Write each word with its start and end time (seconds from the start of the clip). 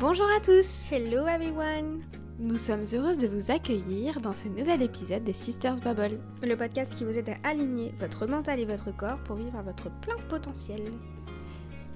Bonjour 0.00 0.26
à 0.36 0.38
tous 0.38 0.84
Hello 0.92 1.26
everyone 1.26 2.02
Nous 2.38 2.56
sommes 2.56 2.84
heureuses 2.94 3.18
de 3.18 3.26
vous 3.26 3.50
accueillir 3.50 4.20
dans 4.20 4.32
ce 4.32 4.46
nouvel 4.46 4.80
épisode 4.80 5.24
des 5.24 5.32
Sisters 5.32 5.80
Bubble. 5.80 6.20
Le 6.40 6.54
podcast 6.54 6.94
qui 6.94 7.02
vous 7.02 7.18
aide 7.18 7.30
à 7.30 7.48
aligner 7.48 7.92
votre 7.98 8.28
mental 8.28 8.60
et 8.60 8.64
votre 8.64 8.96
corps 8.96 9.18
pour 9.24 9.34
vivre 9.34 9.58
à 9.58 9.62
votre 9.62 9.90
plein 10.00 10.14
potentiel. 10.28 10.82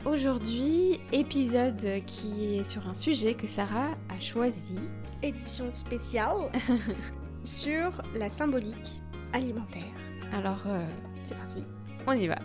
Aujourd'hui, 0.05 0.99
épisode 1.13 2.03
qui 2.05 2.57
est 2.57 2.65
sur 2.65 2.89
un 2.89 2.97
sujet 2.97 3.35
que 3.35 3.47
Sarah 3.47 3.91
a 4.09 4.19
choisi. 4.19 4.81
Édition 5.23 5.73
spéciale 5.73 6.51
sur 7.45 8.03
la 8.19 8.29
symbolique 8.29 9.01
alimentaire. 9.33 9.95
Alors, 10.33 10.65
euh, 10.67 10.85
c'est 11.25 11.37
parti, 11.37 11.63
on 12.09 12.15
y 12.15 12.27
va 12.27 12.39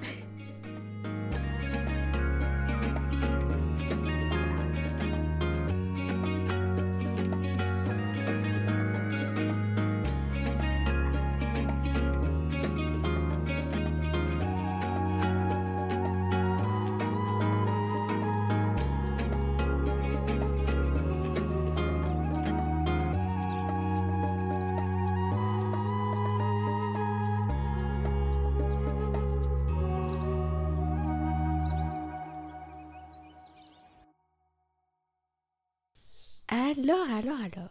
Alors, 36.67 37.09
alors, 37.11 37.39
alors. 37.39 37.69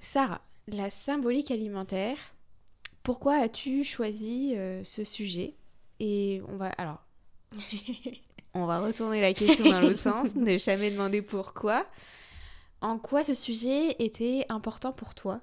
Sarah, 0.00 0.40
la 0.66 0.88
symbolique 0.88 1.50
alimentaire, 1.50 2.16
pourquoi 3.02 3.34
as-tu 3.34 3.84
choisi 3.84 4.54
euh, 4.56 4.82
ce 4.82 5.04
sujet? 5.04 5.54
Et 6.00 6.40
on 6.48 6.56
va. 6.56 6.68
Alors. 6.78 7.02
on 8.54 8.64
va 8.64 8.80
retourner 8.80 9.20
la 9.20 9.34
question 9.34 9.68
dans 9.68 9.80
l'autre 9.82 9.98
sens, 9.98 10.34
ne 10.36 10.56
jamais 10.56 10.90
demander 10.90 11.20
pourquoi. 11.20 11.86
En 12.80 12.98
quoi 12.98 13.24
ce 13.24 13.34
sujet 13.34 13.96
était 13.98 14.46
important 14.48 14.92
pour 14.92 15.14
toi? 15.14 15.42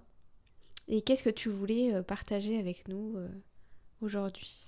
Et 0.88 1.02
qu'est-ce 1.02 1.23
que 1.23 1.29
tu 1.29 1.50
voulais 1.50 1.94
euh, 1.94 2.02
partager 2.02 2.57
avec 2.57 2.88
nous 2.88 3.16
euh, 3.17 3.27
aujourd'hui? 4.02 4.66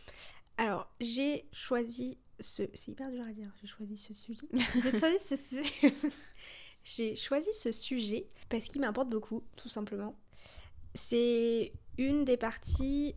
Alors, 0.58 0.88
j'ai 1.00 1.46
choisi 1.52 2.20
ce. 2.40 2.64
C'est 2.76 2.92
hyper 2.92 3.10
dur 3.10 3.24
à 3.28 3.34
dire, 3.34 3.50
j'ai 3.60 3.68
choisi 3.68 3.98
ce 3.98 4.14
sujet. 4.14 4.46
J'ai 6.96 7.16
choisi 7.16 7.50
ce 7.54 7.72
sujet. 7.72 8.28
Parce 8.50 8.66
qu'il 8.66 8.82
m'importe 8.82 9.10
beaucoup, 9.10 9.44
tout 9.58 9.68
simplement. 9.68 10.16
C'est 10.96 11.74
une 11.98 12.24
des 12.24 12.38
parties 12.38 13.16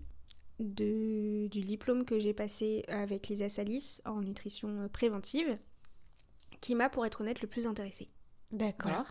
de, 0.59 1.47
du 1.47 1.61
diplôme 1.61 2.05
que 2.05 2.19
j'ai 2.19 2.35
passé 2.35 2.85
avec 2.89 3.29
Lisa 3.29 3.49
Salis 3.49 4.01
en 4.05 4.21
nutrition 4.21 4.89
préventive 4.93 5.57
qui 6.61 6.75
m'a, 6.75 6.91
pour 6.91 7.07
être 7.07 7.21
honnête, 7.21 7.43
le 7.43 7.49
plus 7.49 7.67
intéressée. 7.67 8.11
D'accord. 8.51 8.91
Voilà. 8.91 9.07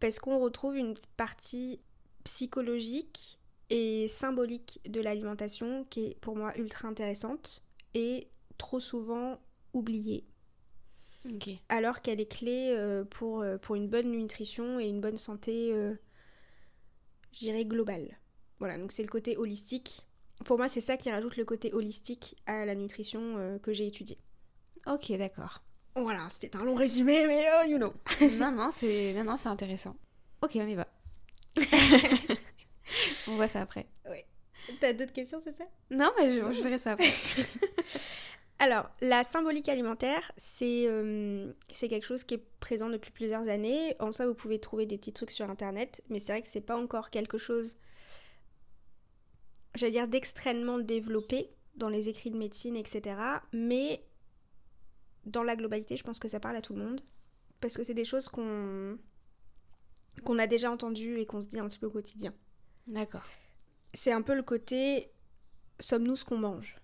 Parce 0.00 0.18
qu'on 0.18 0.38
retrouve 0.38 0.76
une 0.76 0.94
partie 1.16 1.80
psychologique 2.24 3.38
et 3.68 4.08
symbolique 4.08 4.80
de 4.88 5.00
l'alimentation 5.00 5.84
qui 5.90 6.06
est 6.06 6.20
pour 6.20 6.34
moi 6.34 6.56
ultra 6.58 6.88
intéressante 6.88 7.62
et 7.94 8.28
trop 8.58 8.80
souvent 8.80 9.38
oubliée 9.74 10.24
Alors 11.68 12.00
qu'elle 12.00 12.20
est 12.20 12.30
clé 12.30 12.74
euh, 12.76 13.04
pour, 13.04 13.42
euh, 13.42 13.58
pour 13.58 13.76
une 13.76 13.88
bonne 13.88 14.10
nutrition 14.10 14.80
et 14.80 14.88
une 14.88 15.00
bonne 15.00 15.16
santé, 15.16 15.72
euh, 15.72 15.94
je 17.32 17.40
dirais, 17.40 17.64
globale. 17.64 18.18
Voilà, 18.58 18.78
donc 18.78 18.92
c'est 18.92 19.02
le 19.02 19.08
côté 19.08 19.36
holistique. 19.36 20.04
Pour 20.44 20.58
moi, 20.58 20.68
c'est 20.68 20.80
ça 20.80 20.96
qui 20.96 21.10
rajoute 21.10 21.36
le 21.36 21.44
côté 21.44 21.72
holistique 21.72 22.36
à 22.46 22.64
la 22.64 22.74
nutrition 22.74 23.58
que 23.62 23.72
j'ai 23.72 23.86
étudiée. 23.86 24.18
Ok, 24.86 25.12
d'accord. 25.12 25.62
Voilà, 25.94 26.26
c'était 26.30 26.56
un 26.56 26.64
long 26.64 26.74
résumé, 26.74 27.26
mais 27.26 27.44
oh, 27.60 27.68
you 27.68 27.76
know. 27.76 27.92
non, 28.38 28.50
non, 28.50 28.70
c'est 28.72 29.14
non, 29.14 29.24
non, 29.24 29.36
intéressant. 29.44 29.96
Ok, 30.40 30.52
on 30.56 30.66
y 30.66 30.74
va. 30.74 30.88
on 33.28 33.36
voit 33.36 33.48
ça 33.48 33.60
après. 33.60 33.86
T'as 34.80 34.92
d'autres 34.92 35.12
questions, 35.12 35.40
c'est 35.42 35.52
ça? 35.52 35.64
Non, 35.90 36.10
mais 36.16 36.30
je, 36.30 36.52
je 36.52 36.62
verrai 36.62 36.78
ça 36.78 36.92
après. 36.92 37.10
Alors, 38.62 38.88
la 39.00 39.24
symbolique 39.24 39.68
alimentaire, 39.68 40.30
c'est 40.36 40.84
euh, 40.86 41.52
c'est 41.72 41.88
quelque 41.88 42.06
chose 42.06 42.22
qui 42.22 42.34
est 42.34 42.46
présent 42.60 42.88
depuis 42.88 43.10
plusieurs 43.10 43.48
années. 43.48 43.96
En 43.98 44.12
ça, 44.12 44.24
vous 44.24 44.34
pouvez 44.34 44.60
trouver 44.60 44.86
des 44.86 44.98
petits 44.98 45.12
trucs 45.12 45.32
sur 45.32 45.50
Internet, 45.50 46.00
mais 46.08 46.20
c'est 46.20 46.30
vrai 46.30 46.42
que 46.42 46.48
c'est 46.48 46.60
pas 46.60 46.76
encore 46.76 47.10
quelque 47.10 47.38
chose, 47.38 47.76
j'allais 49.74 49.90
dire, 49.90 50.06
d'extrêmement 50.06 50.78
développé 50.78 51.50
dans 51.74 51.88
les 51.88 52.08
écrits 52.08 52.30
de 52.30 52.38
médecine, 52.38 52.76
etc. 52.76 53.16
Mais 53.52 54.04
dans 55.26 55.42
la 55.42 55.56
globalité, 55.56 55.96
je 55.96 56.04
pense 56.04 56.20
que 56.20 56.28
ça 56.28 56.38
parle 56.38 56.54
à 56.54 56.62
tout 56.62 56.74
le 56.74 56.84
monde. 56.84 57.00
Parce 57.60 57.76
que 57.76 57.82
c'est 57.82 57.94
des 57.94 58.04
choses 58.04 58.28
qu'on 58.28 58.96
qu'on 60.22 60.38
a 60.38 60.46
déjà 60.46 60.70
entendues 60.70 61.18
et 61.18 61.26
qu'on 61.26 61.40
se 61.40 61.48
dit 61.48 61.58
un 61.58 61.66
petit 61.66 61.80
peu 61.80 61.86
au 61.86 61.90
quotidien. 61.90 62.32
D'accord. 62.86 63.24
C'est 63.92 64.12
un 64.12 64.22
peu 64.22 64.36
le 64.36 64.44
côté 64.44 65.10
sommes-nous 65.80 66.14
ce 66.14 66.24
qu'on 66.24 66.38
mange? 66.38 66.76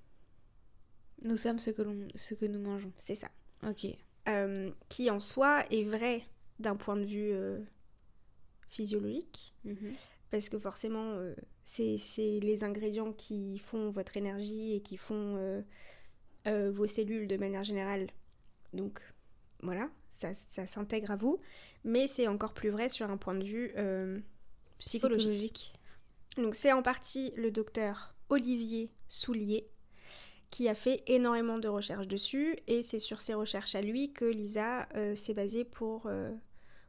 Nous 1.23 1.37
sommes 1.37 1.59
ce 1.59 1.71
que, 1.71 1.83
ce 2.15 2.34
que 2.34 2.47
nous 2.47 2.61
mangeons. 2.61 2.93
C'est 2.99 3.15
ça. 3.17 3.29
Ok. 3.69 3.87
euh, 4.29 4.71
qui 4.89 5.11
en 5.11 5.21
soi 5.21 5.65
est 5.71 5.84
vrai 5.84 6.23
d'un 6.59 6.77
point 6.77 6.97
de 6.97 7.05
vue 7.05 7.31
euh, 7.33 7.59
physiologique, 8.69 9.55
Mhm. 9.65 9.95
parce 10.31 10.49
que 10.49 10.59
forcément, 10.59 11.12
euh, 11.15 11.34
c'est 11.65 11.97
les 12.41 12.62
ingrédients 12.65 13.12
qui 13.12 13.59
font 13.59 13.91
votre 13.91 14.17
énergie 14.17 14.75
et 14.75 14.81
qui 14.81 14.97
font 14.97 15.62
vos 16.47 16.87
cellules 16.87 17.27
de 17.29 17.37
manière 17.37 17.65
générale. 17.65 18.09
Donc 18.73 19.00
voilà, 19.62 19.91
ça, 20.11 20.33
ça 20.35 20.67
s'intègre 20.67 21.11
à 21.11 21.17
vous, 21.17 21.41
mais 21.85 22.06
c'est 22.06 22.27
encore 22.29 22.55
plus 22.55 22.71
vrai 22.71 22.89
sur 22.89 23.11
un 23.11 23.17
point 23.19 23.35
de 23.35 23.45
vue 23.45 23.73
euh, 23.77 24.19
psychologique. 24.79 25.73
Donc 26.37 26.55
c'est 26.55 26.73
en 26.73 26.83
partie 26.83 27.33
le 27.37 27.50
docteur 27.50 28.15
Olivier 28.31 28.91
Soulier 29.09 29.69
qui 30.50 30.69
a 30.69 30.75
fait 30.75 31.03
énormément 31.06 31.59
de 31.59 31.69
recherches 31.69 32.06
dessus 32.09 32.56
et 32.66 32.82
c'est 32.82 32.98
sur 32.98 33.20
ces 33.20 33.34
recherches 33.34 33.75
à 33.75 33.82
lui 33.82 34.12
que 34.12 34.25
Lisa 34.25 34.88
euh, 34.94 35.14
s'est 35.14 35.34
basée 35.34 35.64
pour, 35.64 36.06
euh, 36.06 36.32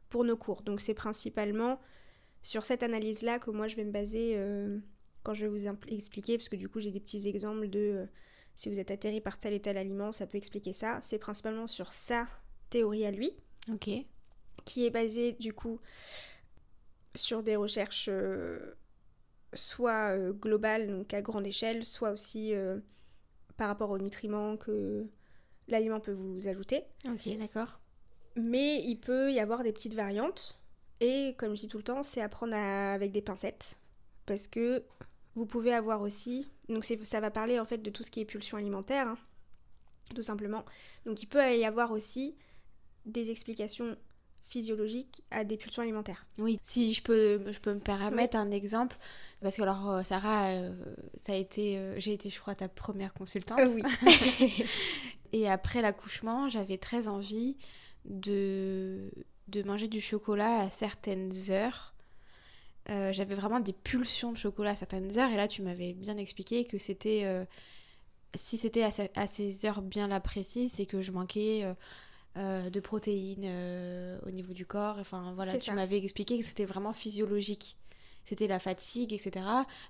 pour 0.08 0.24
nos 0.24 0.36
cours. 0.36 0.62
Donc 0.62 0.80
c'est 0.80 0.94
principalement 0.94 1.78
sur 2.42 2.64
cette 2.64 2.82
analyse-là 2.82 3.38
que 3.38 3.50
moi 3.50 3.68
je 3.68 3.76
vais 3.76 3.84
me 3.84 3.92
baser 3.92 4.32
euh, 4.36 4.78
quand 5.22 5.34
je 5.34 5.44
vais 5.44 5.50
vous 5.50 5.68
expliquer 5.88 6.38
parce 6.38 6.48
que 6.48 6.56
du 6.56 6.68
coup 6.68 6.80
j'ai 6.80 6.90
des 6.90 7.00
petits 7.00 7.28
exemples 7.28 7.68
de 7.68 8.06
si 8.56 8.68
vous 8.70 8.80
êtes 8.80 8.90
atterri 8.90 9.20
par 9.20 9.38
tel 9.38 9.52
et 9.52 9.60
tel 9.60 9.76
aliment, 9.76 10.10
ça 10.12 10.26
peut 10.26 10.38
expliquer 10.38 10.72
ça. 10.72 10.98
C'est 11.02 11.18
principalement 11.18 11.66
sur 11.66 11.92
sa 11.92 12.26
théorie 12.70 13.04
à 13.06 13.10
lui 13.10 13.32
Ok. 13.70 13.90
qui 14.64 14.86
est 14.86 14.90
basé 14.90 15.32
du 15.32 15.52
coup 15.52 15.80
sur 17.14 17.42
des 17.42 17.56
recherches 17.56 18.10
soit 19.52 20.18
globales, 20.32 20.88
donc 20.88 21.12
à 21.14 21.22
grande 21.22 21.46
échelle, 21.46 21.84
soit 21.84 22.10
aussi 22.10 22.54
par 23.60 23.68
rapport 23.68 23.90
aux 23.90 23.98
nutriments 23.98 24.56
que 24.56 25.06
l'aliment 25.68 26.00
peut 26.00 26.12
vous 26.12 26.48
ajouter. 26.48 26.82
Ok, 27.04 27.36
d'accord. 27.38 27.78
Mais 28.34 28.82
il 28.84 28.96
peut 28.96 29.30
y 29.30 29.38
avoir 29.38 29.62
des 29.62 29.70
petites 29.70 29.92
variantes. 29.92 30.58
Et 31.00 31.34
comme 31.36 31.54
je 31.54 31.60
dis 31.60 31.68
tout 31.68 31.76
le 31.76 31.82
temps, 31.82 32.02
c'est 32.02 32.22
à 32.22 32.30
prendre 32.30 32.54
à- 32.54 32.94
avec 32.94 33.12
des 33.12 33.20
pincettes. 33.20 33.76
Parce 34.24 34.48
que 34.48 34.82
vous 35.34 35.44
pouvez 35.44 35.74
avoir 35.74 36.00
aussi... 36.00 36.48
Donc 36.70 36.86
ça 36.86 37.20
va 37.20 37.30
parler 37.30 37.60
en 37.60 37.66
fait 37.66 37.82
de 37.82 37.90
tout 37.90 38.02
ce 38.02 38.10
qui 38.10 38.20
est 38.20 38.24
pulsion 38.24 38.56
alimentaire, 38.56 39.08
hein, 39.08 39.18
tout 40.14 40.22
simplement. 40.22 40.64
Donc 41.04 41.22
il 41.22 41.26
peut 41.26 41.44
y 41.54 41.66
avoir 41.66 41.92
aussi 41.92 42.36
des 43.04 43.30
explications 43.30 43.94
physiologiques 44.50 45.22
à 45.30 45.44
des 45.44 45.56
pulsions 45.56 45.82
alimentaires. 45.82 46.26
Oui, 46.38 46.58
si 46.62 46.92
je 46.92 47.02
peux, 47.02 47.50
je 47.50 47.58
peux 47.58 47.72
me 47.72 47.80
permettre 47.80 48.36
un 48.36 48.50
exemple, 48.50 48.96
parce 49.40 49.56
que 49.56 49.62
alors 49.62 49.90
euh, 49.90 50.02
Sarah, 50.02 50.48
euh, 50.48 50.72
ça 51.22 51.32
a 51.32 51.36
été, 51.36 51.78
euh, 51.78 51.98
j'ai 51.98 52.12
été, 52.12 52.28
je 52.28 52.38
crois, 52.40 52.54
ta 52.54 52.68
première 52.68 53.14
consultante. 53.14 53.60
oui. 53.68 53.82
Et 55.32 55.48
après 55.48 55.80
l'accouchement, 55.80 56.48
j'avais 56.48 56.76
très 56.76 57.06
envie 57.06 57.56
de, 58.04 59.12
de 59.46 59.62
manger 59.62 59.86
du 59.86 60.00
chocolat 60.00 60.62
à 60.62 60.70
certaines 60.70 61.32
heures. 61.50 61.94
J'avais 62.88 63.36
vraiment 63.36 63.60
des 63.60 63.72
pulsions 63.72 64.32
de 64.32 64.36
chocolat 64.36 64.70
à 64.72 64.74
certaines 64.74 65.16
heures. 65.16 65.30
Et 65.30 65.36
là, 65.36 65.46
tu 65.46 65.62
m'avais 65.62 65.92
bien 65.92 66.16
expliqué 66.16 66.64
que 66.64 66.76
c'était. 66.76 67.46
si 68.34 68.58
c'était 68.58 68.82
à 68.82 69.26
ces 69.28 69.64
heures 69.66 69.80
bien 69.80 70.08
là 70.08 70.18
précises, 70.18 70.72
c'est 70.74 70.86
que 70.86 71.00
je 71.00 71.12
manquais 71.12 71.64
euh, 72.36 72.70
de 72.70 72.80
protéines 72.80 73.44
euh, 73.44 74.18
au 74.26 74.30
niveau 74.30 74.52
du 74.52 74.66
corps. 74.66 74.96
Enfin, 74.98 75.32
voilà, 75.34 75.58
tu 75.58 75.72
m'avais 75.72 75.98
expliqué 75.98 76.38
que 76.38 76.44
c'était 76.44 76.64
vraiment 76.64 76.92
physiologique. 76.92 77.76
C'était 78.24 78.46
la 78.46 78.58
fatigue, 78.58 79.12
etc. 79.12 79.44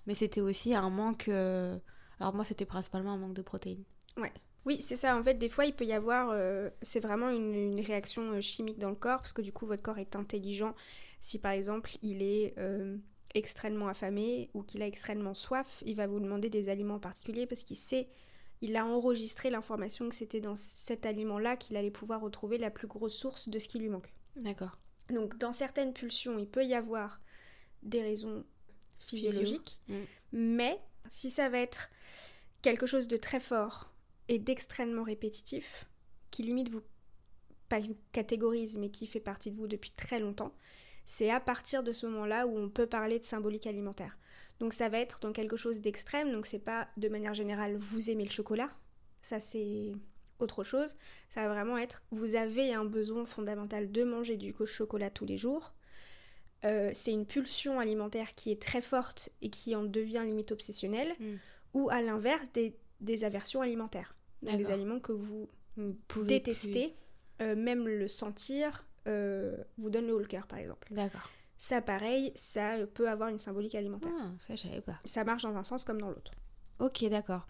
Mais 0.06 0.14
c'était 0.14 0.40
aussi 0.40 0.74
un 0.74 0.88
manque. 0.90 1.28
euh, 1.28 1.78
Alors, 2.18 2.34
moi, 2.34 2.44
c'était 2.44 2.64
principalement 2.64 3.12
un 3.12 3.18
manque 3.18 3.34
de 3.34 3.42
protéines. 3.42 3.84
Oui, 4.66 4.82
c'est 4.82 4.96
ça. 4.96 5.16
En 5.18 5.22
fait, 5.22 5.34
des 5.34 5.48
fois, 5.48 5.64
il 5.64 5.74
peut 5.74 5.84
y 5.86 5.92
avoir. 5.92 6.34
c'est 6.82 7.00
vraiment 7.00 7.30
une, 7.30 7.54
une 7.54 7.80
réaction 7.80 8.40
chimique 8.40 8.78
dans 8.78 8.90
le 8.90 8.94
corps, 8.96 9.18
parce 9.20 9.32
que 9.32 9.42
du 9.42 9.52
coup, 9.52 9.66
votre 9.66 9.82
corps 9.82 9.98
est 9.98 10.16
intelligent. 10.16 10.74
Si 11.20 11.38
par 11.38 11.52
exemple, 11.52 11.90
il 12.02 12.22
est 12.22 12.54
extrêmement 13.34 13.88
affamé 13.88 14.50
ou 14.54 14.62
qu'il 14.62 14.82
a 14.82 14.86
extrêmement 14.86 15.34
soif, 15.34 15.82
il 15.86 15.96
va 15.96 16.06
vous 16.06 16.20
demander 16.20 16.50
des 16.50 16.68
aliments 16.68 16.94
en 16.96 17.00
particulier 17.00 17.46
parce 17.46 17.62
qu'il 17.62 17.76
sait. 17.76 18.08
Il 18.62 18.76
a 18.76 18.84
enregistré 18.84 19.50
l'information 19.50 20.08
que 20.08 20.14
c'était 20.14 20.40
dans 20.40 20.56
cet 20.56 21.06
aliment-là 21.06 21.56
qu'il 21.56 21.76
allait 21.76 21.90
pouvoir 21.90 22.20
retrouver 22.20 22.58
la 22.58 22.70
plus 22.70 22.86
grosse 22.86 23.14
source 23.16 23.48
de 23.48 23.58
ce 23.58 23.68
qui 23.68 23.78
lui 23.78 23.88
manque. 23.88 24.12
D'accord. 24.36 24.78
Donc, 25.08 25.38
dans 25.38 25.52
certaines 25.52 25.92
pulsions, 25.92 26.38
il 26.38 26.46
peut 26.46 26.64
y 26.64 26.74
avoir 26.74 27.20
des 27.82 28.02
raisons 28.02 28.44
physiologiques, 28.98 29.80
mais 30.32 30.78
si 31.08 31.30
ça 31.30 31.48
va 31.48 31.58
être 31.58 31.90
quelque 32.62 32.86
chose 32.86 33.08
de 33.08 33.16
très 33.16 33.40
fort 33.40 33.90
et 34.28 34.38
d'extrêmement 34.38 35.02
répétitif, 35.02 35.86
qui 36.30 36.42
limite 36.42 36.68
vous, 36.68 36.82
pas 37.68 37.80
vous 37.80 37.96
catégorise, 38.12 38.78
mais 38.78 38.90
qui 38.90 39.06
fait 39.06 39.20
partie 39.20 39.50
de 39.50 39.56
vous 39.56 39.66
depuis 39.66 39.90
très 39.90 40.20
longtemps, 40.20 40.54
c'est 41.06 41.30
à 41.30 41.40
partir 41.40 41.82
de 41.82 41.90
ce 41.90 42.06
moment-là 42.06 42.46
où 42.46 42.56
on 42.56 42.68
peut 42.68 42.86
parler 42.86 43.18
de 43.18 43.24
symbolique 43.24 43.66
alimentaire. 43.66 44.16
Donc 44.60 44.74
ça 44.74 44.88
va 44.88 44.98
être 44.98 45.20
dans 45.20 45.32
quelque 45.32 45.56
chose 45.56 45.80
d'extrême, 45.80 46.30
donc 46.32 46.46
c'est 46.46 46.58
pas 46.58 46.88
de 46.96 47.08
manière 47.08 47.34
générale 47.34 47.76
vous 47.76 48.10
aimez 48.10 48.24
le 48.24 48.30
chocolat, 48.30 48.70
ça 49.22 49.40
c'est 49.40 49.92
autre 50.38 50.64
chose, 50.64 50.96
ça 51.28 51.46
va 51.46 51.54
vraiment 51.54 51.76
être 51.78 52.02
vous 52.10 52.34
avez 52.34 52.72
un 52.72 52.84
besoin 52.84 53.24
fondamental 53.26 53.90
de 53.90 54.04
manger 54.04 54.36
du 54.36 54.54
chocolat 54.66 55.10
tous 55.10 55.26
les 55.26 55.38
jours. 55.38 55.72
Euh, 56.66 56.90
c'est 56.92 57.12
une 57.12 57.24
pulsion 57.24 57.80
alimentaire 57.80 58.34
qui 58.34 58.50
est 58.50 58.60
très 58.60 58.82
forte 58.82 59.30
et 59.40 59.48
qui 59.48 59.74
en 59.74 59.82
devient 59.82 60.22
limite 60.24 60.52
obsessionnelle, 60.52 61.14
Mm. 61.18 61.36
ou 61.72 61.88
à 61.88 62.02
l'inverse 62.02 62.52
des, 62.52 62.76
des 63.00 63.24
aversions 63.24 63.62
alimentaires. 63.62 64.14
Donc 64.42 64.58
des 64.58 64.70
aliments 64.70 65.00
que 65.00 65.12
vous 65.12 65.48
Vous 65.76 65.96
pouvez 66.08 66.42
euh, 67.40 67.56
même 67.56 67.88
le 67.88 68.08
sentir 68.08 68.86
euh, 69.08 69.56
vous 69.78 69.88
donne 69.88 70.06
le 70.06 70.14
haut 70.14 70.18
le 70.18 70.26
cœur 70.26 70.46
par 70.46 70.58
exemple. 70.58 70.88
D'accord. 70.90 71.30
Ça 71.62 71.82
pareil, 71.82 72.32
ça 72.36 72.76
euh, 72.76 72.86
peut 72.86 73.06
avoir 73.10 73.28
une 73.28 73.38
symbolique 73.38 73.74
alimentaire. 73.74 74.10
Ah, 74.18 74.30
ça, 74.38 74.56
je 74.56 74.62
savais 74.62 74.80
pas. 74.80 74.98
Ça 75.04 75.24
marche 75.24 75.42
dans 75.42 75.54
un 75.54 75.62
sens 75.62 75.84
comme 75.84 76.00
dans 76.00 76.08
l'autre. 76.08 76.30
Ok, 76.78 77.04
d'accord. 77.10 77.46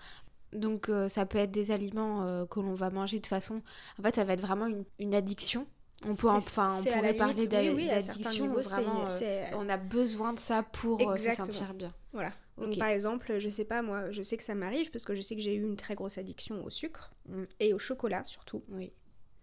Donc, 0.52 0.88
euh, 0.88 1.06
ça 1.06 1.26
peut 1.26 1.38
être 1.38 1.52
des 1.52 1.70
aliments 1.70 2.24
euh, 2.24 2.44
que 2.44 2.58
l'on 2.58 2.74
va 2.74 2.90
manger 2.90 3.20
de 3.20 3.26
façon. 3.28 3.62
En 4.00 4.02
fait, 4.02 4.16
ça 4.16 4.24
va 4.24 4.32
être 4.32 4.40
vraiment 4.40 4.66
une, 4.66 4.84
une 4.98 5.14
addiction. 5.14 5.64
On 6.04 6.16
peut, 6.16 6.28
enfin, 6.28 6.78
on 6.80 6.82
pourrait 6.82 7.14
parler 7.14 7.34
limite, 7.34 7.50
d'a- 7.52 7.60
oui, 7.60 7.68
oui, 7.72 7.88
d'addiction. 7.88 8.52
Vraiment, 8.54 9.06
euh, 9.22 9.44
on 9.54 9.68
a 9.68 9.76
besoin 9.76 10.32
de 10.32 10.40
ça 10.40 10.64
pour 10.64 10.98
se 11.16 11.30
sentir 11.30 11.72
bien. 11.74 11.94
Voilà. 12.12 12.32
Donc, 12.58 12.76
par 12.78 12.88
exemple, 12.88 13.38
je 13.38 13.48
sais 13.48 13.64
pas, 13.64 13.80
moi, 13.80 14.10
je 14.10 14.22
sais 14.22 14.36
que 14.36 14.42
ça 14.42 14.56
m'arrive 14.56 14.90
parce 14.90 15.04
que 15.04 15.14
je 15.14 15.20
sais 15.20 15.36
que 15.36 15.40
j'ai 15.40 15.54
eu 15.54 15.62
une 15.62 15.76
très 15.76 15.94
grosse 15.94 16.18
addiction 16.18 16.64
au 16.64 16.68
sucre 16.70 17.12
Mm. 17.28 17.44
et 17.60 17.72
au 17.74 17.78
chocolat 17.78 18.24
surtout. 18.24 18.64
Oui. 18.70 18.92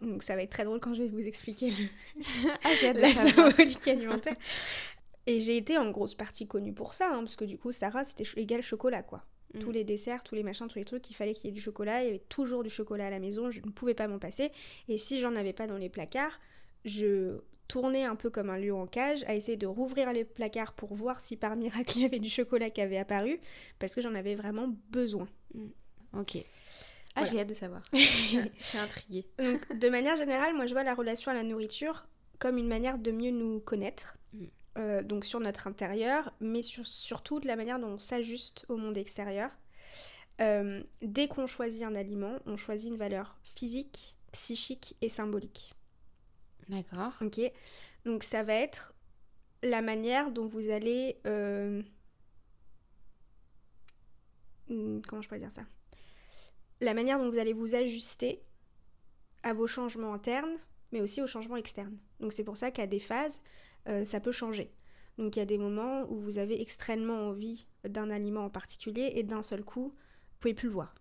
Donc 0.02 0.24
ça 0.24 0.36
va 0.36 0.44
être 0.44 0.52
très 0.52 0.64
drôle 0.64 0.80
quand 0.80 0.94
je 0.94 1.04
vais 1.04 1.10
vous 1.10 1.26
expliquer 1.26 1.72
le- 1.72 2.22
Ah, 2.64 2.70
j'ai 2.80 2.90
hâte 2.90 2.98
de 2.98 3.02
la 3.02 3.14
symbolique 3.14 3.88
alimentaire. 3.88 4.36
Et 5.26 5.40
j'ai 5.40 5.58
été 5.58 5.78
en 5.78 5.90
grosse 5.92 6.14
partie 6.16 6.48
connue 6.48 6.74
pour 6.74 6.94
ça, 6.94 7.10
hein, 7.12 7.20
parce 7.24 7.36
que 7.36 7.46
du 7.46 7.58
coup, 7.58 7.72
Sarah, 7.72 8.06
c'était 8.06 8.24
égal 8.38 8.62
chocolat, 8.62 9.04
quoi. 9.04 9.26
Mm. 9.54 9.60
Tous 9.60 9.72
les 9.72 9.84
desserts, 9.84 10.24
tous 10.24 10.36
les 10.36 10.44
machins, 10.44 10.68
tous 10.68 10.78
les 10.80 10.86
trucs, 10.86 11.10
il 11.10 11.14
fallait 11.16 11.34
qu'il 11.34 11.46
y 11.46 11.50
ait 11.50 11.52
du 11.54 11.60
chocolat. 11.62 12.04
Il 12.04 12.06
y 12.06 12.10
avait 12.10 12.24
toujours 12.30 12.64
du 12.64 12.70
chocolat 12.70 13.08
à 13.08 13.10
la 13.10 13.20
maison, 13.20 13.50
je 13.52 13.60
ne 13.60 13.72
pouvais 13.72 13.94
pas 13.94 14.08
m'en 14.08 14.20
passer. 14.20 14.52
Et 14.88 14.98
si 14.98 15.20
j'en 15.20 15.36
avais 15.36 15.54
pas 15.54 15.68
dans 15.68 15.78
les 15.78 15.90
placards, 15.90 16.40
je 16.86 17.40
tournais 17.68 18.06
un 18.06 18.16
peu 18.16 18.30
comme 18.30 18.50
un 18.50 18.58
lion 18.58 18.82
en 18.82 18.88
cage 18.88 19.24
à 19.28 19.36
essayer 19.36 19.58
de 19.58 19.68
rouvrir 19.68 20.14
les 20.14 20.24
placards 20.24 20.72
pour 20.74 20.94
voir 20.94 21.20
si 21.20 21.36
par 21.36 21.58
miracle 21.58 21.92
il 21.98 22.04
y 22.04 22.06
avait 22.06 22.20
du 22.20 22.30
chocolat 22.30 22.70
qui 22.70 22.80
avait 22.80 22.98
apparu, 22.98 23.40
parce 23.80 23.96
que 23.96 24.02
j'en 24.02 24.16
avais 24.16 24.36
vraiment 24.36 24.74
besoin. 24.90 25.28
Ok. 26.14 26.38
Ah, 27.20 27.24
Voilà. 27.24 27.32
j'ai 27.32 27.40
hâte 27.40 27.50
de 27.50 27.54
savoir. 27.56 27.82
Je 27.94 28.48
suis 28.62 28.78
intriguée. 28.78 29.28
Donc, 29.40 29.76
de 29.76 29.90
manière 29.90 30.16
générale, 30.18 30.56
moi 30.56 30.68
je 30.68 30.74
vois 30.74 30.84
la 30.84 30.94
relation 30.94 31.32
à 31.32 31.34
la 31.34 31.44
nourriture 31.44 32.08
comme 32.40 32.58
une 32.58 32.68
manière 32.68 33.00
de 33.00 33.12
mieux 33.12 33.32
nous 33.32 33.60
connaître. 33.60 34.18
Mm. 34.34 34.46
Euh, 34.78 35.02
donc 35.02 35.26
sur 35.26 35.40
notre 35.40 35.66
intérieur, 35.68 36.32
mais 36.40 36.62
sur- 36.62 36.86
surtout 36.86 37.40
de 37.40 37.48
la 37.48 37.56
manière 37.56 37.80
dont 37.80 37.94
on 37.94 38.00
s'ajuste 38.00 38.66
au 38.70 38.78
monde 38.78 38.96
extérieur. 38.98 39.50
Euh, 40.40 40.84
dès 41.02 41.28
qu'on 41.28 41.48
choisit 41.48 41.82
un 41.82 41.96
aliment, 41.96 42.38
on 42.46 42.58
choisit 42.58 42.90
une 42.92 42.98
valeur 42.98 43.36
physique, 43.44 44.16
psychique 44.34 44.96
et 45.02 45.10
symbolique. 45.10 45.74
D'accord. 46.70 47.14
Ok 47.22 47.42
Donc 48.06 48.24
ça 48.24 48.44
va 48.44 48.54
être 48.54 48.94
la 49.64 49.82
manière 49.82 50.30
dont 50.32 50.46
vous 50.46 50.70
allez... 50.70 51.18
euh, 51.26 51.82
hmm, 54.70 55.00
Comment 55.08 55.22
je 55.22 55.28
pourrais 55.28 55.40
dire 55.40 55.52
ça? 55.52 55.64
La 56.82 56.94
manière 56.94 57.20
dont 57.20 57.30
vous 57.30 57.38
allez 57.40 57.54
vous 57.54 57.76
ajuster 57.76 58.44
à 59.44 59.54
vos 59.54 59.68
changements 59.68 60.14
internes, 60.14 60.58
mais 60.92 61.02
aussi 61.02 61.22
aux 61.22 61.28
changements 61.28 61.58
externes. 61.58 61.98
Donc 62.20 62.34
c'est 62.34 62.44
pour 62.44 62.58
ça 62.58 62.72
qu'à 62.72 62.88
des 62.88 63.00
phases, 63.00 63.42
euh, 63.88 64.04
ça 64.06 64.20
peut 64.20 64.32
changer. 64.32 64.72
Donc 65.18 65.36
il 65.36 65.40
y 65.40 65.42
a 65.42 65.46
des 65.46 65.58
moments 65.58 66.04
où 66.10 66.20
vous 66.20 66.38
avez 66.38 66.62
extrêmement 66.62 67.28
envie 67.30 67.66
d'un 67.88 68.10
aliment 68.12 68.46
en 68.46 68.50
particulier 68.50 69.12
et 69.16 69.24
d'un 69.24 69.42
seul 69.44 69.64
coup, 69.64 69.90
vous 69.90 70.38
pouvez 70.40 70.54
plus 70.54 70.68
le 70.68 70.74
voir. 70.74 70.94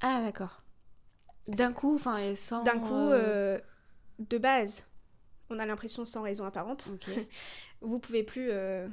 Ah, 0.00 0.22
d'accord. 0.22 0.62
D'un 1.48 1.72
coup, 1.72 1.94
enfin, 1.94 2.18
et 2.18 2.34
sans. 2.34 2.62
D'un 2.64 2.78
coup, 2.78 2.94
euh, 2.94 3.56
euh, 3.56 3.60
de 4.18 4.38
base, 4.38 4.86
on 5.50 5.58
a 5.58 5.66
l'impression 5.66 6.04
sans 6.04 6.22
raison 6.22 6.44
apparente. 6.44 6.88
Ok. 6.92 7.08
vous 7.80 7.98
pouvez 7.98 8.22
plus. 8.22 8.48
euh, 8.50 8.88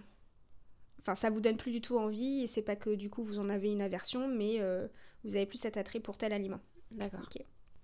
Enfin, 1.02 1.16
ça 1.16 1.30
vous 1.30 1.42
donne 1.42 1.58
plus 1.58 1.72
du 1.72 1.82
tout 1.82 1.98
envie, 1.98 2.44
et 2.44 2.48
c'est 2.48 2.62
pas 2.62 2.78
que 2.78 2.90
du 2.92 3.10
coup 3.10 3.24
vous 3.24 3.38
en 3.38 3.50
avez 3.50 3.70
une 3.72 3.82
aversion, 3.82 4.28
mais 4.30 4.60
vous 5.24 5.36
avez 5.36 5.46
plus 5.46 5.58
cet 5.58 5.78
attrait 5.78 6.00
pour 6.00 6.18
tel 6.18 6.34
aliment. 6.34 6.60
D'accord. 6.92 7.30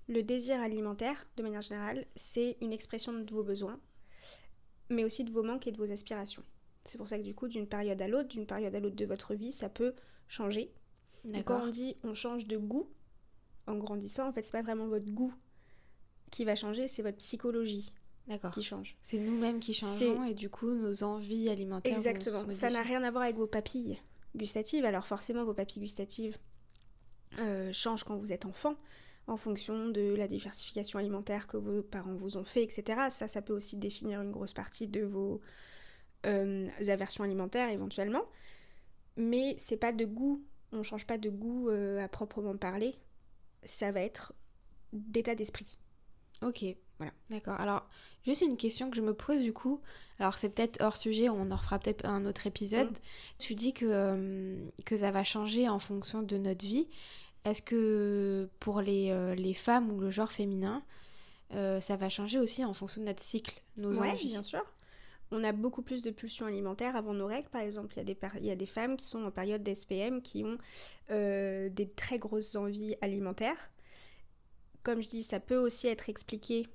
Le 0.08 0.24
désir 0.24 0.60
alimentaire, 0.60 1.28
de 1.38 1.44
manière 1.44 1.62
générale, 1.62 2.06
c'est 2.16 2.58
une 2.62 2.74
expression 2.74 3.14
de 3.14 3.32
vos 3.32 3.44
besoins, 3.44 3.80
mais 4.90 5.04
aussi 5.04 5.24
de 5.24 5.32
vos 5.32 5.44
manques 5.44 5.68
et 5.68 5.72
de 5.72 5.78
vos 5.78 5.92
aspirations. 5.92 6.44
C'est 6.86 6.98
pour 6.98 7.08
ça 7.08 7.18
que 7.18 7.24
du 7.24 7.36
coup, 7.36 7.48
d'une 7.48 7.68
période 7.68 8.02
à 8.02 8.08
l'autre, 8.08 8.30
d'une 8.30 8.48
période 8.48 8.74
à 8.74 8.80
l'autre 8.80 8.96
de 8.96 9.06
votre 9.06 9.36
vie, 9.36 9.52
ça 9.52 9.70
peut 9.70 9.94
changer. 10.28 10.74
Et 11.34 11.44
quand 11.44 11.64
on 11.64 11.68
dit 11.68 11.98
on 12.04 12.14
change 12.14 12.46
de 12.46 12.58
goût 12.58 12.90
en 13.68 13.76
grandissant, 13.76 14.28
en 14.28 14.32
fait, 14.32 14.42
c'est 14.42 14.52
pas 14.52 14.62
vraiment 14.62 14.88
votre 14.88 15.10
goût 15.12 15.34
qui 16.32 16.46
va 16.46 16.56
changer, 16.56 16.88
c'est 16.88 17.04
votre 17.04 17.18
psychologie 17.18 17.94
qui 18.54 18.64
change. 18.64 18.98
C'est 19.02 19.18
nous-mêmes 19.18 19.60
qui 19.60 19.74
changeons 19.74 20.24
et 20.24 20.34
du 20.34 20.50
coup, 20.50 20.72
nos 20.74 21.04
envies 21.04 21.50
alimentaires. 21.50 21.94
vont 21.94 21.98
Exactement. 21.98 22.46
se 22.46 22.52
Ça 22.52 22.70
n'a 22.70 22.82
rien 22.82 23.04
à 23.04 23.12
voir 23.12 23.24
avec 23.24 23.36
vos 23.36 23.48
papilles 23.48 24.00
gustatives. 24.36 24.86
Alors 24.86 25.08
forcément, 25.08 25.44
vos 25.44 25.54
papilles 25.54 25.82
gustatives 25.82 26.38
euh, 27.38 27.72
changent 27.72 28.04
quand 28.04 28.18
vous 28.18 28.32
êtes 28.32 28.46
enfant, 28.46 28.76
en 29.28 29.38
fonction 29.38 29.90
de 29.90 30.16
la 30.16 30.28
diversification 30.28 30.98
alimentaire 30.98 31.48
que 31.48 31.58
vos 31.58 31.82
parents 31.82 32.16
vous 32.16 32.38
ont 32.38 32.44
fait, 32.44 32.64
etc. 32.64 33.10
Ça, 33.12 33.28
ça 33.28 33.42
peut 33.42 33.54
aussi 33.54 33.78
définir 33.78 34.22
une 34.22 34.32
grosse 34.32 34.54
partie 34.54 34.88
de 34.88 35.04
vos 35.04 35.42
euh, 36.26 36.68
aversions 36.88 37.24
alimentaires 37.24 37.70
éventuellement. 37.70 38.24
Mais 39.16 39.56
c'est 39.58 39.78
pas 39.78 39.92
de 39.92 40.06
goût. 40.06 40.44
On 40.72 40.84
change 40.84 41.06
pas 41.06 41.18
de 41.18 41.30
goût 41.30 41.70
euh, 41.70 42.04
à 42.04 42.08
proprement 42.08 42.58
parler. 42.58 42.96
Ça 43.64 43.92
va 43.92 44.02
être 44.02 44.34
d'état 44.94 45.36
d'esprit. 45.36 45.78
Ok. 46.42 46.66
Voilà. 47.00 47.14
D'accord. 47.30 47.60
Alors, 47.60 47.88
juste 48.26 48.42
une 48.42 48.58
question 48.58 48.90
que 48.90 48.98
je 48.98 49.02
me 49.02 49.14
pose 49.14 49.42
du 49.42 49.54
coup. 49.54 49.82
Alors, 50.20 50.38
c'est 50.38 50.50
peut-être 50.50 50.82
hors 50.82 50.98
sujet, 50.98 51.30
on 51.30 51.50
en 51.50 51.56
refera 51.56 51.80
peut-être 51.80 52.06
un 52.06 52.26
autre 52.26 52.46
épisode. 52.46 52.92
Mm. 52.92 53.02
Tu 53.40 53.56
dis 53.56 53.74
que, 53.74 53.86
euh, 53.86 54.70
que 54.86 54.98
ça 54.98 55.12
va 55.12 55.24
changer 55.24 55.68
en 55.68 55.80
fonction 55.80 56.22
de 56.22 56.38
notre 56.38 56.66
vie. 56.66 56.88
Est-ce 57.46 57.62
que 57.62 58.50
pour 58.60 58.82
les, 58.82 59.12
euh, 59.12 59.34
les 59.34 59.54
femmes 59.54 59.92
ou 59.92 60.00
le 60.00 60.10
genre 60.10 60.32
féminin, 60.32 60.84
euh, 61.56 61.80
ça 61.80 61.96
va 61.96 62.10
changer 62.10 62.38
aussi 62.38 62.64
en 62.66 62.74
fonction 62.74 63.02
de 63.02 63.08
notre 63.08 63.24
cycle, 63.24 63.62
nos 63.78 64.00
ouais, 64.00 64.12
envies? 64.12 64.28
bien 64.28 64.42
sûr. 64.42 64.64
On 65.32 65.44
a 65.44 65.52
beaucoup 65.52 65.84
plus 65.84 66.02
de 66.02 66.10
pulsions 66.10 66.48
alimentaires 66.48 66.96
avant 66.96 67.14
nos 67.14 67.28
règles, 67.28 67.50
par 67.50 67.62
exemple. 67.62 67.94
Il 67.94 67.98
y 67.98 68.02
a 68.02 68.04
des, 68.04 68.18
il 68.40 68.46
y 68.46 68.52
a 68.52 68.56
des 68.56 68.66
femmes 68.66 68.98
qui 68.98 69.06
sont 69.06 69.24
en 69.24 69.32
période 69.32 69.62
d'SPM 69.62 70.22
qui 70.22 70.44
ont 70.44 70.58
euh, 71.12 71.70
des 71.70 71.88
très 71.88 72.18
grosses 72.18 72.56
envies 72.56 72.96
alimentaires. 73.02 73.72
Comme 74.82 75.02
je 75.02 75.10
dis, 75.10 75.24
ça 75.24 75.40
peut 75.40 75.58
aussi 75.58 75.88
être 75.88 76.10
expliqué 76.10 76.68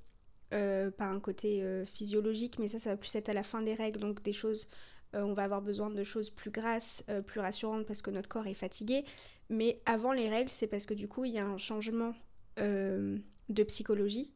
euh, 0.55 0.91
par 0.91 1.11
un 1.11 1.21
côté 1.21 1.63
euh, 1.63 1.85
physiologique, 1.85 2.59
mais 2.59 2.69
ça, 2.69 2.79
ça 2.79 2.91
va 2.91 2.97
plus 2.97 3.15
être 3.17 3.29
à 3.29 3.35
la 3.35 3.43
fin 3.43 3.61
des 3.61 3.75
règles, 3.75 3.99
donc 3.99 4.23
des 4.23 4.33
choses, 4.33 4.69
euh, 5.15 5.23
on 5.23 5.33
va 5.33 5.43
avoir 5.43 5.61
besoin 5.61 5.91
de 5.91 6.05
choses 6.05 6.31
plus 6.31 6.51
grasses, 6.51 7.05
plus 7.27 7.41
rassurantes 7.41 7.87
parce 7.87 8.03
que 8.03 8.11
notre 8.11 8.29
corps 8.29 8.47
est 8.47 8.55
fatigué. 8.55 9.05
Mais 9.49 9.81
avant 9.85 10.13
les 10.13 10.29
règles, 10.29 10.51
c'est 10.51 10.67
parce 10.67 10.87
que 10.87 10.95
du 10.95 11.09
coup, 11.09 11.25
il 11.25 11.33
y 11.33 11.39
a 11.39 11.47
un 11.47 11.59
changement 11.59 12.15
de 12.57 13.63
psychologie 13.65 14.33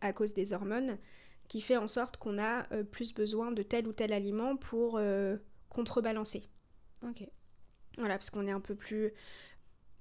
à 0.00 0.12
cause 0.12 0.32
des 0.32 0.52
hormones 0.52 0.98
qui 1.48 1.60
fait 1.60 1.76
en 1.76 1.88
sorte 1.88 2.16
qu'on 2.16 2.38
a 2.38 2.62
plus 2.84 3.12
besoin 3.12 3.50
de 3.50 3.62
tel 3.62 3.88
ou 3.88 3.92
tel 3.92 4.12
aliment 4.12 4.56
pour 4.56 5.00
contrebalancer. 5.68 6.44
Ok. 7.02 7.26
Voilà, 7.98 8.14
parce 8.14 8.30
qu'on 8.30 8.46
est 8.46 8.52
un 8.52 8.60
peu 8.60 8.76
plus 8.76 9.12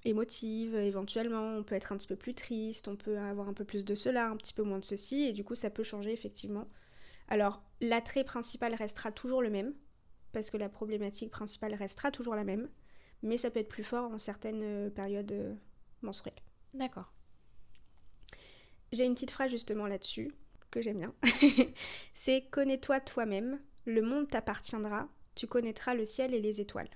émotive 0.06 0.76
éventuellement, 0.76 1.56
on 1.58 1.64
peut 1.64 1.76
être 1.76 1.92
un 1.92 1.98
petit 1.98 2.08
peu 2.08 2.16
plus 2.16 2.34
triste, 2.34 2.88
on 2.88 2.96
peut 2.96 3.18
avoir 3.18 3.50
un 3.50 3.54
peu 3.54 3.66
plus 3.66 3.84
de 3.84 3.96
cela, 3.96 4.30
un 4.30 4.38
petit 4.38 4.54
peu 4.54 4.64
moins 4.64 4.80
de 4.80 4.84
ceci, 4.84 5.24
et 5.24 5.34
du 5.34 5.44
coup 5.44 5.56
ça 5.56 5.70
peut 5.70 5.84
changer 5.84 6.14
effectivement. 6.14 6.68
Alors 7.28 7.64
l'attrait 7.82 8.24
principal 8.24 8.74
restera 8.76 9.12
toujours 9.12 9.42
le 9.42 9.50
même, 9.50 9.74
parce 10.32 10.50
que 10.50 10.58
la 10.58 10.70
problématique 10.70 11.32
principale 11.32 11.74
restera 11.74 12.12
toujours 12.12 12.36
la 12.36 12.44
même, 12.44 12.70
mais 13.24 13.38
ça 13.38 13.50
peut 13.50 13.60
être 13.60 13.70
plus 13.70 13.84
fort 13.84 14.12
en 14.12 14.18
certaines 14.20 14.64
euh, 14.64 14.90
périodes 14.90 15.32
euh, 15.32 15.54
menstruelles. 16.02 16.36
D'accord. 16.74 17.12
J'ai 18.92 19.06
une 19.06 19.16
petite 19.16 19.32
phrase 19.32 19.52
justement 19.52 19.88
là-dessus 19.88 20.34
que 20.72 20.82
j'aime 20.82 21.00
bien. 21.00 21.14
c'est 22.14 22.48
connais-toi 22.52 23.00
toi-même, 23.00 23.60
le 23.86 24.02
monde 24.02 24.30
t'appartiendra, 24.30 25.08
tu 25.34 25.48
connaîtras 25.48 25.96
le 25.96 26.06
ciel 26.06 26.34
et 26.34 26.42
les 26.42 26.62
étoiles. 26.62 26.90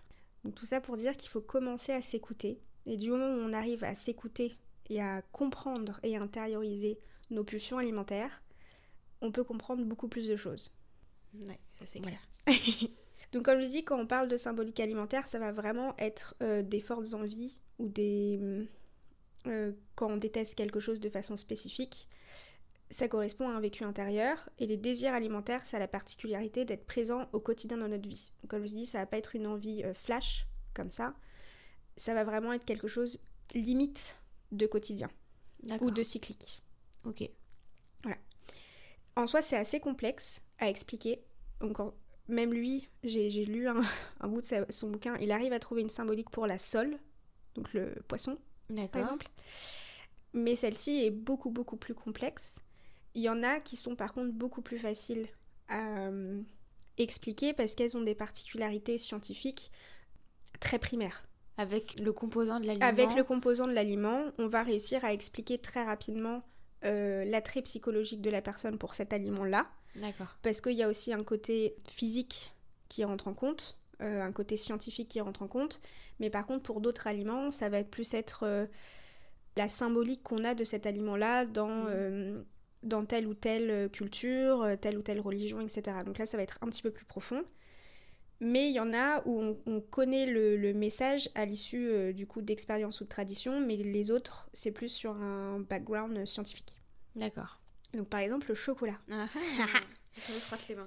Donc 0.44 0.56
tout 0.56 0.66
ça 0.66 0.82
pour 0.82 0.98
dire 0.98 1.18
qu'il 1.18 1.30
faut 1.30 1.42
commencer 1.42 1.92
à 1.92 2.02
s'écouter. 2.02 2.62
Et 2.90 2.98
du 2.98 3.12
moment 3.12 3.28
où 3.28 3.38
on 3.38 3.54
arrive 3.54 3.84
à 3.84 3.94
s'écouter 3.94 4.58
et 4.90 5.00
à 5.00 5.22
comprendre 5.32 6.00
et 6.02 6.18
à 6.18 6.22
intérioriser 6.22 7.00
nos 7.30 7.44
pulsions 7.44 7.78
alimentaires, 7.78 8.42
on 9.22 9.32
peut 9.32 9.44
comprendre 9.44 9.86
beaucoup 9.86 10.08
plus 10.08 10.28
de 10.28 10.36
choses. 10.36 10.72
Ouais, 11.36 11.60
ça 11.74 11.86
c'est 11.86 12.00
clair. 12.00 12.20
Donc 13.32 13.46
comme 13.46 13.62
je 13.62 13.68
dis, 13.68 13.84
quand 13.84 14.00
on 14.00 14.08
parle 14.08 14.28
de 14.28 14.38
symbolique 14.38 14.80
alimentaire, 14.80 15.28
ça 15.28 15.38
va 15.38 15.52
vraiment 15.52 15.96
être 16.00 16.36
euh, 16.42 16.64
des 16.64 16.82
fortes 16.82 17.14
envies 17.14 17.60
ou 17.78 17.88
des... 17.88 18.68
Euh, 19.46 19.72
quand 19.94 20.10
on 20.10 20.18
déteste 20.18 20.56
quelque 20.56 20.80
chose 20.80 21.00
de 21.00 21.10
façon 21.10 21.38
spécifique, 21.38 22.08
ça 22.90 23.08
correspond 23.08 23.50
à 23.50 23.54
un 23.54 23.60
vécu 23.60 23.84
intérieur. 23.84 24.50
Et 24.58 24.66
les 24.66 24.78
désirs 24.78 25.14
alimentaires, 25.14 25.64
ça 25.68 25.78
a 25.78 25.80
la 25.80 25.88
particularité 25.88 26.66
d'être 26.66 26.88
présent 26.88 27.30
au 27.34 27.40
quotidien 27.40 27.78
dans 27.78 27.88
notre 27.88 28.10
vie. 28.10 28.32
Donc, 28.42 28.50
comme 28.50 28.66
je 28.66 28.74
dis, 28.74 28.88
ça 28.88 28.98
va 28.98 29.06
pas 29.06 29.20
être 29.20 29.36
une 29.36 29.46
envie 29.46 29.84
euh, 29.84 29.94
flash, 29.94 30.48
comme 30.74 30.90
ça. 30.90 31.14
Ça 32.00 32.14
va 32.14 32.24
vraiment 32.24 32.54
être 32.54 32.64
quelque 32.64 32.88
chose 32.88 33.20
limite 33.54 34.16
de 34.54 34.66
quotidien 34.66 35.10
ou 35.82 35.92
de 35.92 36.02
cyclique. 36.02 36.62
Ok. 37.04 37.30
Voilà. 38.04 38.18
En 39.18 39.28
soi, 39.28 39.42
c'est 39.42 39.58
assez 39.58 39.82
complexe 39.82 40.42
à 40.60 40.70
expliquer. 40.70 41.22
Donc, 41.60 41.78
même 42.30 42.54
lui, 42.54 42.88
j'ai 43.04 43.44
lu 43.44 43.68
un, 44.22 44.28
bout 44.30 44.42
de 44.42 44.66
son 44.70 44.90
bouquin, 44.90 45.18
il 45.18 45.34
arrive 45.34 45.52
à 45.52 45.60
trouver 45.60 45.82
une 45.82 45.90
symbolique 45.90 46.30
pour 46.30 46.48
la 46.48 46.58
sole, 46.58 46.98
donc 47.56 47.74
le 47.74 47.94
poisson, 48.08 48.38
par 48.94 49.02
exemple. 49.02 49.28
Mais 50.32 50.56
celle-ci 50.56 51.04
est 51.04 51.12
beaucoup, 51.12 51.50
beaucoup 51.50 51.76
plus 51.76 51.96
complexe. 51.96 52.62
Il 53.14 53.24
y 53.24 53.28
en 53.28 53.44
a 53.44 53.60
qui 53.60 53.76
sont 53.76 53.98
par 53.98 54.14
contre 54.14 54.32
beaucoup 54.32 54.62
plus 54.62 54.80
faciles 54.80 55.28
à 55.68 56.08
euh, 56.08 56.42
expliquer 56.98 57.52
parce 57.52 57.76
qu'elles 57.76 57.98
ont 57.98 58.04
des 58.04 58.16
particularités 58.16 58.98
scientifiques 58.98 59.70
très 60.62 60.80
primaires. 60.80 61.29
Avec 61.60 62.00
le 62.00 62.14
composant 62.14 62.62
de 62.62 62.68
l'aliment 62.68 62.86
Avec 62.86 63.14
le 63.18 63.24
composant 63.26 63.68
de 63.68 63.74
l'aliment, 63.74 64.32
on 64.38 64.48
va 64.48 64.64
réussir 64.64 65.04
à 65.04 65.12
expliquer 65.12 65.58
très 65.58 65.84
rapidement 65.84 66.42
euh, 66.86 67.26
l'attrait 67.26 67.62
psychologique 67.64 68.22
de 68.22 68.30
la 68.30 68.42
personne 68.42 68.78
pour 68.78 68.96
cet 68.96 69.12
aliment-là. 69.12 69.70
D'accord. 69.98 70.38
Parce 70.42 70.62
qu'il 70.62 70.78
y 70.78 70.84
a 70.84 70.88
aussi 70.88 71.12
un 71.12 71.22
côté 71.22 71.76
physique 71.86 72.54
qui 72.88 73.04
rentre 73.04 73.28
en 73.28 73.34
compte, 73.34 73.78
euh, 74.02 74.22
un 74.22 74.32
côté 74.32 74.56
scientifique 74.56 75.10
qui 75.10 75.20
rentre 75.20 75.42
en 75.42 75.50
compte. 75.50 75.82
Mais 76.22 76.30
par 76.30 76.46
contre, 76.46 76.64
pour 76.64 76.80
d'autres 76.80 77.08
aliments, 77.08 77.52
ça 77.52 77.68
va 77.68 77.84
plus 77.84 78.14
être 78.14 78.44
euh, 78.44 78.66
la 79.58 79.68
symbolique 79.68 80.24
qu'on 80.24 80.46
a 80.46 80.56
de 80.56 80.64
cet 80.64 80.86
aliment-là 80.86 81.46
dans, 81.46 81.90
mmh. 81.90 82.46
dans 82.84 83.04
telle 83.04 83.28
ou 83.28 83.34
telle 83.34 83.90
culture, 83.90 84.66
telle 84.80 84.98
ou 84.98 85.02
telle 85.02 85.20
religion, 85.20 85.60
etc. 85.60 85.98
Donc 86.06 86.20
là, 86.20 86.26
ça 86.26 86.38
va 86.38 86.44
être 86.44 86.58
un 86.62 86.68
petit 86.68 86.84
peu 86.84 86.92
plus 86.92 87.04
profond. 87.04 87.44
Mais 88.42 88.70
il 88.70 88.74
y 88.74 88.80
en 88.80 88.94
a 88.94 89.22
où 89.26 89.58
on, 89.66 89.82
connaît 89.82 90.26
le, 90.26 90.74
message 90.74 91.30
à 91.36 91.46
l'issue 91.46 91.90
euh, 91.90 92.14
du 92.14 92.26
coup 92.26 92.42
d'expérience 92.42 93.02
ou 93.02 93.04
de 93.04 93.10
tradition, 93.10 93.60
mais 93.60 93.76
les 93.76 94.12
autres, 94.12 94.50
c'est 94.54 94.72
plus 94.72 94.90
sur 94.90 95.12
un 95.12 95.60
background 95.60 96.26
scientifique. 96.26 96.76
D'accord. 97.16 97.60
Donc 97.94 98.08
par 98.08 98.22
exemple 98.22 98.48
le 98.50 98.56
chocolat. 98.56 98.98
Ah, 99.12 99.28
je 100.16 100.34
me 100.34 100.40
frotte 100.40 100.68
les 100.70 100.76
mains. 100.76 100.86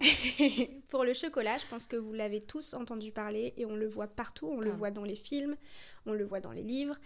Pour 0.88 1.04
le 1.04 1.12
chocolat, 1.12 1.58
je 1.58 1.66
pense 1.66 1.88
que 1.88 1.96
vous 1.96 2.12
l'avez 2.14 2.40
tous 2.40 2.74
entendu 2.74 3.12
parler 3.12 3.52
et 3.56 3.66
on 3.66 3.76
le 3.76 3.86
voit 3.86 4.08
partout, 4.08 4.46
on 4.46 4.60
le 4.60 4.70
voit 4.70 4.90
dans 4.90 5.04
les 5.04 5.16
films, 5.16 5.56
on 6.06 6.12
le 6.12 6.24
voit 6.24 6.40
dans 6.40 6.52
les 6.52 6.62
livres. 6.62 6.96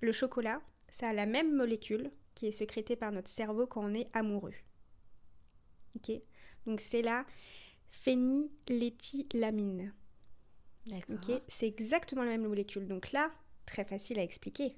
Le 0.00 0.12
chocolat, 0.12 0.60
ça 0.90 1.08
a 1.08 1.12
la 1.12 1.26
même 1.26 1.54
molécule 1.54 2.10
qui 2.34 2.46
est 2.46 2.52
sécrétée 2.52 2.96
par 2.96 3.12
notre 3.12 3.30
cerveau 3.30 3.66
quand 3.66 3.82
on 3.82 3.94
est 3.94 4.08
amoureux. 4.12 4.54
Ok? 5.96 6.12
Donc 6.66 6.80
c'est 6.80 7.02
là 7.02 7.24
phényléthylamine. 7.90 9.92
D'accord. 10.86 11.40
c'est 11.48 11.66
exactement 11.66 12.22
la 12.22 12.30
même 12.30 12.46
molécule. 12.46 12.86
Donc 12.86 13.12
là, 13.12 13.30
très 13.64 13.84
facile 13.84 14.20
à 14.20 14.22
expliquer. 14.22 14.76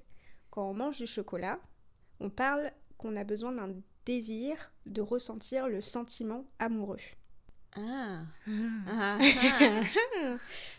Quand 0.49 0.69
on 0.69 0.73
mange 0.73 0.97
du 0.97 1.05
chocolat, 1.05 1.59
on 2.19 2.29
parle 2.29 2.71
qu'on 2.97 3.15
a 3.15 3.23
besoin 3.23 3.51
d'un 3.51 3.75
désir 4.05 4.71
de 4.87 5.01
ressentir 5.01 5.67
le 5.67 5.81
sentiment 5.81 6.45
amoureux. 6.57 6.97
Ah. 7.75 8.23
ah. 8.87 9.19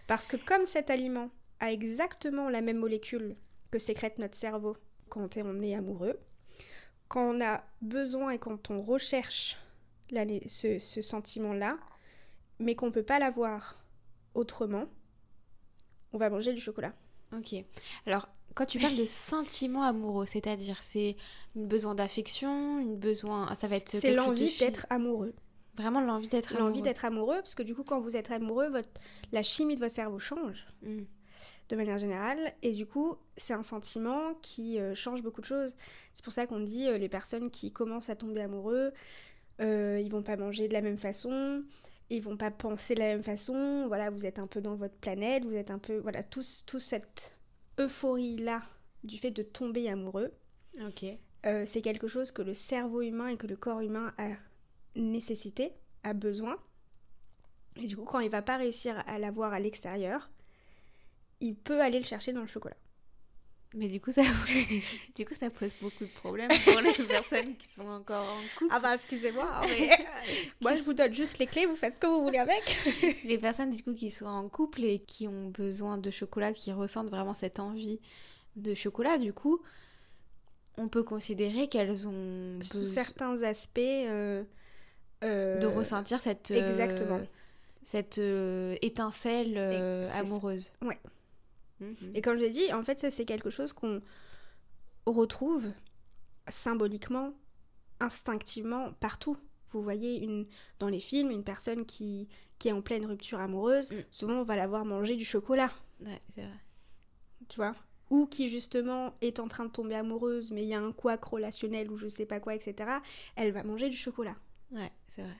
Parce 0.09 0.27
que 0.27 0.37
comme 0.37 0.67
cet 0.67 0.91
aliment 0.91 1.31
a 1.61 1.73
exactement 1.73 2.49
la 2.49 2.61
même 2.61 2.79
molécule 2.79 3.37
que 3.71 3.79
sécrète 3.79 4.19
notre 4.19 4.35
cerveau 4.35 4.77
quand 5.09 5.37
on 5.37 5.61
est 5.61 5.75
amoureux, 5.75 6.19
quand 7.09 7.37
on 7.37 7.41
a 7.41 7.65
besoin 7.83 8.31
et 8.31 8.39
quand 8.39 8.71
on 8.71 8.83
recherche 8.83 9.57
ce 10.11 11.01
sentiment-là, 11.01 11.79
mais 12.61 12.75
qu'on 12.75 12.93
peut 12.93 13.03
pas 13.03 13.19
l'avoir 13.19 13.83
autrement, 14.35 14.87
on 16.13 16.19
va 16.19 16.31
manger 16.31 16.53
du 16.53 16.61
chocolat. 16.61 16.93
Ok. 17.37 17.55
Alors, 18.07 18.29
quand 18.55 18.67
tu 18.67 18.79
parles 18.79 18.97
de 18.97 19.05
sentiments 19.07 19.83
amoureux, 19.83 20.27
c'est-à-dire 20.27 20.83
c'est 20.83 21.17
un 21.57 21.65
besoin 21.65 21.95
d'affection, 21.95 22.79
une 22.79 22.97
besoin, 22.97 23.53
ça 23.55 23.67
va 23.67 23.77
être. 23.77 23.89
C'est 23.89 24.15
l'envie 24.15 24.57
d'être 24.59 24.87
amoureux. 24.91 25.35
Vraiment 25.77 26.01
l'envie 26.01 26.29
d'être 26.29 26.53
amoureux. 26.53 26.69
L'envie 26.69 26.83
d'être 26.83 27.05
amoureux, 27.05 27.39
parce 27.39 27.55
que 27.55 27.63
du 27.63 27.75
coup, 27.75 27.85
quand 27.85 28.01
vous 28.01 28.17
êtes 28.17 28.31
amoureux, 28.31 28.69
votre... 28.69 28.89
la 29.33 29.43
chimie 29.43 29.77
de 29.77 29.81
votre 29.81 29.95
cerveau 29.95 30.19
change. 30.19 30.67
Mm. 30.83 31.03
De 31.69 31.77
manière 31.77 31.99
générale, 31.99 32.53
et 32.63 32.73
du 32.73 32.85
coup, 32.85 33.15
c'est 33.37 33.55
un 33.55 33.63
sentiment 33.63 34.35
qui 34.43 34.81
euh, 34.81 34.93
change 34.97 35.23
beaucoup 35.23 35.41
de 35.41 35.47
choses. 35.47 35.73
C'est 36.15 36.25
pour 36.25 36.33
ça 36.33 36.49
qu'on 36.49 36.59
dit 36.59 36.89
euh, 36.89 36.99
les 36.99 37.09
personnes 37.09 37.49
qui 37.49 37.71
commencent 37.71 38.11
à 38.11 38.17
tomber 38.17 38.41
amoureux, 38.41 38.93
euh, 39.61 40.01
ils 40.03 40.11
vont 40.11 40.25
pas 40.25 40.37
manger 40.37 40.67
de 40.67 40.73
la 40.73 40.81
même 40.81 40.99
façon, 40.99 41.63
ils 42.11 42.23
vont 42.23 42.37
pas 42.37 42.51
penser 42.51 42.95
de 42.95 43.01
la 43.01 43.07
même 43.07 43.23
façon. 43.23 43.87
Voilà, 43.87 44.11
vous 44.11 44.27
êtes 44.27 44.39
un 44.39 44.47
peu 44.47 44.61
dans 44.61 44.75
votre 44.75 44.97
planète, 44.97 45.45
vous 45.45 45.55
êtes 45.55 45.71
un 45.71 45.79
peu. 45.79 45.99
Voilà, 45.99 46.23
tout, 46.23 46.43
cette 46.43 47.35
euphorie-là 47.79 48.63
du 49.05 49.17
fait 49.17 49.31
de 49.31 49.43
tomber 49.43 49.89
amoureux. 49.89 50.33
Ok. 50.85 51.05
Euh, 51.47 51.65
c'est 51.67 51.81
quelque 51.81 52.09
chose 52.09 52.33
que 52.33 52.43
le 52.43 52.53
cerveau 52.53 53.01
humain 53.01 53.29
et 53.29 53.37
que 53.37 53.47
le 53.47 53.57
corps 53.57 53.81
humain 53.81 54.13
a 54.19 54.29
nécessité, 54.97 55.73
a 56.03 56.13
besoin. 56.13 56.59
Et 57.77 57.87
du 57.87 57.97
coup, 57.97 58.05
quand 58.05 58.21
il 58.21 58.29
va 58.29 58.43
pas 58.43 58.57
réussir 58.57 59.03
à 59.07 59.19
l'avoir 59.19 59.53
à 59.53 59.61
l'extérieur, 59.61 60.31
il 61.41 61.55
peut 61.55 61.81
aller 61.81 61.99
le 61.99 62.05
chercher 62.05 62.33
dans 62.33 62.43
le 62.43 62.47
chocolat. 62.47 62.77
Mais 63.75 63.87
du 63.87 64.01
coup, 64.01 64.11
ça, 64.11 64.23
du 65.15 65.25
coup, 65.25 65.35
ça 65.35 65.49
pose 65.49 65.71
beaucoup 65.81 66.05
de 66.05 66.11
problèmes 66.11 66.51
pour 66.65 66.81
les 66.81 66.93
personnes 67.07 67.57
qui 67.57 67.69
sont 67.69 67.87
encore 67.87 68.25
en 68.25 68.59
couple. 68.59 68.73
Ah 68.75 68.81
bah, 68.81 68.95
excusez-moi, 68.97 69.49
mais 69.63 69.91
moi, 70.61 70.75
je 70.75 70.83
vous 70.83 70.93
donne 70.93 71.15
juste 71.15 71.39
les 71.39 71.47
clés, 71.47 71.67
vous 71.67 71.77
faites 71.77 71.95
ce 71.95 72.01
que 72.01 72.09
vous 72.09 72.23
voulez 72.23 72.39
avec. 72.39 72.77
les 73.25 73.39
personnes, 73.39 73.71
du 73.71 73.83
coup, 73.83 73.95
qui 73.95 74.11
sont 74.11 74.27
en 74.27 74.49
couple 74.49 74.83
et 74.83 74.99
qui 74.99 75.29
ont 75.29 75.51
besoin 75.51 75.99
de 75.99 76.11
chocolat, 76.11 76.53
qui 76.53 76.73
ressentent 76.73 77.11
vraiment 77.11 77.35
cette 77.35 77.61
envie 77.61 78.01
de 78.57 78.75
chocolat, 78.75 79.19
du 79.19 79.33
coup, 79.33 79.63
on 80.77 80.89
peut 80.89 81.05
considérer 81.05 81.69
qu'elles 81.69 82.09
ont... 82.09 82.61
Sous 82.63 82.87
certains 82.87 83.43
aspects... 83.43 83.79
Euh, 83.79 84.43
euh, 85.23 85.59
de 85.59 85.67
ressentir 85.67 86.21
cette... 86.21 86.51
Euh, 86.51 86.69
Exactement. 86.69 87.21
cette 87.85 88.21
étincelle 88.83 89.59
amoureuse. 90.17 90.73
Ouais. 90.83 90.99
Mhm. 91.81 92.13
Et 92.15 92.23
comme 92.23 92.37
je 92.37 92.43
l'ai 92.43 92.51
dit, 92.51 92.73
en 92.73 92.83
fait, 92.83 93.01
ça 93.01 93.11
c'est 93.11 93.25
quelque 93.25 93.51
chose 93.51 93.73
qu'on 93.73 94.01
retrouve 95.07 95.73
symboliquement, 96.49 97.33
instinctivement, 98.01 98.93
partout. 98.95 99.37
Vous 99.71 99.83
voyez 99.83 100.23
une, 100.23 100.47
dans 100.79 100.89
les 100.89 101.01
films 101.01 101.31
une 101.31 101.45
personne 101.45 101.87
qui, 101.87 102.29
qui 102.59 102.69
est 102.69 102.73
en 102.73 102.83
pleine 102.83 103.07
rupture 103.07 103.39
amoureuse, 103.39 103.93
mm. 103.93 104.05
souvent 104.11 104.35
on 104.41 104.43
va 104.43 104.57
la 104.57 104.67
voir 104.67 104.85
manger 104.85 105.17
du 105.17 105.25
chocolat. 105.25 105.71
Ouais, 106.05 106.21
c'est 106.35 106.43
vrai. 106.43 106.61
Tu 107.49 107.57
vois? 107.57 107.75
Ou 108.11 108.27
qui 108.27 108.49
justement 108.49 109.15
est 109.21 109.39
en 109.39 109.47
train 109.47 109.65
de 109.65 109.71
tomber 109.71 109.95
amoureuse, 109.95 110.51
mais 110.51 110.65
il 110.65 110.69
y 110.69 110.75
a 110.75 110.81
un 110.81 110.93
couac 110.93 111.23
relationnel 111.25 111.91
ou 111.91 111.97
je 111.97 112.09
sais 112.09 112.27
pas 112.27 112.41
quoi, 112.41 112.55
etc. 112.55 112.99
Elle 113.37 113.53
va 113.53 113.63
manger 113.63 113.89
du 113.89 113.97
chocolat. 113.97 114.37
Ouais, 114.73 114.91
c'est 115.09 115.23
vrai. 115.23 115.37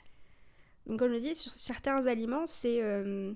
Donc 0.87 1.01
comme 1.01 1.09
je 1.09 1.15
le 1.15 1.21
dis, 1.21 1.35
sur 1.35 1.53
certains 1.53 2.07
aliments, 2.07 2.47
c'est... 2.47 2.83
Euh, 2.83 3.33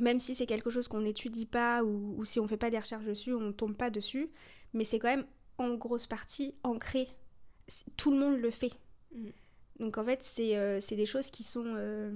même 0.00 0.18
si 0.18 0.34
c'est 0.34 0.46
quelque 0.46 0.70
chose 0.70 0.88
qu'on 0.88 1.00
n'étudie 1.00 1.46
pas 1.46 1.82
ou, 1.82 2.24
si 2.24 2.40
on 2.40 2.46
fait 2.46 2.56
pas 2.56 2.70
des 2.70 2.78
recherches 2.78 3.04
dessus, 3.04 3.34
on 3.34 3.52
tombe 3.52 3.76
pas 3.76 3.90
dessus, 3.90 4.30
mais 4.72 4.84
c'est 4.84 4.98
quand 4.98 5.08
même 5.08 5.26
en 5.58 5.74
grosse 5.74 6.06
partie 6.06 6.54
ancré. 6.62 7.08
Tout 7.96 8.10
le 8.10 8.18
monde 8.18 8.38
le 8.38 8.50
fait. 8.50 8.72
Mm. 9.14 9.28
Donc 9.80 9.98
en 9.98 10.04
fait, 10.04 10.22
c'est 10.22 10.56
euh, 10.56 10.80
des 10.90 11.06
choses 11.06 11.30
qui 11.30 11.42
sont, 11.42 11.64
euh, 11.66 12.12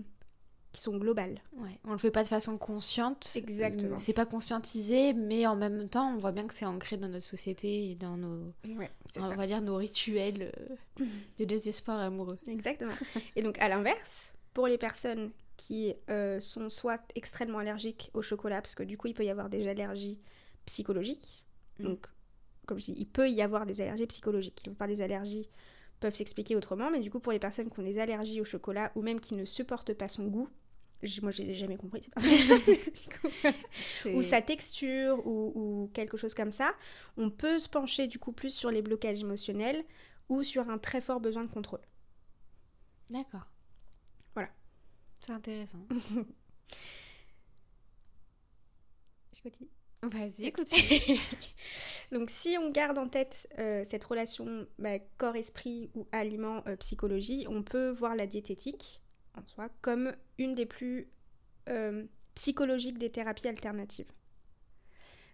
qui 0.73 0.81
sont 0.81 0.97
globales. 0.97 1.43
Ouais, 1.57 1.79
on 1.85 1.93
le 1.93 1.99
fait 1.99 2.11
pas 2.11 2.23
de 2.23 2.29
façon 2.29 2.57
consciente. 2.57 3.31
Exactement. 3.35 3.99
C'est 3.99 4.13
pas 4.13 4.27
conscientisé, 4.27 5.13
mais 5.13 5.47
en 5.47 5.57
même 5.57 5.89
temps, 5.89 6.15
on 6.15 6.19
voit 6.19 6.33
bien 6.33 6.47
que 6.47 6.55
c'est 6.55 6.65
ancré 6.65 6.97
dans 6.97 7.09
notre 7.09 7.27
société 7.27 7.91
et 7.91 7.95
dans 7.95 8.17
nos, 8.17 8.53
ouais, 8.65 8.91
on 9.17 9.35
va 9.35 9.47
dire 9.47 9.61
nos 9.61 9.77
rituels 9.77 10.53
euh, 11.01 11.05
de 11.39 11.45
désespoir 11.45 11.99
amoureux. 11.99 12.39
Exactement. 12.47 12.95
et 13.37 13.43
donc 13.43 13.59
à 13.59 13.69
l'inverse, 13.69 14.33
pour 14.55 14.67
les 14.67 14.79
personnes 14.79 15.31
qui 15.61 15.95
euh, 16.09 16.41
sont 16.41 16.71
soit 16.71 17.03
extrêmement 17.15 17.59
allergiques 17.59 18.11
au 18.15 18.23
chocolat, 18.23 18.63
parce 18.63 18.75
que 18.75 18.83
du 18.83 18.97
coup, 18.97 19.09
il 19.09 19.15
peut 19.15 19.25
y 19.25 19.31
avoir 19.31 19.51
des 19.51 19.69
allergies 19.69 20.19
psychologiques. 20.65 21.45
Mm. 21.79 21.85
Donc, 21.85 22.07
comme 22.67 22.79
je 22.79 22.87
dis, 22.87 22.95
il 22.97 23.07
peut 23.07 23.29
y 23.29 23.43
avoir 23.43 23.67
des 23.67 23.81
allergies 23.83 24.07
psychologiques. 24.07 24.61
Il 24.65 24.71
n'y 24.71 24.75
a 24.75 24.79
pas 24.79 24.87
des 24.87 25.03
allergies 25.03 25.51
peuvent 26.01 26.15
s'expliquer 26.15 26.57
autrement, 26.57 26.91
mais 26.91 27.01
du 27.01 27.11
coup, 27.11 27.21
pour 27.21 27.33
les 27.33 27.39
personnes 27.39 27.69
qui 27.69 27.79
ont 27.79 27.83
des 27.83 27.99
allergies 27.99 28.41
au 28.41 28.45
chocolat 28.47 28.91
ou 28.95 29.03
même 29.03 29.21
qui 29.21 29.35
ne 29.35 29.45
supportent 29.45 29.93
pas 29.93 30.09
son 30.09 30.25
goût, 30.29 30.49
moi 31.21 31.31
je 31.31 31.43
les 31.43 31.51
ai 31.51 31.55
jamais 31.55 31.77
compris, 31.77 32.09
ou 34.15 34.23
sa 34.23 34.41
texture 34.41 35.27
ou, 35.27 35.53
ou 35.55 35.91
quelque 35.93 36.17
chose 36.17 36.33
comme 36.33 36.53
ça, 36.53 36.73
on 37.19 37.29
peut 37.29 37.59
se 37.59 37.69
pencher 37.69 38.07
du 38.07 38.19
coup 38.19 38.33
plus 38.33 38.55
sur 38.55 38.71
les 38.71 38.81
blocages 38.81 39.21
émotionnels 39.21 39.85
ou 40.31 40.43
sur 40.43 40.71
un 40.71 40.79
très 40.79 41.03
fort 41.03 41.21
besoin 41.21 41.45
de 41.45 41.51
contrôle. 41.51 41.83
D'accord. 43.11 43.47
C'est 45.21 45.33
intéressant. 45.33 45.87
Je 49.37 49.43
continue. 49.43 49.71
Vas-y, 50.03 50.47
écoute. 50.47 50.71
Donc 52.13 52.31
si 52.31 52.57
on 52.59 52.71
garde 52.71 52.97
en 52.97 53.07
tête 53.09 53.49
euh, 53.59 53.85
cette 53.85 54.03
relation 54.05 54.67
bah, 54.79 54.99
corps-esprit 55.19 55.91
ou 55.95 56.07
aliment-psychologie, 56.11 57.47
on 57.49 57.63
peut 57.63 57.91
voir 57.91 58.17
la 58.17 58.27
diététique 58.27 59.03
en 59.37 59.47
soi 59.47 59.69
comme 59.83 60.15
une 60.39 60.55
des 60.55 60.65
plus 60.67 61.09
euh, 61.69 62.07
psychologiques 62.35 62.99
des 62.99 63.11
thérapies 63.11 63.49
alternatives. 63.49 64.11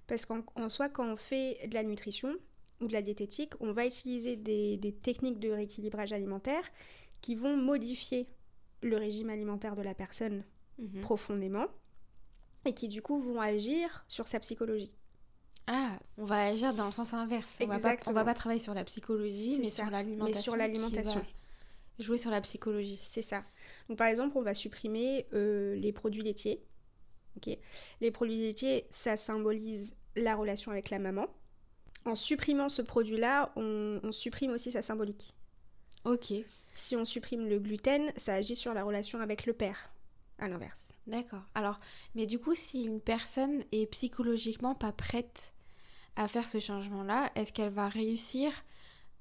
Parce 0.08 0.26
qu'en 0.26 0.44
en 0.56 0.68
soi, 0.68 0.88
quand 0.88 1.06
on 1.06 1.16
fait 1.16 1.66
de 1.68 1.74
la 1.74 1.84
nutrition 1.84 2.34
ou 2.80 2.88
de 2.88 2.92
la 2.92 3.02
diététique, 3.02 3.52
on 3.60 3.72
va 3.72 3.86
utiliser 3.86 4.36
des, 4.36 4.76
des 4.76 4.92
techniques 4.92 5.38
de 5.38 5.50
rééquilibrage 5.50 6.12
alimentaire 6.12 6.64
qui 7.20 7.34
vont 7.34 7.56
modifier 7.56 8.28
le 8.82 8.96
régime 8.96 9.30
alimentaire 9.30 9.74
de 9.74 9.82
la 9.82 9.94
personne 9.94 10.44
Mhm. 10.78 11.00
profondément 11.00 11.66
et 12.66 12.74
qui 12.74 12.88
du 12.88 13.00
coup 13.00 13.18
vont 13.18 13.40
agir 13.40 14.04
sur 14.08 14.28
sa 14.28 14.38
psychologie. 14.40 14.90
Ah, 15.66 15.98
on 16.18 16.24
va 16.24 16.46
agir 16.46 16.74
dans 16.74 16.86
le 16.86 16.92
sens 16.92 17.12
inverse. 17.14 17.58
On 17.60 17.66
va, 17.66 17.68
pas, 17.68 17.72
on 17.72 17.76
Exactement. 17.78 18.14
va 18.14 18.24
pas 18.24 18.34
travailler 18.34 18.60
sur 18.60 18.74
la 18.74 18.84
psychologie, 18.84 19.58
mais 19.60 19.70
sur 19.70 19.88
l'alimentation. 19.90 20.36
Mais 20.36 20.42
sur 20.42 20.56
l'alimentation. 20.56 21.24
Jouer 21.98 22.18
sur 22.18 22.30
la 22.30 22.40
psychologie. 22.42 22.98
C'est 23.00 23.22
ça. 23.22 23.42
Donc 23.88 23.96
par 23.98 24.06
exemple, 24.08 24.36
on 24.36 24.42
va 24.42 24.52
supprimer 24.52 25.26
euh, 25.32 25.74
les 25.76 25.92
produits 25.92 26.22
laitiers. 26.22 26.62
Les 28.00 28.10
produits 28.10 28.38
laitiers, 28.40 28.86
ça 28.90 29.16
symbolise 29.16 29.94
la 30.14 30.34
relation 30.36 30.72
avec 30.72 30.90
la 30.90 30.98
maman. 30.98 31.26
En 32.04 32.14
supprimant 32.14 32.68
ce 32.68 32.82
produit-là, 32.82 33.52
on, 33.56 34.00
on 34.02 34.12
supprime 34.12 34.52
aussi 34.52 34.70
sa 34.70 34.82
symbolique. 34.82 35.34
Ok, 36.04 36.32
Si 36.76 36.94
on 36.96 37.04
supprime 37.04 37.46
le 37.48 37.58
gluten, 37.58 38.12
ça 38.16 38.34
agit 38.34 38.54
sur 38.56 38.72
la 38.74 38.84
relation 38.84 39.20
avec 39.20 39.46
le 39.46 39.52
père, 39.52 39.90
à 40.38 40.48
l'inverse. 40.48 40.92
d'accord. 41.06 41.42
Alors, 41.54 41.80
mais 42.14 42.26
du 42.26 42.38
coup, 42.38 42.54
si 42.54 42.84
une 42.84 43.00
personne 43.00 43.64
est 43.72 43.86
psychologiquement 43.90 44.74
pas 44.74 44.92
prête 44.92 45.52
à 46.16 46.28
faire 46.28 46.48
ce 46.48 46.60
changement-là, 46.60 47.30
est-ce 47.34 47.52
qu'elle 47.52 47.70
va 47.72 47.88
réussir 47.88 48.52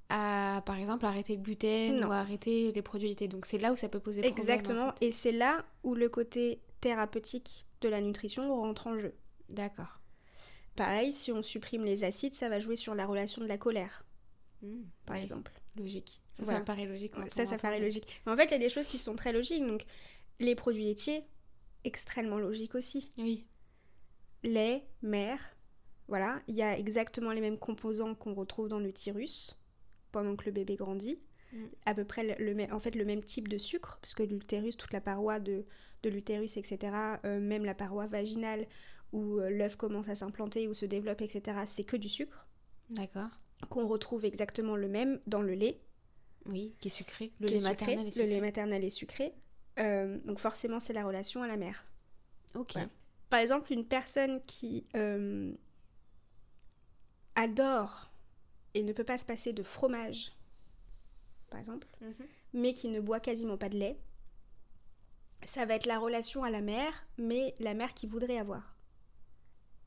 à, 0.08 0.62
par 0.66 0.76
exemple, 0.76 1.04
arrêter 1.04 1.34
le 1.36 1.42
gluten 1.42 2.00
Non. 2.00 2.08
ou 2.08 2.12
arrêter 2.12 2.70
les 2.72 2.82
produits 2.82 3.08
laitiers? 3.08 3.28
Donc 3.28 3.44
c'est 3.46 3.58
là 3.58 3.72
où 3.72 3.76
ça 3.76 3.88
peut 3.88 4.00
poser 4.00 4.20
problème. 4.22 4.38
Exactement. 4.38 4.88
en 4.88 4.92
fait. 4.92 5.06
Et 5.06 5.10
c'est 5.10 5.32
là 5.32 5.64
où 5.82 5.94
le 5.94 6.08
côté 6.08 6.60
thérapeutique 6.80 7.66
de 7.80 7.88
la 7.88 8.00
nutrition 8.00 8.54
rentre 8.54 8.86
en 8.86 8.98
jeu. 8.98 9.14
D'accord. 9.48 9.98
Pareil, 10.76 11.12
si 11.12 11.32
on 11.32 11.42
supprime 11.42 11.84
les 11.84 12.04
acides, 12.04 12.34
ça 12.34 12.48
va 12.48 12.60
jouer 12.60 12.76
sur 12.76 12.94
la 12.94 13.06
relation 13.06 13.40
de 13.42 13.46
la 13.46 13.56
colère, 13.58 14.04
Hmm, 14.62 14.84
par 15.06 15.16
exemple. 15.16 15.52
Logique. 15.76 16.20
Ça, 16.38 16.44
Voilà. 16.44 16.58
Ça 16.58 16.60
me 16.60 16.66
paraît 16.66 16.86
logique. 16.86 17.16
Ouais, 17.16 17.24
on 17.26 17.34
ça, 17.34 17.46
ça 17.46 17.56
paraît 17.56 17.80
logique. 17.80 18.22
Mais 18.26 18.32
en 18.32 18.36
fait, 18.36 18.46
il 18.46 18.50
y 18.52 18.54
a 18.54 18.58
des 18.58 18.68
choses 18.68 18.86
qui 18.86 18.98
sont 18.98 19.16
très 19.16 19.32
logiques. 19.32 19.66
Donc, 19.66 19.84
les 20.38 20.54
produits 20.54 20.84
laitiers, 20.84 21.24
extrêmement 21.84 22.38
logiques 22.38 22.74
aussi. 22.74 23.10
Oui. 23.18 23.46
Lait, 24.42 24.86
mère, 25.02 25.56
voilà. 26.08 26.40
Il 26.46 26.54
y 26.54 26.62
a 26.62 26.78
exactement 26.78 27.32
les 27.32 27.40
mêmes 27.40 27.58
composants 27.58 28.14
qu'on 28.14 28.34
retrouve 28.34 28.68
dans 28.68 28.78
l'utérus 28.78 29.58
pendant 30.12 30.36
que 30.36 30.44
le 30.44 30.52
bébé 30.52 30.76
grandit. 30.76 31.18
Mm. 31.52 31.64
À 31.86 31.94
peu 31.94 32.04
près 32.04 32.36
le, 32.38 32.52
le 32.52 32.72
en 32.72 32.80
fait, 32.80 32.94
le 32.94 33.04
même 33.04 33.22
type 33.22 33.48
de 33.48 33.58
sucre, 33.58 33.98
parce 34.00 34.14
que 34.14 34.22
l'utérus, 34.22 34.76
toute 34.76 34.92
la 34.92 35.00
paroi 35.00 35.40
de, 35.40 35.64
de 36.02 36.10
l'utérus, 36.10 36.56
etc., 36.56 36.92
euh, 37.24 37.40
même 37.40 37.64
la 37.64 37.74
paroi 37.74 38.06
vaginale 38.06 38.66
où 39.12 39.38
euh, 39.38 39.50
l'œuf 39.50 39.76
commence 39.76 40.08
à 40.08 40.14
s'implanter 40.14 40.68
ou 40.68 40.74
se 40.74 40.86
développe, 40.86 41.22
etc., 41.22 41.58
c'est 41.66 41.84
que 41.84 41.96
du 41.96 42.08
sucre. 42.08 42.46
D'accord. 42.90 43.30
Qu'on 43.68 43.86
retrouve 43.86 44.24
exactement 44.24 44.76
le 44.76 44.88
même 44.88 45.20
dans 45.26 45.42
le 45.42 45.54
lait. 45.54 45.80
Oui, 46.48 46.74
qui 46.80 46.88
est 46.88 46.90
sucré. 46.90 47.32
Le 47.40 47.46
lait 47.48 47.58
sucré. 47.58 47.70
maternel 47.70 48.06
est 48.06 48.10
sucré. 48.10 48.26
Le 48.26 48.34
lait 48.34 48.40
maternel 48.40 48.84
est 48.84 48.90
sucré. 48.90 49.34
Euh, 49.78 50.18
donc 50.24 50.38
forcément, 50.38 50.80
c'est 50.80 50.92
la 50.92 51.04
relation 51.04 51.42
à 51.42 51.46
la 51.46 51.56
mère. 51.56 51.84
Ok. 52.54 52.72
Voilà. 52.72 52.88
Par 53.28 53.40
exemple, 53.40 53.72
une 53.72 53.84
personne 53.84 54.40
qui 54.46 54.86
euh, 54.94 55.52
adore 57.34 58.10
et 58.74 58.82
ne 58.82 58.92
peut 58.92 59.04
pas 59.04 59.18
se 59.18 59.26
passer 59.26 59.52
de 59.52 59.62
fromage, 59.62 60.32
par 61.50 61.60
exemple, 61.60 61.86
Mhm. 62.00 62.14
mais 62.54 62.72
qui 62.72 62.88
ne 62.88 63.00
boit 63.00 63.20
quasiment 63.20 63.56
pas 63.56 63.68
de 63.68 63.76
lait, 63.76 63.98
ça 65.44 65.64
va 65.66 65.74
être 65.74 65.86
la 65.86 65.98
relation 65.98 66.44
à 66.44 66.50
la 66.50 66.60
mère, 66.60 67.06
mais 67.18 67.54
la 67.58 67.74
mère 67.74 67.94
qui 67.94 68.06
voudrait 68.06 68.38
avoir. 68.38 68.74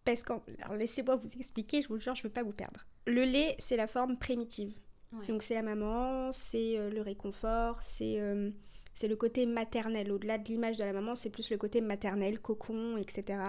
Parce 0.05 0.23
alors 0.63 0.75
laissez-moi 0.75 1.15
vous 1.15 1.31
expliquer, 1.37 1.81
je 1.81 1.87
vous 1.87 1.99
jure, 1.99 2.15
je 2.15 2.21
ne 2.21 2.23
veux 2.27 2.33
pas 2.33 2.43
vous 2.43 2.53
perdre. 2.53 2.85
Le 3.05 3.23
lait, 3.23 3.55
c'est 3.59 3.75
la 3.77 3.87
forme 3.87 4.17
primitive. 4.17 4.73
Ouais. 5.11 5.25
Donc 5.27 5.43
c'est 5.43 5.55
la 5.55 5.63
maman, 5.63 6.31
c'est 6.31 6.77
euh, 6.77 6.89
le 6.89 7.01
réconfort, 7.01 7.81
c'est 7.81 8.19
euh, 8.19 8.51
c'est 8.93 9.07
le 9.07 9.15
côté 9.15 9.45
maternel. 9.45 10.11
Au-delà 10.11 10.37
de 10.37 10.47
l'image 10.47 10.77
de 10.77 10.83
la 10.83 10.93
maman, 10.93 11.15
c'est 11.15 11.29
plus 11.29 11.49
le 11.49 11.57
côté 11.57 11.81
maternel, 11.81 12.39
cocon, 12.39 12.97
etc. 12.97 13.39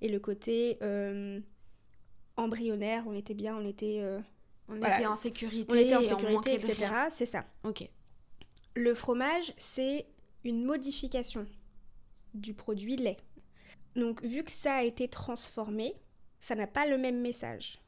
Et 0.00 0.08
le 0.08 0.18
côté 0.18 0.78
euh, 0.82 1.38
embryonnaire, 2.36 3.04
on 3.06 3.12
était 3.12 3.34
bien, 3.34 3.56
on 3.56 3.64
était, 3.66 4.02
On 4.68 4.76
Voilà. 4.76 4.96
était 4.96 5.06
en 5.06 5.16
sécurité. 5.16 5.74
on 5.74 5.78
était 5.78 5.96
en 5.96 6.02
sécurité, 6.02 6.54
etc. 6.54 6.92
C'est 7.10 7.26
ça. 7.26 7.44
Ok. 7.62 7.88
Le 8.74 8.94
fromage, 8.94 9.52
c'est 9.58 10.06
une 10.44 10.64
modification 10.64 11.46
du 12.34 12.54
produit 12.54 12.96
lait. 12.96 13.18
Donc, 13.96 14.22
vu 14.22 14.44
que 14.44 14.50
ça 14.50 14.76
a 14.76 14.82
été 14.82 15.08
transformé, 15.08 15.94
ça 16.40 16.54
n'a 16.54 16.66
pas 16.66 16.86
le 16.86 16.98
même 16.98 17.20
message 17.20 17.80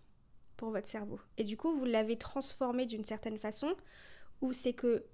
pour 0.59 0.71
votre 0.71 0.89
cerveau. 0.89 1.19
Et 1.39 1.45
du 1.45 1.57
coup, 1.57 1.73
vous 1.73 1.87
l'avez 1.87 2.19
transformé 2.19 2.85
d'une 2.85 3.05
certaine 3.05 3.39
façon, 3.39 3.75
où 4.43 4.53
c'est 4.53 4.75
que 4.75 5.05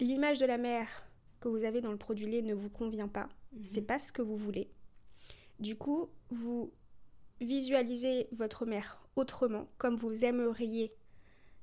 l'image 0.00 0.38
de 0.38 0.46
la 0.46 0.56
mère 0.56 1.06
que 1.40 1.48
vous 1.48 1.64
avez 1.64 1.82
dans 1.82 1.90
le 1.90 1.98
produit 1.98 2.26
lait 2.26 2.40
ne 2.40 2.54
vous 2.54 2.70
convient 2.70 3.08
pas, 3.08 3.28
c'est 3.62 3.82
pas 3.82 3.98
ce 3.98 4.12
que 4.12 4.22
vous 4.22 4.36
voulez. 4.36 4.70
Du 5.58 5.76
coup, 5.76 6.08
vous 6.30 6.72
visualisez 7.40 8.28
votre 8.32 8.64
mère 8.64 9.02
autrement, 9.16 9.68
comme 9.76 9.96
vous 9.96 10.24
aimeriez 10.24 10.94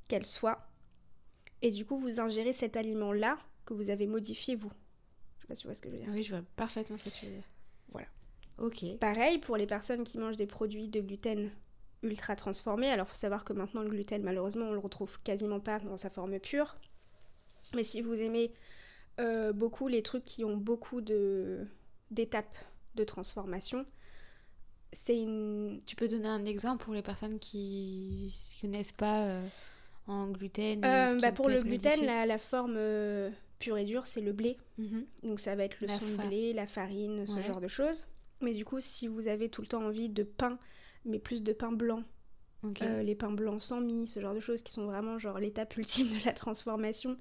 qu'elle 0.08 0.26
soit. 0.26 0.68
Et 1.62 1.72
du 1.72 1.86
coup, 1.86 1.98
vous 1.98 2.20
ingérez 2.20 2.54
cet 2.54 2.76
aliment-là 2.76 3.40
que 3.66 3.74
vous 3.74 3.90
avez 3.90 4.06
modifié 4.06 4.56
vous. 4.56 4.72
Je 5.38 5.42
sais 5.42 5.48
pas 5.48 5.56
si 5.56 5.62
tu 5.62 5.68
vois 5.68 5.74
ce 5.76 5.82
que 5.82 5.90
je 5.90 5.96
veux 5.96 6.02
dire. 6.02 6.10
Oui, 6.12 6.24
je 6.24 6.36
vois 6.36 6.44
parfaitement 6.58 6.98
ce 6.98 7.06
que 7.06 7.10
tu 7.10 7.26
veux 7.26 7.32
dire. 7.32 7.50
Voilà. 7.90 8.08
Ok. 8.58 8.98
Pareil 9.00 9.40
pour 9.40 9.56
les 9.56 9.66
personnes 9.66 10.04
qui 10.04 10.18
mangent 10.18 10.36
des 10.36 10.46
produits 10.46 10.90
de 10.90 11.00
gluten 11.00 11.52
ultra 12.06 12.36
transformés. 12.36 12.90
Alors, 12.90 13.08
faut 13.08 13.16
savoir 13.16 13.44
que 13.44 13.54
maintenant, 13.54 13.82
le 13.82 13.90
gluten, 13.90 14.22
malheureusement, 14.24 14.66
on 14.66 14.74
le 14.74 14.80
retrouve 14.80 15.20
quasiment 15.24 15.60
pas 15.60 15.80
dans 15.80 15.98
sa 15.98 16.10
forme 16.10 16.40
pure. 16.40 16.76
Mais 17.74 17.84
si 17.84 18.02
vous 18.02 18.22
aimez 18.22 18.54
euh, 19.20 19.52
beaucoup 19.54 19.88
les 19.88 20.02
trucs 20.02 20.26
qui 20.26 20.44
ont 20.44 20.58
beaucoup 20.58 21.02
de 21.02 21.68
d'étapes 22.12 22.58
de 22.96 23.04
transformation, 23.04 23.86
c'est 24.94 25.18
une 25.18 25.82
Tu 25.86 25.96
peux 25.96 26.08
donner 26.08 26.28
un 26.30 26.46
exemple 26.46 26.86
pour 26.86 26.94
les 26.94 27.02
personnes 27.02 27.40
qui 27.40 28.34
ne 28.56 28.62
connaissent 28.62 28.94
pas 28.94 29.24
euh, 29.24 29.48
en 30.08 30.28
gluten 30.30 30.84
Euh, 30.86 31.20
bah, 31.20 31.32
pour 31.32 31.50
le 31.50 31.58
gluten, 31.58 32.06
la, 32.06 32.26
la 32.26 32.38
forme 32.38 32.78
pure 33.60 33.78
et 33.78 33.86
dure, 33.86 34.06
c'est 34.06 34.22
le 34.22 34.32
blé. 34.32 34.58
Mhm. 34.78 35.06
Donc 35.24 35.40
ça 35.40 35.56
va 35.56 35.64
être 35.66 35.82
le 35.82 35.88
son 35.88 36.06
de 36.06 36.28
blé, 36.28 36.54
la 36.54 36.68
farine, 36.68 37.26
ce 37.26 37.42
genre 37.42 37.62
de 37.62 37.68
choses. 37.68 38.08
Mais 38.42 38.54
du 38.54 38.66
coup, 38.66 38.80
si 38.80 39.08
vous 39.08 39.28
avez 39.28 39.50
tout 39.50 39.62
le 39.62 39.68
temps 39.68 39.84
envie 39.84 40.10
de 40.10 40.24
pain, 40.24 40.60
mais 41.06 41.20
plus 41.20 41.44
de 41.44 41.54
pain 41.54 41.72
blanc, 41.72 42.04
euh, 42.82 43.04
les 43.04 43.16
pains 43.16 43.32
blancs 43.32 43.62
sans 43.62 43.80
mie, 43.80 44.08
ce 44.08 44.20
genre 44.20 44.34
de 44.34 44.40
choses 44.40 44.64
qui 44.64 44.74
sont 44.74 44.86
vraiment 44.86 45.20
genre 45.20 45.40
l'étape 45.40 45.76
ultime 45.78 46.08
de 46.08 46.26
la 46.26 46.34
transformation, 46.34 47.18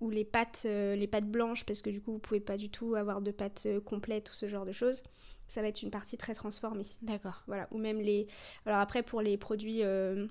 ou 0.00 0.10
les 0.10 0.24
pâtes, 0.24 0.62
euh, 0.66 0.94
les 0.94 1.06
pâtes 1.06 1.30
blanches, 1.30 1.64
parce 1.64 1.82
que 1.82 1.90
du 1.90 2.00
coup 2.00 2.12
vous 2.12 2.18
pouvez 2.18 2.40
pas 2.40 2.56
du 2.56 2.70
tout 2.70 2.94
avoir 2.94 3.20
de 3.20 3.30
pâtes 3.30 3.64
euh, 3.66 3.80
complètes 3.80 4.30
ou 4.30 4.34
ce 4.34 4.48
genre 4.48 4.64
de 4.64 4.72
choses, 4.72 5.02
ça 5.48 5.62
va 5.62 5.68
être 5.68 5.82
une 5.82 5.90
partie 5.90 6.16
très 6.16 6.34
transformée. 6.34 6.86
D'accord. 7.02 7.42
Voilà, 7.46 7.68
ou 7.70 7.78
même 7.78 8.00
les. 8.00 8.28
Alors 8.66 8.78
après, 8.78 9.02
pour 9.02 9.22
les 9.22 9.36
produits 9.36 9.82
euh, 9.82 10.26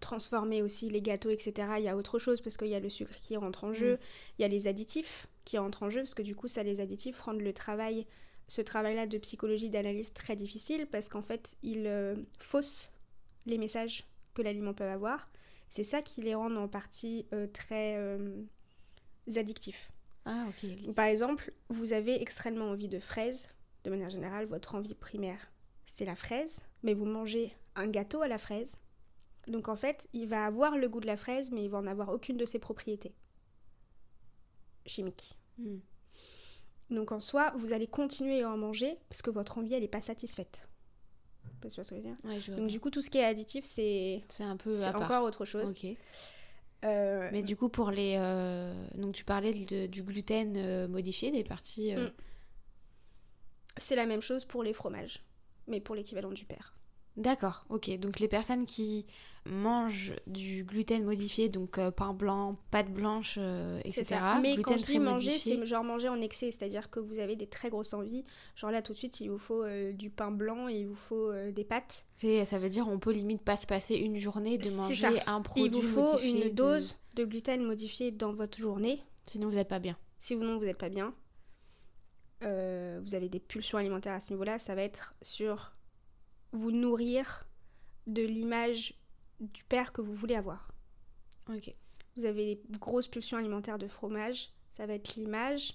transformés 0.00 0.62
aussi, 0.62 0.90
les 0.90 1.00
gâteaux, 1.00 1.30
etc., 1.30 1.68
il 1.78 1.84
y 1.84 1.88
a 1.88 1.96
autre 1.96 2.18
chose 2.18 2.40
parce 2.40 2.56
qu'il 2.56 2.68
y 2.68 2.74
a 2.74 2.80
le 2.80 2.88
sucre 2.88 3.14
qui 3.20 3.36
rentre 3.36 3.64
en 3.64 3.72
jeu, 3.72 3.98
il 4.38 4.42
y 4.42 4.44
a 4.44 4.48
les 4.48 4.68
additifs 4.68 5.28
qui 5.44 5.58
rentrent 5.58 5.84
en 5.84 5.90
jeu 5.90 6.00
parce 6.00 6.14
que 6.14 6.22
du 6.22 6.34
coup, 6.34 6.48
ça, 6.48 6.62
les 6.62 6.80
additifs 6.80 7.20
rendent 7.20 7.42
le 7.42 7.52
travail, 7.52 8.06
ce 8.48 8.62
travail-là 8.62 9.06
de 9.06 9.18
psychologie 9.18 9.70
d'analyse 9.70 10.12
très 10.12 10.36
difficile 10.36 10.86
parce 10.86 11.08
qu'en 11.08 11.22
fait, 11.22 11.56
ils 11.62 11.86
euh, 11.86 12.14
faussent 12.38 12.92
les 13.46 13.58
messages 13.58 14.04
que 14.34 14.42
l'aliment 14.42 14.74
peut 14.74 14.84
avoir. 14.84 15.30
C'est 15.68 15.82
ça 15.82 16.02
qui 16.02 16.22
les 16.22 16.34
rend 16.34 16.54
en 16.56 16.68
partie 16.68 17.26
euh, 17.32 17.46
très 17.46 17.96
euh, 17.96 18.42
addictifs. 19.36 19.90
Ah, 20.24 20.46
ok. 20.48 20.94
Par 20.94 21.06
exemple, 21.06 21.52
vous 21.68 21.92
avez 21.92 22.20
extrêmement 22.20 22.70
envie 22.70 22.88
de 22.88 23.00
fraises. 23.00 23.48
De 23.84 23.90
manière 23.90 24.10
générale, 24.10 24.46
votre 24.46 24.74
envie 24.74 24.94
primaire, 24.94 25.50
c'est 25.86 26.04
la 26.04 26.16
fraise. 26.16 26.60
Mais 26.82 26.94
vous 26.94 27.04
mangez 27.04 27.52
un 27.76 27.88
gâteau 27.88 28.22
à 28.22 28.28
la 28.28 28.38
fraise. 28.38 28.76
Donc 29.46 29.68
en 29.68 29.76
fait, 29.76 30.08
il 30.12 30.26
va 30.26 30.46
avoir 30.46 30.78
le 30.78 30.88
goût 30.88 31.00
de 31.00 31.06
la 31.06 31.16
fraise, 31.16 31.50
mais 31.50 31.64
il 31.64 31.70
va 31.70 31.78
en 31.78 31.86
avoir 31.86 32.08
aucune 32.10 32.36
de 32.36 32.44
ses 32.44 32.58
propriétés 32.58 33.12
chimiques. 34.86 35.36
Hmm. 35.58 35.78
Donc 36.90 37.12
en 37.12 37.20
soi, 37.20 37.52
vous 37.56 37.72
allez 37.72 37.86
continuer 37.86 38.42
à 38.42 38.50
en 38.50 38.56
manger 38.56 38.98
parce 39.08 39.22
que 39.22 39.30
votre 39.30 39.58
envie, 39.58 39.74
elle 39.74 39.82
n'est 39.82 39.88
pas 39.88 40.00
satisfaite. 40.00 40.66
Je 41.62 41.68
sais 41.70 41.76
pas 41.76 41.84
ce 41.84 41.90
que 41.90 41.96
je 41.96 42.00
veux 42.02 42.06
dire. 42.08 42.16
Ouais, 42.24 42.40
je 42.40 42.52
vois 42.52 42.60
Donc 42.60 42.68
du 42.70 42.78
coup, 42.80 42.90
tout 42.90 43.00
ce 43.02 43.08
qui 43.10 43.18
est 43.18 43.24
additif, 43.24 43.64
c'est 43.64 44.20
c'est 44.28 44.44
un 44.44 44.56
peu 44.56 44.76
c'est 44.76 44.84
à 44.84 44.92
part. 44.92 45.02
encore 45.02 45.22
autre 45.24 45.44
chose. 45.44 45.74
Euh, 46.84 47.30
Mais 47.32 47.42
du 47.42 47.56
coup, 47.56 47.70
pour 47.70 47.90
les. 47.90 48.16
euh, 48.18 48.74
Donc, 48.94 49.14
tu 49.14 49.24
parlais 49.24 49.54
de- 49.54 49.86
du 49.86 50.02
gluten 50.02 50.54
euh, 50.58 50.86
modifié, 50.86 51.30
des 51.30 51.42
parties. 51.42 51.94
Mm. 51.94 52.10
C'est 53.78 53.96
la 53.96 54.04
même 54.06 54.20
chose 54.20 54.44
pour 54.44 54.62
les 54.62 54.74
fromages, 54.74 55.22
mais 55.66 55.80
pour 55.80 55.94
l'équivalent 55.94 56.30
du 56.32 56.44
père. 56.44 56.74
D'accord, 57.16 57.64
ok. 57.68 57.96
Donc, 57.98 58.18
les 58.18 58.28
personnes 58.28 58.66
qui 58.66 59.06
mangent 59.46 60.14
du 60.26 60.64
gluten 60.64 61.04
modifié, 61.04 61.48
donc 61.50 61.78
euh, 61.78 61.90
pain 61.90 62.12
blanc, 62.14 62.56
pâte 62.70 62.90
blanche, 62.90 63.36
euh, 63.38 63.78
etc. 63.84 64.04
ça. 64.06 64.38
Mais 64.40 64.54
gluten 64.54 64.74
quand 64.76 64.80
je 64.80 64.86
dis 64.86 64.98
manger, 64.98 65.28
modifié. 65.30 65.56
c'est 65.60 65.66
genre 65.66 65.84
manger 65.84 66.08
en 66.08 66.20
excès, 66.20 66.50
c'est-à-dire 66.50 66.88
que 66.90 66.98
vous 66.98 67.18
avez 67.18 67.36
des 67.36 67.46
très 67.46 67.68
grosses 67.70 67.92
envies. 67.92 68.24
Genre 68.56 68.70
là, 68.70 68.80
tout 68.82 68.94
de 68.94 68.98
suite, 68.98 69.20
il 69.20 69.28
vous 69.30 69.38
faut 69.38 69.62
euh, 69.62 69.92
du 69.92 70.08
pain 70.10 70.30
blanc 70.30 70.68
et 70.68 70.76
il 70.80 70.86
vous 70.88 70.94
faut 70.96 71.30
euh, 71.30 71.52
des 71.52 71.62
pâtes. 71.64 72.06
C'est- 72.16 72.44
Ça 72.46 72.58
veut 72.58 72.70
dire 72.70 72.88
on 72.88 72.98
peut 72.98 73.12
limite 73.12 73.42
pas 73.42 73.56
se 73.56 73.66
passer 73.66 73.96
une 73.96 74.16
journée 74.16 74.56
de 74.58 74.70
manger 74.70 74.94
ça. 74.96 75.10
un 75.26 75.42
produit 75.42 75.66
il 75.66 75.82
vous 75.82 75.82
faut 75.94 76.12
modifié 76.12 76.30
une 76.44 76.48
de- 76.50 76.54
dose 76.54 76.96
de 77.14 77.24
gluten 77.26 77.62
modifié 77.62 78.10
dans 78.12 78.32
votre 78.32 78.58
journée. 78.58 79.02
Sinon, 79.26 79.48
vous 79.50 79.54
n'êtes 79.56 79.68
pas 79.68 79.78
bien. 79.78 79.96
Si 80.18 80.34
vous 80.34 80.42
non, 80.42 80.58
vous 80.58 80.64
n'êtes 80.64 80.78
pas 80.78 80.88
bien. 80.88 81.14
Euh, 82.42 82.98
vous 83.04 83.14
avez 83.14 83.28
des 83.28 83.40
pulsions 83.40 83.78
alimentaires 83.78 84.14
à 84.14 84.20
ce 84.20 84.32
niveau-là, 84.32 84.58
ça 84.58 84.74
va 84.74 84.82
être 84.82 85.14
sur 85.22 85.73
vous 86.54 86.70
nourrir 86.70 87.46
de 88.06 88.22
l'image 88.22 88.94
du 89.40 89.64
père 89.64 89.92
que 89.92 90.00
vous 90.00 90.14
voulez 90.14 90.34
avoir. 90.34 90.72
Ok. 91.48 91.74
Vous 92.16 92.24
avez 92.24 92.62
des 92.68 92.78
grosses 92.78 93.08
pulsions 93.08 93.38
alimentaires 93.38 93.78
de 93.78 93.88
fromage, 93.88 94.50
ça 94.72 94.86
va 94.86 94.94
être 94.94 95.16
l'image 95.16 95.74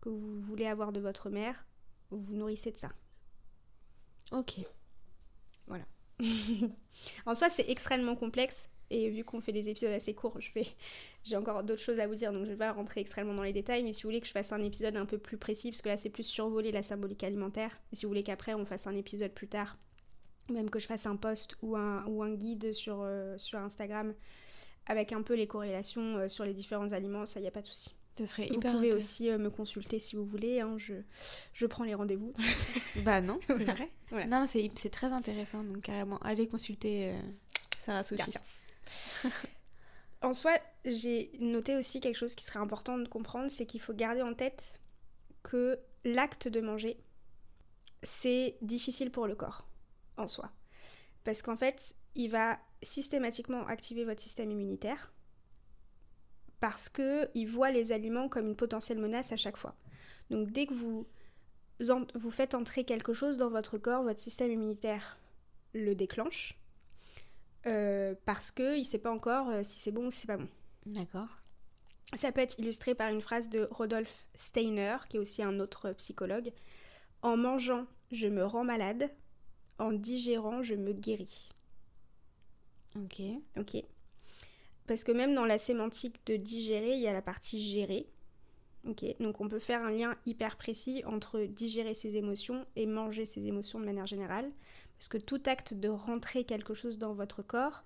que 0.00 0.08
vous 0.08 0.40
voulez 0.40 0.66
avoir 0.66 0.92
de 0.92 1.00
votre 1.00 1.30
mère, 1.30 1.66
vous 2.10 2.20
vous 2.20 2.34
nourrissez 2.34 2.70
de 2.70 2.78
ça. 2.78 2.90
Ok. 4.30 4.60
En 7.26 7.34
soi, 7.34 7.48
c'est 7.48 7.68
extrêmement 7.68 8.16
complexe. 8.16 8.68
Et 8.90 9.10
vu 9.10 9.22
qu'on 9.22 9.40
fait 9.40 9.52
des 9.52 9.68
épisodes 9.68 9.92
assez 9.92 10.14
courts, 10.14 10.40
je 10.40 10.50
vais... 10.54 10.66
j'ai 11.24 11.36
encore 11.36 11.62
d'autres 11.62 11.82
choses 11.82 12.00
à 12.00 12.06
vous 12.06 12.14
dire, 12.14 12.32
donc 12.32 12.44
je 12.44 12.50
vais 12.50 12.56
pas 12.56 12.72
rentrer 12.72 13.00
extrêmement 13.00 13.34
dans 13.34 13.42
les 13.42 13.52
détails. 13.52 13.82
Mais 13.82 13.92
si 13.92 14.02
vous 14.02 14.08
voulez 14.08 14.20
que 14.20 14.26
je 14.26 14.32
fasse 14.32 14.52
un 14.52 14.62
épisode 14.62 14.96
un 14.96 15.04
peu 15.04 15.18
plus 15.18 15.36
précis, 15.36 15.70
parce 15.70 15.82
que 15.82 15.88
là 15.88 15.96
c'est 15.96 16.08
plus 16.10 16.22
survoler 16.22 16.72
la 16.72 16.82
symbolique 16.82 17.22
alimentaire, 17.22 17.78
et 17.92 17.96
si 17.96 18.06
vous 18.06 18.10
voulez 18.10 18.22
qu'après 18.22 18.54
on 18.54 18.64
fasse 18.64 18.86
un 18.86 18.96
épisode 18.96 19.32
plus 19.32 19.48
tard, 19.48 19.76
même 20.50 20.70
que 20.70 20.78
je 20.78 20.86
fasse 20.86 21.06
un 21.06 21.16
post 21.16 21.56
ou 21.62 21.76
un, 21.76 22.04
ou 22.06 22.22
un 22.22 22.34
guide 22.34 22.72
sur, 22.72 23.00
euh, 23.02 23.36
sur 23.38 23.58
Instagram 23.58 24.14
avec 24.86 25.12
un 25.12 25.22
peu 25.22 25.34
les 25.34 25.46
corrélations 25.46 26.16
euh, 26.16 26.28
sur 26.28 26.44
les 26.44 26.54
différents 26.54 26.92
aliments, 26.92 27.26
ça 27.26 27.40
y 27.40 27.46
a 27.46 27.50
pas 27.50 27.60
de 27.62 27.66
souci. 27.66 27.94
Ce 28.18 28.26
serait 28.26 28.46
Vous 28.48 28.54
hyper 28.54 28.72
pouvez 28.72 28.92
aussi 28.92 29.30
euh, 29.30 29.38
me 29.38 29.50
consulter 29.50 29.98
si 29.98 30.16
vous 30.16 30.24
voulez, 30.24 30.60
hein, 30.60 30.74
je, 30.78 30.94
je 31.52 31.66
prends 31.66 31.84
les 31.84 31.94
rendez-vous. 31.94 32.32
Bah 33.04 33.20
non, 33.20 33.38
c'est 33.46 33.54
Voilà. 33.54 33.74
vrai. 33.74 33.88
Voilà. 34.10 34.26
Non, 34.26 34.46
c'est 34.46 34.90
très 34.90 35.12
intéressant. 35.12 35.62
Donc, 35.62 35.82
carrément, 35.82 36.18
allez 36.18 36.48
consulter 36.48 37.14
Sarah 37.78 38.02
Sophie. 38.02 38.22
En 40.20 40.32
soi, 40.32 40.58
j'ai 40.84 41.30
noté 41.38 41.76
aussi 41.76 42.00
quelque 42.00 42.16
chose 42.16 42.34
qui 42.34 42.44
serait 42.44 42.58
important 42.58 42.98
de 42.98 43.06
comprendre, 43.06 43.50
c'est 43.50 43.66
qu'il 43.66 43.80
faut 43.80 43.92
garder 43.94 44.22
en 44.22 44.34
tête 44.34 44.80
que 45.44 45.78
l'acte 46.04 46.48
de 46.48 46.60
manger, 46.60 46.98
c'est 48.02 48.56
difficile 48.62 49.12
pour 49.12 49.28
le 49.28 49.36
corps, 49.36 49.67
en 50.18 50.26
soi. 50.28 50.50
Parce 51.24 51.42
qu'en 51.42 51.56
fait, 51.56 51.94
il 52.14 52.30
va 52.30 52.58
systématiquement 52.82 53.66
activer 53.66 54.04
votre 54.04 54.20
système 54.20 54.50
immunitaire, 54.50 55.12
parce 56.60 56.88
que 56.88 57.28
il 57.34 57.46
voit 57.46 57.70
les 57.70 57.92
aliments 57.92 58.28
comme 58.28 58.46
une 58.46 58.56
potentielle 58.56 58.98
menace 58.98 59.32
à 59.32 59.36
chaque 59.36 59.56
fois. 59.56 59.76
Donc 60.30 60.50
dès 60.50 60.66
que 60.66 60.74
vous, 60.74 61.06
en- 61.88 62.06
vous 62.14 62.30
faites 62.30 62.54
entrer 62.54 62.84
quelque 62.84 63.14
chose 63.14 63.36
dans 63.36 63.48
votre 63.50 63.78
corps, 63.78 64.02
votre 64.02 64.20
système 64.20 64.50
immunitaire 64.50 65.18
le 65.74 65.94
déclenche, 65.94 66.58
euh, 67.66 68.14
parce 68.24 68.50
qu'il 68.50 68.78
ne 68.80 68.84
sait 68.84 68.98
pas 68.98 69.12
encore 69.12 69.48
euh, 69.50 69.62
si 69.62 69.78
c'est 69.78 69.92
bon 69.92 70.06
ou 70.06 70.10
si 70.10 70.20
c'est 70.20 70.26
pas 70.26 70.36
bon. 70.36 70.48
D'accord. 70.86 71.28
Ça 72.14 72.32
peut 72.32 72.40
être 72.40 72.58
illustré 72.58 72.94
par 72.94 73.10
une 73.10 73.20
phrase 73.20 73.48
de 73.50 73.68
Rodolphe 73.70 74.26
Steiner, 74.34 74.96
qui 75.08 75.18
est 75.18 75.20
aussi 75.20 75.42
un 75.42 75.60
autre 75.60 75.92
psychologue. 75.92 76.52
En 77.20 77.36
mangeant, 77.36 77.86
je 78.10 78.28
me 78.28 78.44
rends 78.44 78.64
malade. 78.64 79.10
En 79.78 79.92
digérant, 79.92 80.62
je 80.62 80.74
me 80.74 80.92
guéris. 80.92 81.50
Ok. 82.96 83.22
Ok 83.58 83.82
Parce 84.86 85.04
que 85.04 85.12
même 85.12 85.34
dans 85.34 85.44
la 85.44 85.58
sémantique 85.58 86.16
de 86.26 86.36
digérer, 86.36 86.94
il 86.94 87.00
y 87.00 87.08
a 87.08 87.12
la 87.12 87.22
partie 87.22 87.62
gérer. 87.62 88.08
Ok 88.86 89.04
Donc 89.20 89.40
on 89.40 89.48
peut 89.48 89.58
faire 89.58 89.82
un 89.82 89.90
lien 89.90 90.16
hyper 90.26 90.56
précis 90.56 91.02
entre 91.04 91.40
digérer 91.42 91.94
ses 91.94 92.16
émotions 92.16 92.66
et 92.76 92.86
manger 92.86 93.26
ses 93.26 93.46
émotions 93.46 93.78
de 93.78 93.84
manière 93.84 94.06
générale. 94.06 94.50
Parce 94.98 95.08
que 95.08 95.18
tout 95.18 95.42
acte 95.46 95.74
de 95.74 95.88
rentrer 95.88 96.44
quelque 96.44 96.74
chose 96.74 96.98
dans 96.98 97.12
votre 97.12 97.42
corps, 97.42 97.84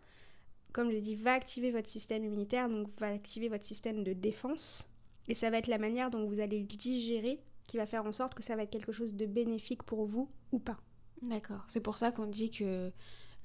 comme 0.73 0.89
je 0.89 0.95
l'ai 0.95 1.01
dit, 1.03 1.17
va 1.17 1.35
activer 1.35 1.71
votre 1.71 1.89
système 1.89 2.25
immunitaire, 2.25 2.71
donc 2.71 2.89
va 2.99 3.09
activer 3.09 3.49
votre 3.49 3.67
système 3.67 4.03
de 4.03 4.15
défense. 4.15 4.87
Et 5.29 5.35
ça 5.35 5.51
va 5.51 5.59
être 5.59 5.67
la 5.67 5.79
manière 5.79 6.11
dont 6.11 6.25
vous 6.27 6.41
allez 6.41 6.59
le 6.59 6.67
digérer 6.67 7.39
qui 7.67 7.77
va 7.77 7.87
faire 7.87 8.07
en 8.07 8.13
sorte 8.13 8.35
que 8.35 8.43
ça 8.43 8.57
va 8.57 8.63
être 8.63 8.71
quelque 8.71 8.93
chose 8.93 9.15
de 9.15 9.27
bénéfique 9.27 9.83
pour 9.83 10.07
vous 10.07 10.31
ou 10.51 10.59
pas. 10.59 10.79
D'accord. 11.23 11.65
C'est 11.69 11.81
pour 11.81 11.97
ça 11.97 12.13
qu'on 12.13 12.27
dit 12.27 12.51
que 12.51 12.93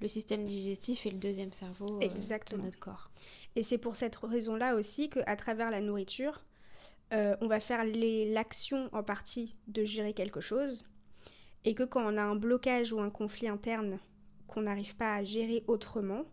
le 0.02 0.08
système 0.08 0.46
digestif 0.46 1.06
est 1.06 1.12
le 1.12 1.18
deuxième 1.18 1.54
cerveau 1.54 1.98
euh, 1.98 2.02
Exactement. 2.02 2.60
de 2.62 2.66
notre 2.68 2.80
corps. 2.80 3.10
Et 3.56 3.64
c'est 3.64 3.78
pour 3.78 3.96
cette 3.96 4.16
raison-là 4.18 4.76
aussi 4.76 5.10
qu'à 5.10 5.36
travers 5.36 5.72
la 5.72 5.82
nourriture, 5.82 6.44
euh, 7.14 7.36
on 7.42 7.48
va 7.48 7.60
faire 7.60 7.84
l'action 7.86 8.90
en 8.92 9.04
partie 9.04 9.56
de 9.68 9.84
gérer 9.84 10.14
quelque 10.14 10.42
chose. 10.42 10.86
Et 11.66 11.74
que 11.74 11.84
quand 11.84 12.04
on 12.06 12.18
a 12.18 12.22
un 12.24 12.36
blocage 12.36 12.94
ou 12.94 13.00
un 13.00 13.10
conflit 13.10 13.48
interne 13.48 14.00
qu'on 14.48 14.62
n'arrive 14.62 14.96
pas 14.96 15.16
à 15.16 15.24
gérer 15.24 15.64
autrement, 15.68 16.24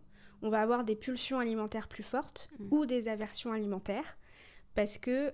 on 0.41 0.49
va 0.49 0.61
avoir 0.61 0.83
des 0.83 0.95
pulsions 0.95 1.39
alimentaires 1.39 1.87
plus 1.87 2.03
fortes 2.03 2.49
Mm. 2.59 2.67
ou 2.71 2.85
des 2.85 3.07
aversions 3.07 3.51
alimentaires. 3.51 4.17
Parce 4.75 4.97
que 4.97 5.33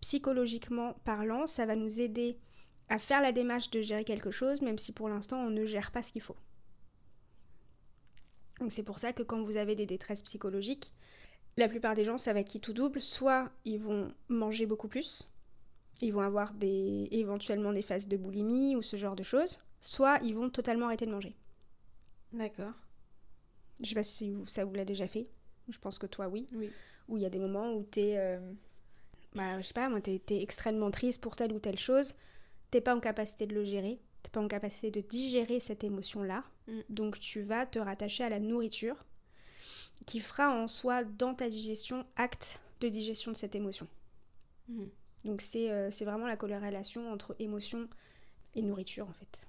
psychologiquement 0.00 0.94
parlant, 1.04 1.46
ça 1.46 1.66
va 1.66 1.76
nous 1.76 2.00
aider 2.00 2.38
à 2.88 2.98
faire 2.98 3.22
la 3.22 3.32
démarche 3.32 3.70
de 3.70 3.80
gérer 3.82 4.04
quelque 4.04 4.30
chose, 4.30 4.60
même 4.60 4.78
si 4.78 4.92
pour 4.92 5.08
l'instant 5.08 5.38
on 5.38 5.50
ne 5.50 5.64
gère 5.64 5.90
pas 5.90 6.02
ce 6.02 6.12
qu'il 6.12 6.22
faut. 6.22 6.36
Donc 8.60 8.72
c'est 8.72 8.82
pour 8.82 8.98
ça 8.98 9.12
que 9.12 9.22
quand 9.22 9.42
vous 9.42 9.56
avez 9.56 9.74
des 9.74 9.86
détresses 9.86 10.22
psychologiques, 10.22 10.92
la 11.56 11.68
plupart 11.68 11.94
des 11.94 12.04
gens, 12.04 12.18
ça 12.18 12.32
va 12.32 12.40
être 12.40 12.48
qui 12.48 12.60
tout 12.60 12.72
double. 12.72 13.00
Soit 13.00 13.50
ils 13.64 13.78
vont 13.78 14.12
manger 14.28 14.66
beaucoup 14.66 14.88
plus, 14.88 15.26
ils 16.00 16.12
vont 16.12 16.20
avoir 16.20 16.52
des, 16.54 17.08
éventuellement 17.10 17.72
des 17.72 17.82
phases 17.82 18.06
de 18.08 18.16
boulimie 18.16 18.76
ou 18.76 18.82
ce 18.82 18.96
genre 18.96 19.16
de 19.16 19.22
choses. 19.22 19.60
Soit 19.80 20.18
ils 20.22 20.34
vont 20.34 20.50
totalement 20.50 20.86
arrêter 20.86 21.06
de 21.06 21.10
manger. 21.12 21.36
D'accord. 22.32 22.72
Je 23.82 23.88
sais 23.88 23.94
pas 23.94 24.02
si 24.02 24.30
vous- 24.30 24.46
ça 24.46 24.64
vous 24.64 24.74
l'a 24.74 24.84
déjà 24.84 25.06
fait. 25.06 25.28
Je 25.68 25.78
pense 25.78 25.98
que 25.98 26.06
toi, 26.06 26.28
oui. 26.28 26.46
Oui. 26.54 26.70
Où 27.08 27.16
il 27.16 27.22
y 27.22 27.26
a 27.26 27.30
des 27.30 27.38
moments 27.38 27.72
où 27.74 27.82
t'es... 27.84 28.14
euh, 28.16 28.38
bah, 29.34 29.60
je 29.60 29.66
sais 29.66 29.74
pas, 29.74 29.88
moi, 29.88 30.00
t'es 30.00 30.18
t'es 30.24 30.42
extrêmement 30.42 30.90
triste 30.90 31.20
pour 31.20 31.36
telle 31.36 31.52
ou 31.52 31.58
telle 31.58 31.78
chose. 31.78 32.14
T'es 32.74 32.80
pas 32.80 32.96
en 32.96 32.98
capacité 32.98 33.46
de 33.46 33.54
le 33.54 33.64
gérer. 33.64 34.00
T'es 34.24 34.30
pas 34.30 34.40
en 34.40 34.48
capacité 34.48 34.90
de 34.90 35.00
digérer 35.00 35.60
cette 35.60 35.84
émotion-là. 35.84 36.42
Mm. 36.66 36.80
Donc 36.88 37.20
tu 37.20 37.40
vas 37.40 37.66
te 37.66 37.78
rattacher 37.78 38.24
à 38.24 38.28
la 38.28 38.40
nourriture 38.40 38.96
qui 40.06 40.18
fera 40.18 40.50
en 40.50 40.66
soi, 40.66 41.04
dans 41.04 41.34
ta 41.36 41.48
digestion, 41.48 42.04
acte 42.16 42.58
de 42.80 42.88
digestion 42.88 43.30
de 43.30 43.36
cette 43.36 43.54
émotion. 43.54 43.86
Mhm. 44.66 44.90
Donc 45.24 45.40
c'est 45.40 45.70
euh, 45.70 45.88
vraiment 46.00 46.26
la 46.26 46.36
corrélation 46.36 47.12
entre 47.12 47.36
émotion 47.38 47.88
et 48.56 48.62
nourriture, 48.62 49.08
en 49.08 49.12
fait. 49.12 49.46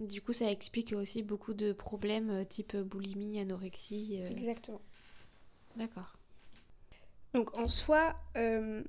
Du 0.00 0.20
coup, 0.20 0.32
ça 0.32 0.50
explique 0.50 0.92
aussi 0.94 1.22
beaucoup 1.22 1.54
de 1.54 1.72
problèmes 1.72 2.30
euh, 2.30 2.44
type 2.44 2.76
boulimie, 2.76 3.38
anorexie. 3.38 4.18
euh, 4.20 4.28
Exactement. 4.28 4.82
D'accord. 5.76 6.18
Donc 7.32 7.56
en 7.56 7.68
soi, 7.68 8.16
euh, 8.36 8.82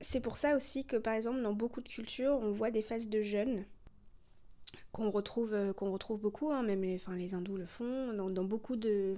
c'est 0.00 0.20
pour 0.20 0.36
ça 0.36 0.56
aussi 0.56 0.84
que 0.84 0.96
par 0.96 1.14
exemple 1.14 1.42
dans 1.42 1.52
beaucoup 1.52 1.80
de 1.80 1.88
cultures, 1.88 2.38
on 2.40 2.52
voit 2.52 2.70
des 2.70 2.82
phases 2.82 3.08
de 3.08 3.22
jeûne 3.22 3.64
qu'on 4.92 5.10
retrouve, 5.10 5.54
euh, 5.54 5.72
qu'on 5.72 5.92
retrouve 5.92 6.20
beaucoup, 6.20 6.50
hein, 6.50 6.62
même 6.62 6.82
les, 6.82 6.96
enfin, 6.96 7.14
les 7.16 7.34
hindous 7.34 7.56
le 7.56 7.66
font, 7.66 8.12
dans, 8.12 8.30
dans 8.30 8.44
beaucoup 8.44 8.76
de 8.76 9.16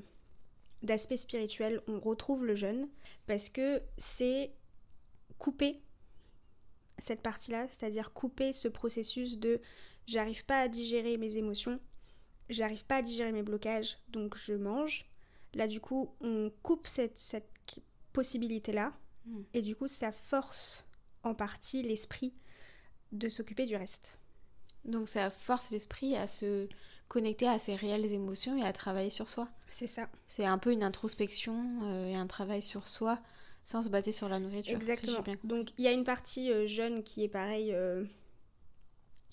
d'aspects 0.83 1.17
spirituels, 1.17 1.81
on 1.87 2.01
retrouve 2.01 2.45
le 2.45 2.57
jeûne 2.57 2.89
parce 3.27 3.49
que 3.49 3.81
c'est 3.99 4.51
couper 5.39 5.81
cette 6.99 7.23
partie-là, 7.23 7.67
c'est-à-dire 7.69 8.13
couper 8.13 8.53
ce 8.53 8.67
processus 8.67 9.39
de 9.39 9.61
j'arrive 10.07 10.45
pas 10.45 10.59
à 10.61 10.69
digérer 10.69 11.17
mes 11.19 11.37
émotions, 11.37 11.79
j'arrive 12.49 12.85
pas 12.85 12.97
à 12.97 13.03
digérer 13.03 13.31
mes 13.31 13.43
blocages, 13.45 13.99
donc 14.09 14.37
je 14.37 14.55
mange. 14.55 15.07
Là, 15.55 15.69
du 15.69 15.81
coup, 15.81 16.11
on 16.21 16.51
coupe 16.63 16.87
cette, 16.87 17.19
cette 17.19 17.49
possibilité-là, 18.13 18.93
Et 19.55 19.63
du 19.63 19.77
coup, 19.77 19.89
ça 19.89 20.13
force 20.13 20.85
en 21.23 21.35
partie 21.35 21.83
l'esprit 21.83 22.35
de 23.13 23.29
s'occuper 23.29 23.67
du 23.67 23.77
reste. 23.77 24.19
Donc 24.85 25.09
ça 25.09 25.31
force 25.31 25.71
l'esprit 25.71 26.17
à 26.17 26.27
se 26.27 26.69
connecter 27.09 27.47
à 27.47 27.59
ses 27.59 27.77
réelles 27.77 28.07
émotions 28.13 28.57
et 28.57 28.65
à 28.65 28.73
travailler 28.73 29.11
sur 29.11 29.29
soi. 29.29 29.49
C'est 29.69 29.87
ça. 29.87 30.09
C'est 30.27 30.47
un 30.47 30.59
peu 30.59 30.73
une 30.73 30.83
introspection 30.83 31.83
euh, 31.85 32.07
et 32.07 32.15
un 32.15 32.27
travail 32.27 32.63
sur 32.63 32.89
soi 32.89 33.21
sans 33.65 33.83
se 33.83 33.91
baser 33.91 34.11
sur 34.13 34.29
la 34.29 34.41
nourriture. 34.41 34.75
Exactement. 34.75 35.23
Donc 35.45 35.73
il 35.79 35.85
y 35.85 35.89
a 35.89 35.93
une 35.93 36.05
partie 36.05 36.51
euh, 36.51 36.67
jeune 36.67 37.05
qui 37.05 37.23
est 37.23 37.29
pareil, 37.29 37.73
euh, 37.73 38.05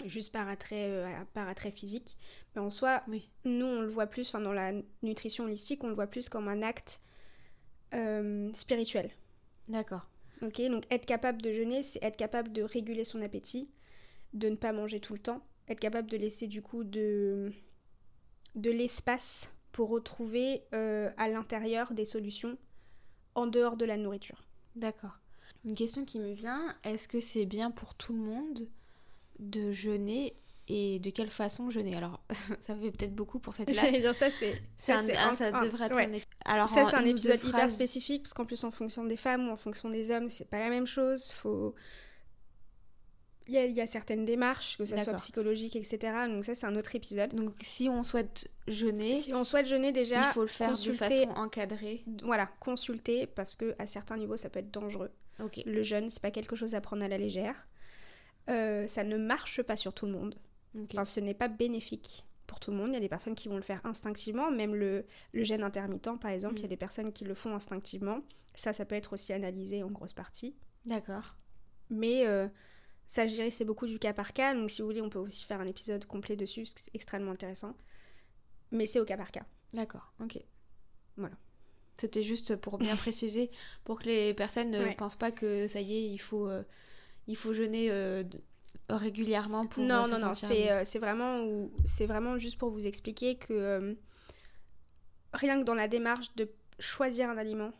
juste 0.05 0.31
par 0.31 0.47
attrait, 0.47 1.15
par 1.33 1.47
attrait 1.47 1.71
physique. 1.71 2.15
Mais 2.53 2.61
en 2.61 2.69
soi, 2.69 3.01
Oui. 3.07 3.29
nous 3.45 3.65
on 3.65 3.81
le 3.81 3.87
voit 3.89 4.07
plus, 4.07 4.27
enfin 4.27 4.41
dans 4.41 4.53
la 4.53 4.73
nutrition 5.01 5.45
holistique, 5.45 5.83
on 5.83 5.87
le 5.87 5.95
voit 5.95 6.07
plus 6.07 6.29
comme 6.29 6.47
un 6.47 6.61
acte 6.61 6.99
spirituel. 8.53 9.09
D'accord. 9.69 10.07
Ok, 10.41 10.61
donc 10.69 10.85
être 10.89 11.05
capable 11.05 11.41
de 11.41 11.53
jeûner, 11.53 11.83
c'est 11.83 12.03
être 12.03 12.17
capable 12.17 12.51
de 12.51 12.63
réguler 12.63 13.03
son 13.03 13.21
appétit, 13.21 13.69
de 14.33 14.49
ne 14.49 14.55
pas 14.55 14.73
manger 14.73 14.99
tout 14.99 15.13
le 15.13 15.19
temps, 15.19 15.45
être 15.67 15.79
capable 15.79 16.09
de 16.09 16.17
laisser 16.17 16.47
du 16.47 16.61
coup 16.61 16.83
de, 16.83 17.51
de 18.55 18.71
l'espace 18.71 19.51
pour 19.71 19.89
retrouver 19.89 20.63
euh, 20.73 21.11
à 21.17 21.27
l'intérieur 21.27 21.93
des 21.93 22.05
solutions 22.05 22.57
en 23.35 23.47
dehors 23.47 23.77
de 23.77 23.85
la 23.85 23.97
nourriture. 23.97 24.43
D'accord. 24.75 25.19
Une 25.65 25.75
question 25.75 26.05
qui 26.05 26.19
me 26.19 26.31
vient, 26.31 26.75
est-ce 26.83 27.07
que 27.07 27.19
c'est 27.19 27.45
bien 27.45 27.69
pour 27.69 27.95
tout 27.95 28.13
le 28.13 28.21
monde 28.21 28.67
de 29.39 29.71
jeûner 29.71 30.35
et 30.69 30.99
de 30.99 31.09
quelle 31.09 31.31
façon 31.31 31.69
jeûner 31.69 31.95
Alors, 31.97 32.21
ça 32.61 32.75
fait 32.75 32.91
peut-être 32.91 33.15
beaucoup 33.15 33.39
pour 33.39 33.55
cette. 33.55 33.73
J'allais 33.73 33.99
dire 33.99 34.15
ça, 34.15 34.29
c'est 34.29 34.61
ça, 34.77 34.97
un- 34.99 35.09
un- 35.29 35.33
ça 35.33 35.51
devrait 35.51 35.87
être 35.87 35.95
ouais. 35.95 36.23
Alors, 36.45 36.67
Ça, 36.67 36.85
c'est 36.85 36.95
un 36.95 37.05
épisode 37.05 37.37
hyper 37.39 37.49
phrases- 37.49 37.73
spécifique 37.73 38.23
parce 38.23 38.33
qu'en 38.33 38.45
plus, 38.45 38.63
en 38.63 38.71
fonction 38.71 39.03
des 39.03 39.17
femmes 39.17 39.49
ou 39.49 39.51
en 39.51 39.57
fonction 39.57 39.89
des 39.89 40.11
hommes, 40.11 40.29
c'est 40.29 40.47
pas 40.49 40.59
la 40.59 40.69
même 40.69 40.85
chose. 40.87 41.31
Faut. 41.31 41.75
Il 43.47 43.53
y 43.55 43.57
a, 43.57 43.65
il 43.65 43.75
y 43.75 43.81
a 43.81 43.87
certaines 43.87 44.25
démarches, 44.25 44.77
que 44.77 44.85
ça 44.85 45.03
soit 45.03 45.13
psychologique, 45.15 45.75
etc. 45.75 45.97
Donc, 46.27 46.45
ça, 46.45 46.53
c'est 46.53 46.67
un 46.67 46.75
autre 46.75 46.93
épisode. 46.95 47.33
Donc, 47.33 47.53
si 47.63 47.89
on 47.89 48.03
souhaite 48.03 48.47
jeûner, 48.67 49.15
Si 49.15 49.33
on 49.33 49.43
souhaite 49.43 49.65
jeûner, 49.65 49.91
déjà, 49.91 50.27
il 50.27 50.33
faut 50.33 50.41
le 50.41 50.47
faire 50.47 50.73
de 50.73 50.93
façon 50.93 51.29
encadrée. 51.35 52.03
voilà, 52.23 52.45
consulter 52.59 53.25
parce 53.25 53.55
que 53.55 53.73
à 53.79 53.87
certains 53.87 54.17
niveaux, 54.17 54.37
ça 54.37 54.49
peut 54.49 54.59
être 54.59 54.69
dangereux. 54.69 55.09
Le 55.65 55.81
jeûne, 55.81 56.11
c'est 56.11 56.21
pas 56.21 56.29
quelque 56.29 56.55
chose 56.55 56.75
à 56.75 56.81
prendre 56.81 57.01
à 57.03 57.07
la 57.07 57.17
légère. 57.17 57.55
Euh, 58.51 58.87
ça 58.87 59.03
ne 59.03 59.17
marche 59.17 59.63
pas 59.63 59.75
sur 59.75 59.93
tout 59.93 60.05
le 60.05 60.11
monde. 60.11 60.35
Enfin, 60.75 61.05
ce 61.05 61.19
n'est 61.19 61.33
pas 61.33 61.47
bénéfique 61.47 62.25
pour 62.47 62.59
tout 62.59 62.71
le 62.71 62.77
monde. 62.77 62.89
Il 62.89 62.93
y 62.93 62.97
a 62.97 62.99
des 62.99 63.09
personnes 63.09 63.35
qui 63.35 63.47
vont 63.47 63.55
le 63.57 63.61
faire 63.63 63.81
instinctivement, 63.85 64.51
même 64.51 64.75
le, 64.75 65.05
le 65.33 65.43
jeûne 65.43 65.63
intermittent, 65.63 66.19
par 66.19 66.31
exemple, 66.31 66.55
il 66.57 66.61
y 66.61 66.63
a 66.63 66.67
Mm. 66.67 66.69
des 66.69 66.77
personnes 66.77 67.13
qui 67.13 67.23
le 67.25 67.33
font 67.33 67.53
instinctivement. 67.55 68.21
Ça, 68.55 68.73
ça 68.73 68.85
peut 68.85 68.95
être 68.95 69.13
aussi 69.13 69.33
analysé 69.33 69.83
en 69.83 69.89
grosse 69.91 70.13
partie. 70.13 70.55
D'accord. 70.85 71.35
Mais 71.89 72.25
euh, 72.27 72.47
ça, 73.07 73.25
je 73.27 73.33
dirais, 73.35 73.49
c'est 73.51 73.65
beaucoup 73.65 73.87
du 73.87 73.99
cas 73.99 74.13
par 74.13 74.33
cas. 74.33 74.53
Donc, 74.53 74.69
si 74.71 74.81
vous 74.81 74.87
voulez, 74.87 75.01
on 75.01 75.09
peut 75.09 75.19
aussi 75.19 75.43
faire 75.43 75.59
un 75.61 75.67
épisode 75.67 76.05
complet 76.05 76.35
dessus, 76.35 76.65
c'est 76.65 76.93
extrêmement 76.95 77.31
intéressant. 77.31 77.75
Mais 78.71 78.85
c'est 78.85 78.99
au 78.99 79.05
cas 79.05 79.17
par 79.17 79.31
cas. 79.31 79.45
D'accord. 79.73 80.13
Ok. 80.19 80.37
Voilà. 81.17 81.35
C'était 81.95 82.23
juste 82.23 82.55
pour 82.55 82.77
bien 82.77 82.95
préciser, 82.95 83.51
pour 83.83 83.99
que 83.99 84.05
les 84.05 84.33
personnes 84.33 84.71
ne 84.71 84.83
Ouais. 84.83 84.95
pensent 84.95 85.17
pas 85.17 85.31
que 85.31 85.67
ça 85.67 85.81
y 85.81 85.93
est, 85.97 86.09
il 86.09 86.19
faut, 86.19 86.47
euh, 86.47 86.63
il 87.27 87.35
faut 87.35 87.53
jeûner 87.53 87.91
euh, 87.91 88.23
régulièrement 88.89 89.67
pour 89.67 89.83
non, 89.83 90.01
euh, 90.01 90.05
se 90.05 90.11
non, 90.11 90.27
non, 90.27 90.33
c'est 90.33 90.71
euh, 90.71 90.83
c'est 90.83 90.99
vraiment, 90.99 91.69
c'est 91.85 92.05
vraiment 92.05 92.37
juste 92.37 92.57
pour 92.57 92.69
vous 92.69 92.85
expliquer 92.85 93.35
que 93.37 93.53
euh, 93.53 93.93
rien 95.33 95.59
que 95.59 95.65
dans 95.65 95.73
la 95.73 95.87
démarche 95.87 96.33
de 96.35 96.49
choisir 96.79 97.29
un 97.29 97.37
aliment, 97.37 97.71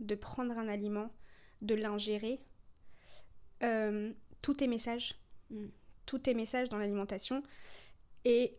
de 0.00 0.14
prendre 0.14 0.56
un 0.58 0.68
aliment, 0.68 1.12
de 1.62 1.74
l'ingérer, 1.74 2.40
euh, 3.62 4.12
tout 4.42 4.62
est 4.62 4.68
message. 4.68 5.14
Mm. 5.50 5.66
Tout 6.06 6.30
est 6.30 6.34
message 6.34 6.70
dans 6.70 6.78
l'alimentation. 6.78 7.42
Et 8.24 8.56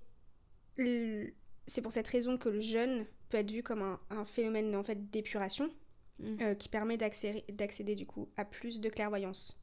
c'est 0.77 1.81
pour 1.81 1.91
cette 1.91 2.07
raison 2.07 2.37
que 2.37 2.47
le 2.47 2.61
jeûne 2.61 3.05
peut 3.29 3.37
être 3.37 3.51
vu 3.51 3.63
comme 3.63 3.81
un, 3.81 3.99
un 4.11 4.23
phénomène 4.25 4.75
en 4.75 4.83
fait 4.83 5.09
d'épuration 5.09 5.71
Mm. 6.19 6.55
qui 6.55 6.67
permet 6.67 6.97
d'accéder 6.97 7.45
d'accéder 7.49 7.95
du 7.95 8.05
coup 8.05 8.29
à 8.35 8.43
plus 8.43 8.79
de 8.81 8.89
clairvoyance. 8.89 9.57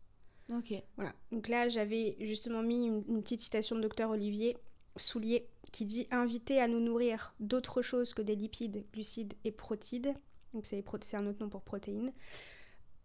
Ok. 0.53 0.75
Voilà. 0.97 1.13
Donc 1.33 1.49
là, 1.49 1.69
j'avais 1.69 2.17
justement 2.21 2.63
mis 2.63 2.87
une, 2.87 3.05
une 3.09 3.23
petite 3.23 3.41
citation 3.41 3.77
de 3.77 3.81
docteur 3.81 4.11
Olivier 4.11 4.57
Soulier 4.97 5.47
qui 5.73 5.85
dit 5.85 6.07
Inviter 6.11 6.61
à 6.61 6.69
nous 6.69 6.81
nourrir 6.81 7.35
d'autres 7.41 7.83
choses 7.83 8.15
que 8.15 8.23
des 8.23 8.37
lipides, 8.37 8.85
glucides 8.93 9.35
et 9.45 9.51
protides, 9.51 10.15
donc 10.55 10.67
c'est 10.67 10.83
un 11.15 11.27
autre 11.27 11.41
nom 11.41 11.49
pour 11.49 11.63
protéines, 11.63 12.13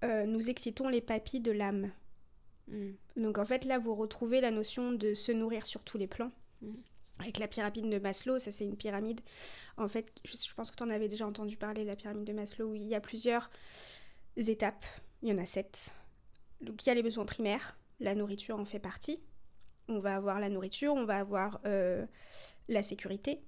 euh, 0.04 0.26
nous 0.26 0.50
excitons 0.50 0.88
les 0.88 1.02
papilles 1.02 1.42
de 1.42 1.52
l'âme. 1.52 1.92
Mm. 2.68 2.92
Donc 3.18 3.38
en 3.38 3.46
fait, 3.46 3.66
là, 3.66 3.78
vous 3.78 3.96
retrouvez 3.96 4.42
la 4.42 4.52
notion 4.52 4.92
de 4.92 5.14
se 5.14 5.32
nourrir 5.32 5.66
sur 5.66 5.84
tous 5.84 5.98
les 5.98 6.08
plans. 6.08 6.32
Mhm. 6.62 6.78
Avec 7.20 7.38
la 7.38 7.48
pyramide 7.48 7.90
de 7.90 8.00
Maslow, 8.00 8.40
ça 8.40 8.52
c'est 8.52 8.66
une 8.66 8.78
pyramide. 8.78 9.22
En 9.78 9.88
fait, 9.88 10.12
je, 10.26 10.36
je 10.36 10.54
pense 10.56 10.72
que 10.72 10.76
tu 10.76 10.84
en 10.84 10.90
avais 10.90 11.08
déjà 11.08 11.28
entendu 11.28 11.56
parler, 11.56 11.84
la 11.84 11.96
pyramide 11.96 12.24
de 12.24 12.34
Maslow, 12.34 12.72
où 12.72 12.76
il 12.76 12.88
y 12.88 12.96
a 12.96 13.02
plusieurs 13.02 13.52
étapes. 14.38 14.86
Il 15.22 15.30
y 15.30 15.32
en 15.32 15.38
a 15.38 15.46
sept. 15.46 15.92
Donc 16.62 16.86
il 16.86 16.90
y 16.90 16.92
a 16.92 16.96
les 16.96 17.04
besoins 17.04 17.26
primaires, 17.26 17.78
la 18.00 18.16
nourriture 18.16 18.60
en 18.60 18.66
fait 18.66 18.80
partie. 18.80 19.20
On 19.88 20.00
va 20.00 20.16
avoir 20.16 20.40
la 20.40 20.50
nourriture, 20.50 20.94
on 20.94 21.06
va 21.06 21.18
avoir 21.18 21.60
euh, 21.66 22.06
la 22.68 22.84
sécurité, 22.84 23.42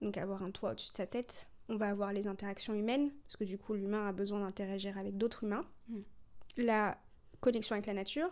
donc 0.00 0.16
avoir 0.16 0.42
un 0.42 0.50
toit 0.50 0.72
au-dessus 0.72 0.92
de 0.92 0.96
sa 0.96 1.06
tête. 1.06 1.48
On 1.68 1.76
va 1.76 1.88
avoir 1.88 2.12
les 2.12 2.26
interactions 2.26 2.74
humaines, 2.74 3.10
parce 3.24 3.36
que 3.36 3.44
du 3.44 3.58
coup 3.58 3.74
l'humain 3.74 4.08
a 4.08 4.12
besoin 4.12 4.40
d'interagir 4.40 4.96
avec 4.96 5.16
d'autres 5.16 5.44
humains. 5.44 5.66
Mm. 5.88 6.00
La 6.58 6.98
connexion 7.40 7.74
avec 7.74 7.86
la 7.86 7.94
nature. 7.94 8.30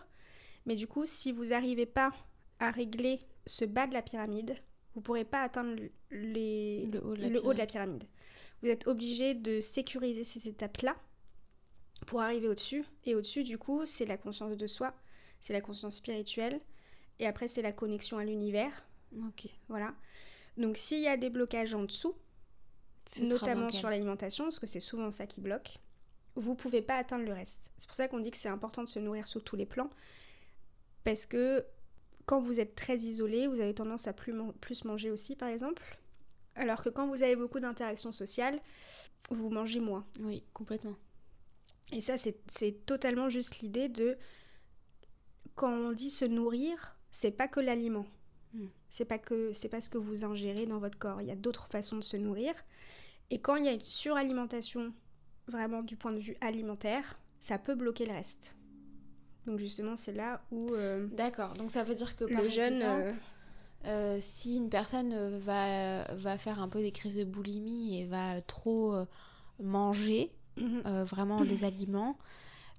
Mais 0.66 0.74
du 0.74 0.86
coup, 0.86 1.06
si 1.06 1.32
vous 1.32 1.46
n'arrivez 1.46 1.86
pas 1.86 2.12
à 2.58 2.70
régler 2.70 3.20
ce 3.46 3.64
bas 3.64 3.86
de 3.86 3.92
la 3.92 4.02
pyramide, 4.02 4.56
vous 4.94 5.00
ne 5.00 5.04
pourrez 5.04 5.24
pas 5.24 5.42
atteindre 5.42 5.80
les... 6.10 6.86
Le 6.86 7.04
haut 7.04 7.14
de 7.14 7.22
la 7.22 7.28
le 7.28 7.46
haut 7.46 7.52
de 7.52 7.58
la 7.58 7.66
pyramide. 7.66 7.98
pyramide. 7.98 8.08
Vous 8.62 8.68
êtes 8.68 8.86
obligé 8.86 9.34
de 9.34 9.60
sécuriser 9.60 10.24
ces 10.24 10.48
étapes-là 10.48 10.96
pour 12.06 12.20
arriver 12.20 12.48
au-dessus. 12.48 12.84
Et 13.04 13.14
au-dessus, 13.14 13.42
du 13.42 13.58
coup, 13.58 13.86
c'est 13.86 14.06
la 14.06 14.16
conscience 14.16 14.56
de 14.56 14.66
soi, 14.66 14.94
c'est 15.40 15.52
la 15.52 15.60
conscience 15.60 15.96
spirituelle, 15.96 16.60
et 17.18 17.26
après, 17.26 17.48
c'est 17.48 17.62
la 17.62 17.72
connexion 17.72 18.18
à 18.18 18.24
l'univers. 18.24 18.84
Ok. 19.26 19.48
Voilà. 19.68 19.94
Donc, 20.56 20.76
s'il 20.76 21.02
y 21.02 21.08
a 21.08 21.16
des 21.16 21.30
blocages 21.30 21.74
en 21.74 21.84
dessous, 21.84 22.14
notamment 23.20 23.70
sur 23.70 23.88
l'alimentation, 23.88 24.44
parce 24.44 24.58
que 24.58 24.66
c'est 24.66 24.80
souvent 24.80 25.10
ça 25.10 25.26
qui 25.26 25.40
bloque, 25.40 25.78
vous 26.34 26.54
pouvez 26.54 26.82
pas 26.82 26.96
atteindre 26.96 27.24
le 27.24 27.32
reste. 27.32 27.70
C'est 27.78 27.86
pour 27.86 27.96
ça 27.96 28.08
qu'on 28.08 28.20
dit 28.20 28.30
que 28.30 28.36
c'est 28.36 28.48
important 28.48 28.82
de 28.82 28.88
se 28.88 28.98
nourrir 28.98 29.26
sur 29.26 29.42
tous 29.42 29.56
les 29.56 29.64
plans, 29.66 29.90
parce 31.04 31.24
que 31.24 31.64
quand 32.26 32.40
vous 32.40 32.58
êtes 32.58 32.74
très 32.74 32.96
isolé, 32.98 33.46
vous 33.46 33.60
avez 33.60 33.72
tendance 33.74 34.08
à 34.08 34.12
plus, 34.12 34.32
man- 34.32 34.52
plus 34.60 34.84
manger 34.84 35.10
aussi, 35.10 35.36
par 35.36 35.48
exemple, 35.48 35.98
alors 36.56 36.82
que 36.82 36.88
quand 36.88 37.06
vous 37.06 37.22
avez 37.22 37.36
beaucoup 37.36 37.60
d'interactions 37.60 38.12
sociales, 38.12 38.60
vous 39.30 39.50
mangez 39.50 39.80
moins. 39.80 40.04
Oui, 40.20 40.42
complètement. 40.52 40.96
Et 41.92 42.00
ça, 42.00 42.16
c'est 42.16 42.86
totalement 42.86 43.28
juste 43.28 43.60
l'idée 43.60 43.88
de 43.88 44.16
quand 45.54 45.72
on 45.72 45.92
dit 45.92 46.10
se 46.10 46.24
nourrir, 46.24 46.96
c'est 47.10 47.30
pas 47.30 47.48
que 47.48 47.60
l'aliment. 47.60 48.06
Mm. 48.52 48.66
C'est 48.90 49.04
pas 49.04 49.18
que 49.18 49.52
c'est 49.52 49.68
pas 49.68 49.80
ce 49.80 49.90
que 49.90 49.98
vous 49.98 50.24
ingérez 50.24 50.66
dans 50.66 50.78
votre 50.78 50.98
corps. 50.98 51.20
Il 51.22 51.28
y 51.28 51.30
a 51.30 51.36
d'autres 51.36 51.68
façons 51.68 51.96
de 51.96 52.02
se 52.02 52.16
nourrir. 52.16 52.54
Et 53.30 53.40
quand 53.40 53.56
il 53.56 53.64
y 53.64 53.68
a 53.68 53.72
une 53.72 53.84
suralimentation, 53.84 54.92
vraiment 55.48 55.82
du 55.82 55.96
point 55.96 56.12
de 56.12 56.18
vue 56.18 56.36
alimentaire, 56.40 57.18
ça 57.40 57.58
peut 57.58 57.74
bloquer 57.74 58.06
le 58.06 58.12
reste. 58.12 58.54
Donc 59.46 59.58
justement, 59.58 59.96
c'est 59.96 60.12
là 60.12 60.42
où 60.50 60.74
euh, 60.74 61.06
D'accord. 61.12 61.54
Donc 61.54 61.70
ça 61.70 61.84
veut 61.84 61.94
dire 61.94 62.16
que 62.16 62.24
par 62.24 62.42
le 62.42 62.48
jeune, 62.48 62.72
exemple, 62.72 63.14
euh, 63.86 64.16
euh, 64.16 64.18
si 64.20 64.56
une 64.56 64.68
personne 64.68 65.38
va, 65.38 66.04
va 66.14 66.38
faire 66.38 66.60
un 66.60 66.68
peu 66.68 66.80
des 66.80 66.92
crises 66.92 67.16
de 67.16 67.24
boulimie 67.24 68.00
et 68.00 68.06
va 68.06 68.40
trop 68.42 68.94
manger, 69.60 70.32
euh, 70.58 71.04
vraiment 71.04 71.44
des 71.44 71.64
aliments, 71.64 72.16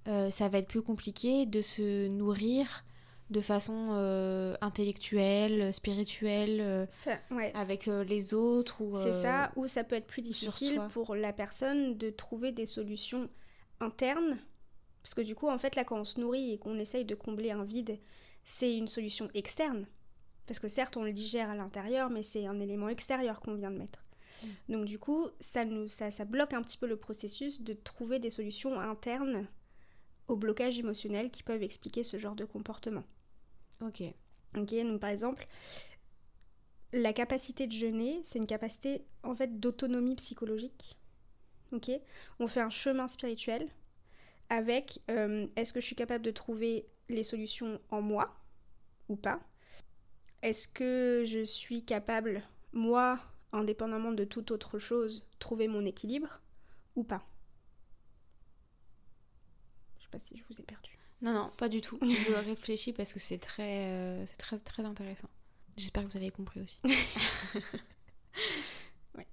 euh, 0.07 0.29
ça 0.29 0.47
va 0.49 0.59
être 0.59 0.67
plus 0.67 0.81
compliqué 0.81 1.45
de 1.45 1.61
se 1.61 2.07
nourrir 2.07 2.83
de 3.29 3.41
façon 3.41 3.89
euh, 3.91 4.55
intellectuelle, 4.61 5.73
spirituelle, 5.73 6.61
euh, 6.61 6.85
ça- 6.89 7.19
ouais. 7.31 7.51
avec 7.55 7.87
euh, 7.89 8.03
les 8.05 8.33
autres. 8.33 8.81
ou 8.81 8.95
C'est 8.95 9.11
ça, 9.11 9.51
ou 9.57 9.67
ça 9.67 9.83
peut 9.83 9.95
être 9.95 10.07
plus 10.07 10.21
difficile 10.21 10.79
pour 10.93 11.13
la 11.15 11.33
personne 11.33 11.97
de 11.97 12.09
trouver 12.09 12.53
des 12.53 12.65
solutions 12.65 13.29
internes. 13.81 14.37
Parce 15.03 15.13
que 15.13 15.21
du 15.21 15.35
coup, 15.35 15.49
en 15.49 15.57
fait, 15.57 15.75
là, 15.75 15.83
quand 15.83 15.99
on 15.99 16.05
se 16.05 16.19
nourrit 16.21 16.53
et 16.53 16.57
qu'on 16.57 16.77
essaye 16.79 17.03
de 17.05 17.15
combler 17.15 17.51
un 17.51 17.63
vide, 17.65 17.99
c'est 18.45 18.77
une 18.77 18.87
solution 18.87 19.29
externe. 19.33 19.87
Parce 20.45 20.59
que 20.59 20.69
certes, 20.69 20.95
on 20.95 21.03
le 21.03 21.11
digère 21.11 21.49
à 21.49 21.55
l'intérieur, 21.55 22.09
mais 22.09 22.23
c'est 22.23 22.45
un 22.47 22.59
élément 22.61 22.87
extérieur 22.87 23.41
qu'on 23.41 23.55
vient 23.55 23.71
de 23.71 23.77
mettre. 23.77 23.99
Donc 24.69 24.85
du 24.85 24.99
coup, 24.99 25.27
ça, 25.39 25.65
nous, 25.65 25.87
ça, 25.89 26.11
ça 26.11 26.25
bloque 26.25 26.53
un 26.53 26.61
petit 26.61 26.77
peu 26.77 26.87
le 26.87 26.97
processus 26.97 27.61
de 27.61 27.73
trouver 27.73 28.19
des 28.19 28.29
solutions 28.29 28.79
internes 28.79 29.47
au 30.27 30.35
blocage 30.35 30.77
émotionnel 30.77 31.31
qui 31.31 31.43
peuvent 31.43 31.63
expliquer 31.63 32.03
ce 32.03 32.17
genre 32.17 32.35
de 32.35 32.45
comportement. 32.45 33.03
Ok. 33.81 34.03
Ok, 34.55 34.73
donc 34.73 34.99
par 34.99 35.09
exemple, 35.09 35.47
la 36.93 37.13
capacité 37.13 37.67
de 37.67 37.73
jeûner, 37.73 38.21
c'est 38.23 38.39
une 38.39 38.47
capacité 38.47 39.03
en 39.23 39.35
fait 39.35 39.59
d'autonomie 39.59 40.15
psychologique. 40.15 40.97
Ok, 41.71 41.91
on 42.39 42.47
fait 42.47 42.61
un 42.61 42.69
chemin 42.69 43.07
spirituel 43.07 43.67
avec 44.49 44.99
euh, 45.11 45.47
est-ce 45.57 45.73
que 45.73 45.81
je 45.81 45.85
suis 45.85 45.95
capable 45.95 46.23
de 46.23 46.31
trouver 46.31 46.87
les 47.09 47.23
solutions 47.23 47.81
en 47.89 48.01
moi 48.01 48.23
ou 49.09 49.17
pas? 49.17 49.41
Est-ce 50.41 50.67
que 50.67 51.23
je 51.25 51.43
suis 51.43 51.83
capable 51.83 52.41
moi, 52.73 53.19
indépendamment 53.53 54.11
de 54.11 54.23
toute 54.23 54.51
autre 54.51 54.79
chose, 54.79 55.25
trouver 55.39 55.67
mon 55.67 55.85
équilibre 55.85 56.41
ou 56.95 57.03
pas 57.03 57.25
Je 59.97 60.03
sais 60.03 60.09
pas 60.11 60.19
si 60.19 60.37
je 60.37 60.43
vous 60.49 60.59
ai 60.59 60.63
perdu. 60.63 60.97
Non, 61.21 61.33
non, 61.33 61.51
pas 61.57 61.69
du 61.69 61.81
tout. 61.81 61.97
je 62.01 62.33
réfléchis 62.45 62.93
parce 62.93 63.13
que 63.13 63.19
c'est 63.19 63.39
très, 63.39 63.85
euh, 63.87 64.25
c'est 64.25 64.37
très, 64.37 64.57
très 64.59 64.85
intéressant. 64.85 65.29
J'espère 65.75 66.03
que 66.03 66.09
vous 66.09 66.17
avez 66.17 66.31
compris 66.31 66.61
aussi. 66.61 66.79
Ouais. 69.15 69.25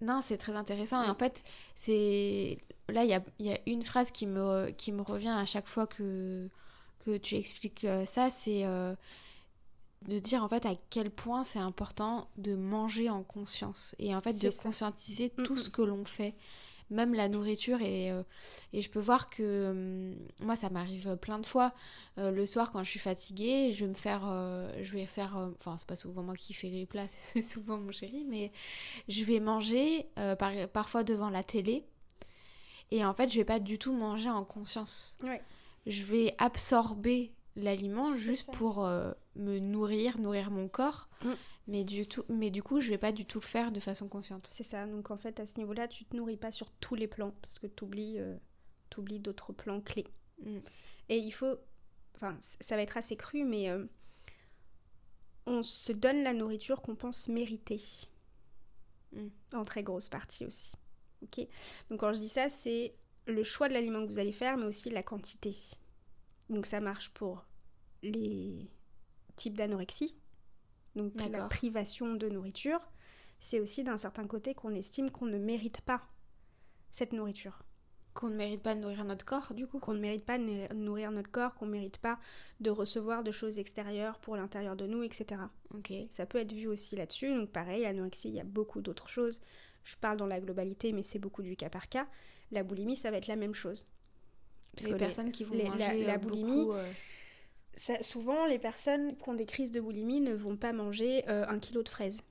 Non, 0.00 0.22
c'est 0.22 0.38
très 0.38 0.56
intéressant. 0.56 1.04
Et 1.04 1.08
en 1.08 1.14
fait, 1.14 1.44
c'est 1.76 2.58
là, 2.88 3.04
il 3.04 3.10
y 3.10 3.14
a, 3.14 3.22
y 3.38 3.52
a 3.52 3.58
une 3.66 3.84
phrase 3.84 4.10
qui 4.10 4.26
me, 4.26 4.70
qui 4.70 4.90
me 4.90 5.02
revient 5.02 5.28
à 5.28 5.46
chaque 5.46 5.68
fois 5.68 5.86
que, 5.86 6.48
que 6.98 7.16
tu 7.16 7.36
expliques 7.36 7.84
euh, 7.84 8.06
ça, 8.06 8.28
c'est 8.30 8.64
euh, 8.64 8.94
de 10.06 10.18
dire 10.18 10.42
en 10.44 10.48
fait 10.48 10.64
à 10.66 10.74
quel 10.90 11.10
point 11.10 11.44
c'est 11.44 11.58
important 11.58 12.28
de 12.36 12.54
manger 12.54 13.10
en 13.10 13.22
conscience 13.22 13.94
et 13.98 14.14
en 14.14 14.20
fait 14.20 14.34
de 14.34 14.50
ça. 14.50 14.62
conscientiser 14.62 15.30
tout 15.30 15.54
Mm, 15.54 15.56
ce 15.56 15.68
mm. 15.68 15.72
que 15.72 15.82
l'on 15.82 16.04
fait 16.04 16.34
même 16.90 17.14
la 17.14 17.28
nourriture 17.28 17.82
et, 17.82 18.10
euh, 18.12 18.22
et 18.72 18.82
je 18.82 18.90
peux 18.90 19.00
voir 19.00 19.30
que 19.30 19.70
hum, 19.70 20.46
moi 20.46 20.56
ça 20.56 20.70
m'arrive 20.70 21.16
plein 21.16 21.38
de 21.38 21.46
fois 21.46 21.74
Euh, 22.18 22.30
le 22.30 22.46
soir 22.46 22.72
quand 22.72 22.82
je 22.82 22.90
suis 22.90 23.00
fatiguée 23.00 23.72
je 23.72 23.84
vais 23.84 23.90
me 23.90 23.94
faire 23.96 24.22
euh, 24.26 24.72
je 24.82 24.92
vais 24.94 25.06
faire 25.06 25.36
euh, 25.36 25.50
enfin 25.58 25.76
c'est 25.78 25.86
pas 25.88 25.96
souvent 25.96 26.22
moi 26.22 26.34
qui 26.36 26.54
fais 26.54 26.68
les 26.70 26.86
plats 26.86 27.08
c'est 27.08 27.42
souvent 27.42 27.78
mon 27.78 27.92
chéri 27.92 28.24
mais 28.28 28.52
je 29.08 29.24
vais 29.24 29.40
manger 29.40 30.08
euh, 30.18 30.36
par- 30.36 30.68
parfois 30.72 31.04
devant 31.04 31.30
la 31.30 31.42
télé 31.42 31.84
et 32.90 33.04
en 33.04 33.12
fait 33.14 33.28
je 33.30 33.38
vais 33.38 33.44
pas 33.44 33.60
du 33.60 33.78
tout 33.78 33.92
manger 33.92 34.30
en 34.30 34.44
conscience 34.44 35.18
Ouais. 35.22 35.42
je 35.86 36.04
vais 36.04 36.34
absorber 36.38 37.32
l'aliment 37.58 38.16
juste 38.16 38.46
pour 38.52 38.84
euh, 38.84 39.12
me 39.36 39.58
nourrir, 39.58 40.18
nourrir 40.18 40.50
mon 40.50 40.68
corps. 40.68 41.08
Mm. 41.22 41.30
Mais, 41.66 41.84
du 41.84 42.06
tout, 42.06 42.24
mais 42.30 42.50
du 42.50 42.62
coup, 42.62 42.80
je 42.80 42.88
vais 42.88 42.98
pas 42.98 43.12
du 43.12 43.26
tout 43.26 43.40
le 43.40 43.44
faire 43.44 43.72
de 43.72 43.80
façon 43.80 44.08
consciente. 44.08 44.48
C'est 44.54 44.62
ça, 44.62 44.86
donc 44.86 45.10
en 45.10 45.18
fait 45.18 45.38
à 45.38 45.44
ce 45.44 45.58
niveau-là, 45.58 45.86
tu 45.86 46.06
te 46.06 46.16
nourris 46.16 46.38
pas 46.38 46.50
sur 46.50 46.70
tous 46.70 46.94
les 46.94 47.06
plans, 47.06 47.34
parce 47.42 47.58
que 47.58 47.66
tu 47.66 47.84
oublies, 47.84 49.20
d'autres 49.20 49.52
plans 49.52 49.80
clés. 49.82 50.06
Mm. 50.42 50.58
Et 51.10 51.18
il 51.18 51.30
faut, 51.30 51.56
enfin 52.14 52.36
ça 52.40 52.76
va 52.76 52.82
être 52.82 52.96
assez 52.96 53.16
cru, 53.16 53.44
mais 53.44 53.68
euh, 53.68 53.84
on 55.46 55.62
se 55.62 55.92
donne 55.92 56.22
la 56.22 56.32
nourriture 56.32 56.80
qu'on 56.80 56.96
pense 56.96 57.28
mériter. 57.28 57.82
Mm. 59.12 59.28
En 59.52 59.64
très 59.64 59.82
grosse 59.82 60.08
partie 60.08 60.46
aussi. 60.46 60.72
Ok 61.22 61.46
Donc 61.90 62.00
quand 62.00 62.12
je 62.14 62.18
dis 62.18 62.28
ça, 62.28 62.48
c'est 62.48 62.94
le 63.26 63.42
choix 63.42 63.68
de 63.68 63.74
l'aliment 63.74 64.02
que 64.06 64.10
vous 64.10 64.18
allez 64.18 64.32
faire, 64.32 64.56
mais 64.56 64.64
aussi 64.64 64.88
la 64.88 65.02
quantité. 65.02 65.54
Donc 66.48 66.64
ça 66.64 66.80
marche 66.80 67.10
pour 67.10 67.44
les 68.02 68.70
types 69.36 69.56
d'anorexie, 69.56 70.14
donc 70.96 71.12
la 71.16 71.46
privation 71.48 72.14
de 72.14 72.28
nourriture. 72.28 72.80
C'est 73.40 73.60
aussi 73.60 73.84
d'un 73.84 73.96
certain 73.98 74.26
côté 74.26 74.52
qu'on 74.54 74.74
estime 74.74 75.10
qu'on 75.10 75.26
ne 75.26 75.38
mérite 75.38 75.80
pas 75.82 76.02
cette 76.90 77.12
nourriture 77.12 77.62
Qu'on 78.14 78.30
ne 78.30 78.36
mérite 78.36 78.62
pas 78.64 78.74
de 78.74 78.80
nourrir 78.80 79.04
notre 79.04 79.24
corps, 79.24 79.54
du 79.54 79.68
coup. 79.68 79.78
qu'on 79.78 79.94
ne 79.94 80.00
mérite 80.00 80.24
pas 80.24 80.38
de 80.38 80.72
nourrir- 80.74 81.12
notre 81.12 81.30
corps, 81.30 81.54
qu'on 81.54 81.66
ne 81.66 81.70
mérite 81.70 81.98
pas 81.98 82.18
de 82.58 82.70
recevoir 82.70 83.22
de 83.22 83.30
choses 83.30 83.60
extérieures 83.60 84.18
pour 84.18 84.34
l'intérieur 84.34 84.74
de 84.74 84.86
nous, 84.88 85.04
etc. 85.04 85.40
Ok. 85.72 85.92
Ça 86.10 86.26
peut 86.26 86.38
être 86.38 86.52
vu 86.52 86.66
aussi 86.66 86.96
là-dessus. 86.96 87.32
Donc 87.32 87.50
pareil, 87.52 87.82
l'anorexie, 87.82 88.28
il 88.28 88.34
y 88.34 88.40
a 88.40 88.44
beaucoup 88.44 88.80
d'autres 88.80 89.08
choses. 89.08 89.40
Je 89.84 89.94
parle 89.96 90.16
dans 90.16 90.26
la 90.26 90.40
globalité, 90.40 90.92
mais 90.92 91.04
c'est 91.04 91.20
beaucoup 91.20 91.42
du 91.42 91.54
cas 91.54 91.70
par 91.70 91.88
cas. 91.88 92.08
La 92.50 92.64
boulimie, 92.64 92.96
ça 92.96 93.12
va 93.12 93.18
être 93.18 93.28
la 93.28 93.36
même 93.36 93.54
chose. 93.54 93.86
Parce 94.72 94.86
les 94.86 94.92
que 94.94 94.98
personnes 94.98 95.30
qui 95.30 95.44
vont 95.44 95.54
les- 95.54 95.64
manger 95.64 95.78
la- 95.78 95.94
la 95.94 96.14
euh, 96.14 96.18
boulimie, 96.18 96.42
beaucoup, 96.64 96.72
euh, 96.72 96.90
ça- 97.78 98.02
souvent, 98.02 98.46
les 98.46 98.58
personnes 98.58 99.16
qui 99.16 99.28
ont 99.28 99.34
des 99.34 99.46
crises 99.46 99.70
de 99.70 99.80
boulimie 99.80 100.20
ne 100.20 100.34
vont 100.34 100.56
pas 100.56 100.72
manger 100.72 101.24
euh, 101.28 101.46
un 101.48 101.58
kilo 101.58 101.82
de 101.82 101.88
fraises. 101.88 102.22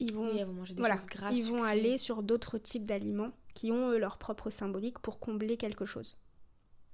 Ils 0.00 0.12
vont, 0.12 0.30
oui, 0.30 0.38
elles 0.38 0.46
vont 0.46 0.52
manger 0.52 0.74
des 0.74 0.80
voilà, 0.80 0.96
choses 0.96 1.06
grasses. 1.06 1.36
ils 1.36 1.50
vont 1.50 1.64
aller 1.64 1.98
sur 1.98 2.22
d'autres 2.22 2.58
types 2.58 2.86
d'aliments 2.86 3.32
qui 3.54 3.72
ont 3.72 3.90
eux, 3.90 3.98
leur 3.98 4.18
propre 4.18 4.50
symbolique 4.50 5.00
pour 5.00 5.18
combler 5.18 5.56
quelque 5.56 5.84
chose. 5.84 6.16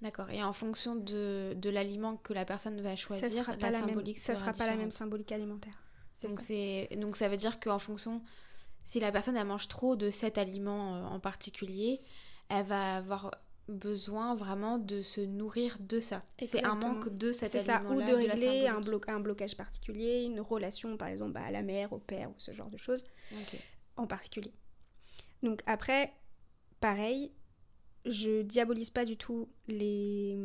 D'accord. 0.00 0.30
Et 0.30 0.42
en 0.42 0.52
fonction 0.52 0.96
de, 0.96 1.52
de 1.54 1.70
l'aliment 1.70 2.16
que 2.16 2.32
la 2.32 2.44
personne 2.44 2.80
va 2.80 2.96
choisir, 2.96 3.28
ça 3.28 3.30
sera 3.30 3.52
la 3.52 3.58
pas 3.58 3.70
la 3.70 3.80
même, 3.80 3.88
symbolique 3.90 4.18
ça 4.18 4.34
sera 4.34 4.52
sera 4.52 4.64
pas 4.64 4.70
la 4.70 4.76
même 4.76 4.90
symbolique 4.90 5.32
alimentaire. 5.32 5.74
Donc, 6.22 6.40
ça. 6.40 6.54
donc 6.96 7.16
ça 7.16 7.28
veut 7.28 7.36
dire 7.36 7.60
qu'en 7.60 7.78
fonction, 7.78 8.22
si 8.82 9.00
la 9.00 9.12
personne 9.12 9.36
elle 9.36 9.46
mange 9.46 9.68
trop 9.68 9.96
de 9.96 10.10
cet 10.10 10.38
aliment 10.38 10.96
euh, 10.96 11.04
en 11.04 11.20
particulier, 11.20 12.00
elle 12.48 12.64
va 12.66 12.96
avoir 12.96 13.30
besoin 13.68 14.34
vraiment 14.34 14.78
de 14.78 15.02
se 15.02 15.20
nourrir 15.20 15.76
de 15.80 16.00
ça. 16.00 16.22
C'est 16.40 16.64
un 16.64 16.74
manque 16.74 17.08
de 17.16 17.32
cet 17.32 17.50
C'est 17.50 17.60
ça, 17.60 17.76
aliment 17.76 17.94
ou 17.96 18.00
de 18.00 18.12
régler 18.12 18.66
un, 18.66 18.74
symbolique. 18.82 19.06
blo- 19.06 19.10
un 19.12 19.20
blocage 19.20 19.56
particulier, 19.56 20.24
une 20.24 20.40
relation 20.40 20.96
par 20.96 21.08
exemple 21.08 21.38
à 21.38 21.50
la 21.50 21.62
mère, 21.62 21.92
au 21.92 21.98
père 21.98 22.30
ou 22.30 22.34
ce 22.38 22.52
genre 22.52 22.68
de 22.70 22.76
choses 22.76 23.04
en 23.96 24.06
particulier. 24.06 24.52
Donc 25.42 25.62
après, 25.66 26.12
pareil, 26.80 27.32
je 28.04 28.42
diabolise 28.42 28.90
pas 28.90 29.04
du 29.04 29.16
tout 29.16 29.48
les 29.66 30.36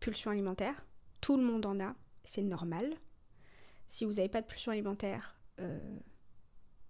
pulsions 0.00 0.30
alimentaires. 0.30 0.84
Tout 1.20 1.36
le 1.36 1.42
monde 1.42 1.66
en 1.66 1.78
a, 1.80 1.94
c'est 2.24 2.42
normal. 2.42 2.94
Si 3.88 4.04
vous 4.04 4.14
n'avez 4.14 4.28
pas 4.28 4.40
de 4.40 4.46
pulsions 4.46 4.72
alimentaires, 4.72 5.36
euh, 5.60 5.78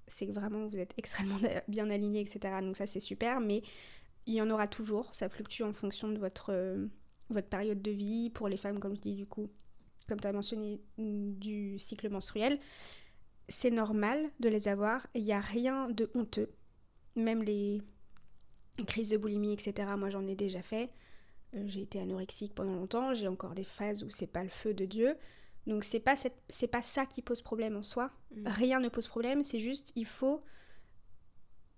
c'est 0.06 0.26
que 0.26 0.32
vraiment 0.32 0.66
vous 0.66 0.76
êtes 0.78 0.94
extrêmement 0.98 1.38
bien 1.68 1.90
aligné, 1.90 2.20
etc. 2.20 2.54
Donc 2.60 2.76
ça 2.76 2.86
c'est 2.86 3.00
super, 3.00 3.40
mais 3.40 3.62
il 4.26 4.34
y 4.34 4.42
en 4.42 4.50
aura 4.50 4.66
toujours. 4.66 5.14
Ça 5.14 5.28
fluctue 5.28 5.62
en 5.62 5.72
fonction 5.72 6.08
de 6.08 6.18
votre, 6.18 6.52
euh, 6.52 6.86
votre 7.30 7.48
période 7.48 7.80
de 7.80 7.90
vie. 7.90 8.30
Pour 8.30 8.48
les 8.48 8.56
femmes, 8.56 8.80
comme 8.80 8.96
je 8.96 9.00
dis, 9.00 9.14
du 9.14 9.26
coup, 9.26 9.48
comme 10.08 10.20
tu 10.20 10.26
as 10.26 10.32
mentionné, 10.32 10.80
mm, 10.98 11.34
du 11.34 11.78
cycle 11.78 12.08
menstruel. 12.10 12.58
C'est 13.48 13.70
normal 13.70 14.30
de 14.40 14.48
les 14.48 14.68
avoir. 14.68 15.06
Il 15.14 15.22
n'y 15.22 15.32
a 15.32 15.40
rien 15.40 15.88
de 15.90 16.10
honteux. 16.14 16.50
Même 17.14 17.42
les 17.42 17.80
crises 18.86 19.08
de 19.08 19.16
boulimie, 19.16 19.52
etc. 19.52 19.92
Moi, 19.96 20.10
j'en 20.10 20.26
ai 20.26 20.34
déjà 20.34 20.62
fait. 20.62 20.90
Euh, 21.54 21.62
j'ai 21.66 21.82
été 21.82 22.00
anorexique 22.00 22.54
pendant 22.54 22.74
longtemps. 22.74 23.14
J'ai 23.14 23.28
encore 23.28 23.54
des 23.54 23.64
phases 23.64 24.02
où 24.02 24.10
c'est 24.10 24.26
pas 24.26 24.42
le 24.42 24.50
feu 24.50 24.74
de 24.74 24.84
Dieu. 24.84 25.16
Donc 25.66 25.82
c'est 25.84 26.00
pas 26.00 26.14
cette... 26.14 26.40
c'est 26.48 26.68
pas 26.68 26.82
ça 26.82 27.06
qui 27.06 27.22
pose 27.22 27.40
problème 27.40 27.76
en 27.76 27.82
soi. 27.82 28.10
Mm. 28.34 28.48
Rien 28.48 28.80
ne 28.80 28.88
pose 28.88 29.06
problème. 29.06 29.44
C'est 29.44 29.60
juste 29.60 29.92
il 29.94 30.06
faut 30.06 30.42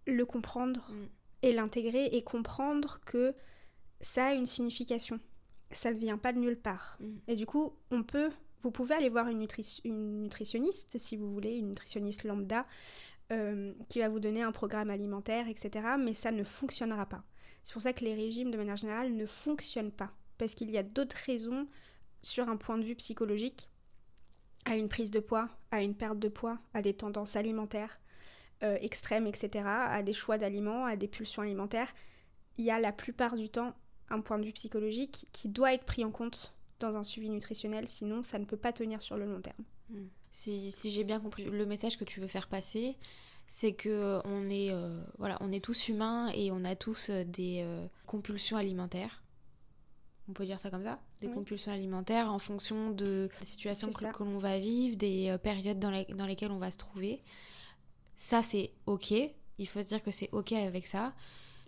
le 0.06 0.24
comprendre 0.24 0.90
Mm. 0.90 1.08
Et 1.42 1.53
l'intégrer 1.53 2.07
et 2.07 2.22
comprendre 2.22 3.01
que 3.05 3.35
ça 4.01 4.27
a 4.27 4.33
une 4.35 4.46
signification. 4.46 5.20
Ça 5.72 5.92
ne 5.92 5.98
vient 5.98 6.18
pas 6.18 6.33
de 6.33 6.38
nulle 6.38 6.59
part. 6.59 6.96
Mm. 7.01 7.16
Et 7.29 7.37
du 7.37 7.46
coup, 7.46 7.74
on 7.90 8.03
peut, 8.03 8.31
vous 8.62 8.70
pouvez 8.70 8.94
aller 8.94 9.09
voir 9.09 9.29
une, 9.29 9.44
nutri- 9.44 9.81
une 9.85 10.22
nutritionniste, 10.22 10.98
si 10.98 11.16
vous 11.16 11.33
voulez, 11.33 11.57
une 11.57 11.68
nutritionniste 11.68 12.24
lambda, 12.24 12.66
euh, 13.33 13.72
qui 13.88 13.98
va 13.98 14.09
vous 14.09 14.20
donner 14.20 14.42
un 14.42 14.53
programme 14.53 14.90
alimentaire, 14.90 15.48
etc. 15.48 15.96
Mais 15.98 16.14
ça 16.14 16.31
ne 16.31 16.44
fonctionnera 16.44 17.07
pas. 17.07 17.24
C'est 17.62 17.72
pour 17.72 17.83
ça 17.83 17.92
que 17.92 18.05
les 18.05 18.14
régimes, 18.14 18.51
de 18.51 18.57
manière 18.57 18.77
générale, 18.77 19.14
ne 19.14 19.27
fonctionnent 19.27 19.92
pas. 19.92 20.12
Parce 20.38 20.55
qu'il 20.55 20.70
y 20.70 20.79
a 20.79 20.83
d'autres 20.83 21.16
raisons, 21.27 21.66
sur 22.22 22.48
un 22.48 22.57
point 22.57 22.79
de 22.79 22.85
vue 22.85 22.96
psychologique, 22.96 23.68
à 24.64 24.77
une 24.77 24.88
prise 24.88 25.11
de 25.11 25.20
poids, 25.20 25.48
à 25.70 25.83
une 25.83 25.94
perte 25.94 26.18
de 26.18 26.29
poids, 26.29 26.59
à 26.74 26.83
des 26.83 26.94
tendances 26.94 27.37
alimentaires 27.37 28.01
euh, 28.62 28.77
extrêmes, 28.81 29.27
etc., 29.27 29.64
à 29.66 30.03
des 30.03 30.12
choix 30.12 30.38
d'aliments, 30.38 30.85
à 30.85 30.97
des 30.97 31.09
pulsions 31.09 31.42
alimentaires. 31.42 31.92
Il 32.57 32.64
y 32.64 32.71
a 32.71 32.81
la 32.81 32.92
plupart 32.92 33.37
du 33.37 33.49
temps 33.49 33.75
un 34.11 34.21
point 34.21 34.38
de 34.38 34.44
vue 34.44 34.53
psychologique 34.53 35.27
qui 35.33 35.49
doit 35.49 35.75
être 35.75 35.85
pris 35.85 36.05
en 36.05 36.11
compte 36.11 36.53
dans 36.81 36.97
un 36.97 37.03
suivi 37.03 37.29
nutritionnel, 37.29 37.88
sinon 37.88 38.23
ça 38.23 38.38
ne 38.38 38.44
peut 38.44 38.57
pas 38.57 38.73
tenir 38.73 39.03
sur 39.03 39.16
le 39.16 39.27
long 39.27 39.40
terme. 39.40 39.64
Si, 40.31 40.71
si 40.71 40.90
j'ai 40.90 41.05
bien 41.05 41.21
compris, 41.21 41.44
le 41.44 41.66
message 41.66 41.97
que 41.99 42.05
tu 42.05 42.21
veux 42.21 42.27
faire 42.27 42.49
passer, 42.49 42.97
c'est 43.47 43.73
que 43.73 44.21
on 44.25 44.49
est, 44.51 44.71
euh, 44.73 45.00
voilà, 45.19 45.38
on 45.40 45.50
est 45.52 45.65
tous 45.65 45.88
humains 45.88 46.29
et 46.35 46.50
on 46.52 46.65
a 46.65 46.77
tous 46.77 47.11
euh, 47.11 47.25
des 47.25 47.61
euh, 47.63 47.87
compulsions 48.06 48.56
alimentaires. 48.56 49.23
On 50.29 50.35
peut 50.35 50.44
dire 50.44 50.61
ça 50.61 50.71
comme 50.71 50.85
ça? 50.85 50.98
Des 51.23 51.29
Oui. 51.29 51.33
compulsions 51.35 51.73
alimentaires 51.73 52.31
en 52.31 52.38
fonction 52.38 52.90
de 52.90 53.31
des 53.40 53.46
situations 53.46 53.90
que, 53.90 54.23
l'on 54.23 54.37
va 54.38 54.59
vivre, 54.59 54.96
des 54.96 55.31
euh, 55.31 55.38
périodes 55.38 55.79
dans, 55.79 55.90
les- 55.90 56.04
dans 56.04 56.27
lesquelles 56.27 56.50
on 56.52 56.59
va 56.59 56.71
se 56.71 56.77
trouver. 56.77 57.23
Ça, 58.19 58.42
c'est 58.42 58.73
ok. 58.85 59.14
Il 59.58 59.66
faut 59.66 59.81
se 59.81 59.87
dire 59.87 60.02
que 60.02 60.10
c'est 60.10 60.29
ok 60.33 60.52
avec 60.52 60.87
ça. 60.87 61.14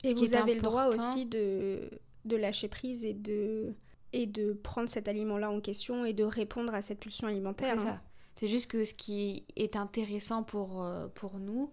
Et 0.03 0.11
Ce 0.11 0.17
vous 0.17 0.35
avez 0.35 0.55
le 0.55 0.61
droit 0.61 0.87
aussi 0.87 1.25
de, 1.25 1.89
de 2.25 2.37
lâcher 2.37 2.69
prise 2.69 3.05
et 3.05 3.15
de, 3.15 3.75
et 4.13 4.27
de 4.27 4.53
prendre 4.53 4.89
cet 4.89 5.09
aliment-là 5.09 5.51
en 5.51 5.61
question 5.61 6.05
et 6.05 6.13
de 6.13 6.25
répondre 6.25 6.75
à 6.75 6.83
cette 6.83 7.01
pulsion 7.01 7.29
alimentaire. 7.29 7.77
C'est 7.79 7.87
hein. 7.89 7.95
ça. 7.95 8.03
C'est 8.35 8.49
juste 8.49 8.69
que 8.69 8.85
ce 8.85 8.95
qui 8.95 9.47
est 9.57 9.77
intéressant 9.77 10.43
pour, 10.43 10.83
euh, 10.83 11.09
pour 11.15 11.39
nous, 11.39 11.71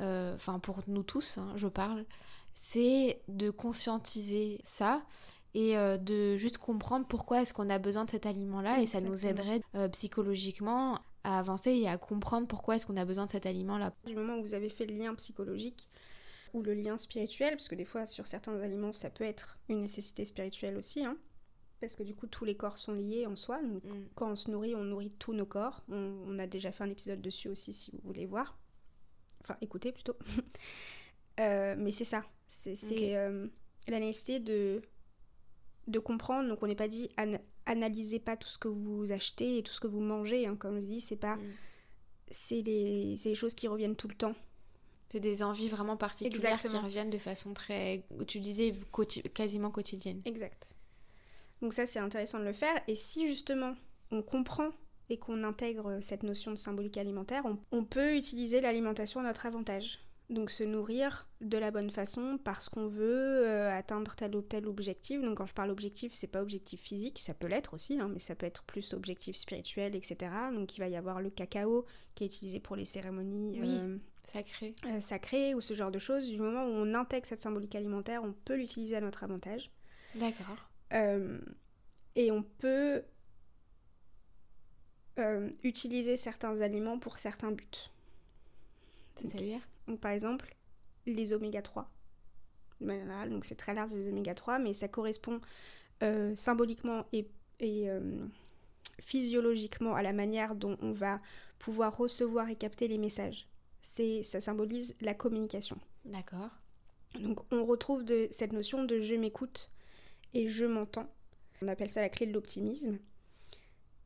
euh, 0.00 0.34
enfin 0.34 0.58
pour 0.58 0.80
nous 0.86 1.02
tous, 1.02 1.38
hein, 1.38 1.52
je 1.56 1.66
parle, 1.66 2.04
c'est 2.52 3.22
de 3.28 3.50
conscientiser 3.50 4.60
ça 4.64 5.02
et 5.54 5.76
euh, 5.76 5.96
de 5.96 6.36
juste 6.36 6.58
comprendre 6.58 7.06
pourquoi 7.06 7.42
est-ce 7.42 7.52
qu'on 7.52 7.70
a 7.70 7.78
besoin 7.78 8.04
de 8.04 8.10
cet 8.10 8.26
aliment-là 8.26 8.80
et 8.80 8.86
ça 8.86 9.00
nous 9.00 9.26
aiderait 9.26 9.62
euh, 9.74 9.88
psychologiquement 9.88 11.00
à 11.24 11.38
avancer 11.38 11.70
et 11.72 11.88
à 11.88 11.98
comprendre 11.98 12.46
pourquoi 12.46 12.76
est-ce 12.76 12.86
qu'on 12.86 12.96
a 12.96 13.04
besoin 13.04 13.26
de 13.26 13.30
cet 13.30 13.46
aliment-là. 13.46 13.94
Du 14.06 14.14
moment 14.14 14.36
où 14.38 14.42
vous 14.42 14.54
avez 14.54 14.68
fait 14.70 14.86
le 14.86 14.94
lien 14.94 15.14
psychologique 15.14 15.88
ou 16.54 16.62
le 16.62 16.74
lien 16.74 16.96
spirituel, 16.98 17.50
parce 17.56 17.68
que 17.68 17.74
des 17.74 17.84
fois 17.84 18.06
sur 18.06 18.26
certains 18.26 18.58
aliments 18.60 18.92
ça 18.92 19.10
peut 19.10 19.24
être 19.24 19.58
une 19.68 19.80
nécessité 19.82 20.24
spirituelle 20.24 20.76
aussi, 20.76 21.04
hein, 21.04 21.16
parce 21.80 21.94
que 21.96 22.02
du 22.02 22.14
coup 22.14 22.26
tous 22.26 22.44
les 22.44 22.56
corps 22.56 22.76
sont 22.78 22.92
liés 22.92 23.26
en 23.26 23.36
soi. 23.36 23.62
Donc, 23.62 23.84
Mm. 23.84 24.04
quand 24.14 24.30
on 24.32 24.36
se 24.36 24.50
nourrit, 24.50 24.74
on 24.74 24.84
nourrit 24.84 25.10
tous 25.18 25.32
nos 25.32 25.46
corps. 25.46 25.82
On, 25.88 26.14
on 26.26 26.38
a 26.38 26.46
déjà 26.46 26.72
fait 26.72 26.84
un 26.84 26.90
épisode 26.90 27.20
dessus 27.20 27.48
aussi 27.48 27.72
si 27.72 27.90
vous 27.92 28.00
voulez 28.04 28.26
voir. 28.26 28.58
Enfin, 29.42 29.56
écoutez 29.60 29.92
plutôt. 29.92 30.16
Euh, 31.38 31.74
mais 31.78 31.90
c'est 31.90 32.04
ça. 32.04 32.22
C'est 32.48 32.76
euh, 33.16 33.46
la 33.88 33.98
nécessité 33.98 34.40
de, 34.40 34.82
de 35.86 35.98
comprendre. 35.98 36.48
Donc 36.50 36.62
on 36.62 36.66
n'est 36.66 36.74
pas 36.74 36.88
dit 36.88 37.08
an- 37.18 37.38
analysez 37.66 38.18
pas 38.18 38.36
tout 38.36 38.48
ce 38.48 38.58
que 38.58 38.68
vous 38.68 39.12
achetez 39.12 39.58
et 39.58 39.62
tout 39.62 39.72
ce 39.72 39.80
que 39.80 39.86
vous 39.86 40.00
mangez. 40.00 40.46
hein. 40.46 40.56
Comme 40.56 40.80
je 40.80 40.86
dis, 40.86 41.00
c'est 41.00 41.16
pas. 41.16 41.36
Mm. 41.36 41.52
C'est 42.32 42.62
les, 42.62 43.16
les 43.24 43.34
choses 43.34 43.54
qui 43.54 43.66
reviennent 43.68 43.96
tout 43.96 44.08
le 44.08 44.14
temps. 44.14 44.34
C'est 45.10 45.18
des 45.20 45.42
envies 45.42 45.66
vraiment 45.68 45.96
particulières 45.96 46.52
Exactement. 46.54 46.78
qui 46.80 46.84
reviennent 46.86 47.10
de 47.10 47.18
façon 47.18 47.52
très, 47.52 48.04
tu 48.28 48.38
disais, 48.38 48.72
quasiment 49.34 49.72
quotidienne. 49.72 50.22
Exact. 50.24 50.68
Donc 51.60 51.74
ça, 51.74 51.84
c'est 51.86 51.98
intéressant 51.98 52.38
de 52.38 52.44
le 52.44 52.52
faire. 52.52 52.80
Et 52.86 52.94
si 52.94 53.26
justement 53.26 53.74
on 54.12 54.22
comprend 54.22 54.70
et 55.08 55.18
qu'on 55.18 55.42
intègre 55.42 55.98
cette 56.00 56.22
notion 56.22 56.52
de 56.52 56.56
symbolique 56.56 56.96
alimentaire, 56.96 57.42
on, 57.44 57.58
on 57.72 57.84
peut 57.84 58.16
utiliser 58.16 58.60
l'alimentation 58.60 59.18
à 59.18 59.24
notre 59.24 59.46
avantage. 59.46 59.98
Donc 60.30 60.50
se 60.50 60.62
nourrir 60.62 61.28
de 61.40 61.58
la 61.58 61.72
bonne 61.72 61.90
façon 61.90 62.38
parce 62.44 62.68
qu'on 62.68 62.86
veut 62.86 63.46
euh, 63.48 63.76
atteindre 63.76 64.14
tel 64.14 64.36
ou 64.36 64.42
tel 64.42 64.66
objectif. 64.68 65.20
Donc 65.20 65.38
quand 65.38 65.46
je 65.46 65.54
parle 65.54 65.70
objectif, 65.70 66.12
c'est 66.12 66.28
pas 66.28 66.40
objectif 66.40 66.80
physique, 66.80 67.18
ça 67.18 67.34
peut 67.34 67.48
l'être 67.48 67.74
aussi, 67.74 67.98
hein, 67.98 68.08
mais 68.12 68.20
ça 68.20 68.36
peut 68.36 68.46
être 68.46 68.62
plus 68.62 68.94
objectif 68.94 69.34
spirituel, 69.36 69.96
etc. 69.96 70.30
Donc 70.54 70.76
il 70.76 70.80
va 70.80 70.88
y 70.88 70.94
avoir 70.96 71.20
le 71.20 71.30
cacao 71.30 71.84
qui 72.14 72.22
est 72.22 72.26
utilisé 72.28 72.60
pour 72.60 72.76
les 72.76 72.84
cérémonies 72.84 73.58
Oui. 73.60 73.78
euh, 73.80 73.98
Sacré. 74.22 74.72
euh, 74.86 75.00
sacrées 75.00 75.54
ou 75.56 75.60
ce 75.60 75.74
genre 75.74 75.90
de 75.90 75.98
choses. 75.98 76.28
Du 76.28 76.38
moment 76.38 76.64
où 76.64 76.70
on 76.70 76.94
intègre 76.94 77.26
cette 77.26 77.40
symbolique 77.40 77.74
alimentaire, 77.74 78.22
on 78.22 78.32
peut 78.32 78.54
l'utiliser 78.56 78.94
à 78.96 79.00
notre 79.00 79.24
avantage. 79.24 79.68
D'accord. 80.14 80.56
Et 82.16 82.30
on 82.30 82.42
peut 82.42 83.02
utiliser 85.62 86.16
certains 86.16 86.60
aliments 86.62 86.98
pour 86.98 87.18
certains 87.18 87.50
buts. 87.52 87.90
C'est-à-dire 89.28 89.60
Donc 89.86 90.00
par 90.00 90.10
exemple, 90.10 90.54
les 91.06 91.32
oméga 91.32 91.62
3. 91.62 91.90
De 92.80 92.86
manière 92.86 93.04
générale, 93.04 93.30
donc 93.30 93.44
c'est 93.44 93.56
très 93.56 93.74
large 93.74 93.92
les 93.92 94.08
oméga 94.08 94.34
3, 94.34 94.58
mais 94.58 94.72
ça 94.72 94.88
correspond 94.88 95.40
euh, 96.02 96.34
symboliquement 96.34 97.04
et, 97.12 97.28
et, 97.58 97.90
euh, 97.90 98.26
physiologiquement 99.00 99.94
à 99.94 100.02
la 100.02 100.12
manière 100.12 100.54
dont 100.54 100.76
on 100.80 100.92
va 100.92 101.20
pouvoir 101.58 101.96
recevoir 101.96 102.48
et 102.48 102.56
capter 102.56 102.88
les 102.88 102.98
messages. 102.98 103.46
C'est, 103.82 104.22
ça 104.22 104.40
symbolise 104.40 104.94
la 105.00 105.14
communication. 105.14 105.78
D'accord. 106.04 106.50
Donc 107.18 107.40
on 107.52 107.64
retrouve 107.64 108.04
de, 108.04 108.28
cette 108.30 108.52
notion 108.52 108.84
de 108.84 109.00
je 109.00 109.14
m'écoute 109.14 109.70
et 110.32 110.48
je 110.48 110.64
m'entends. 110.64 111.08
On 111.62 111.68
appelle 111.68 111.90
ça 111.90 112.00
la 112.00 112.08
clé 112.08 112.26
de 112.26 112.32
l'optimisme. 112.32 112.98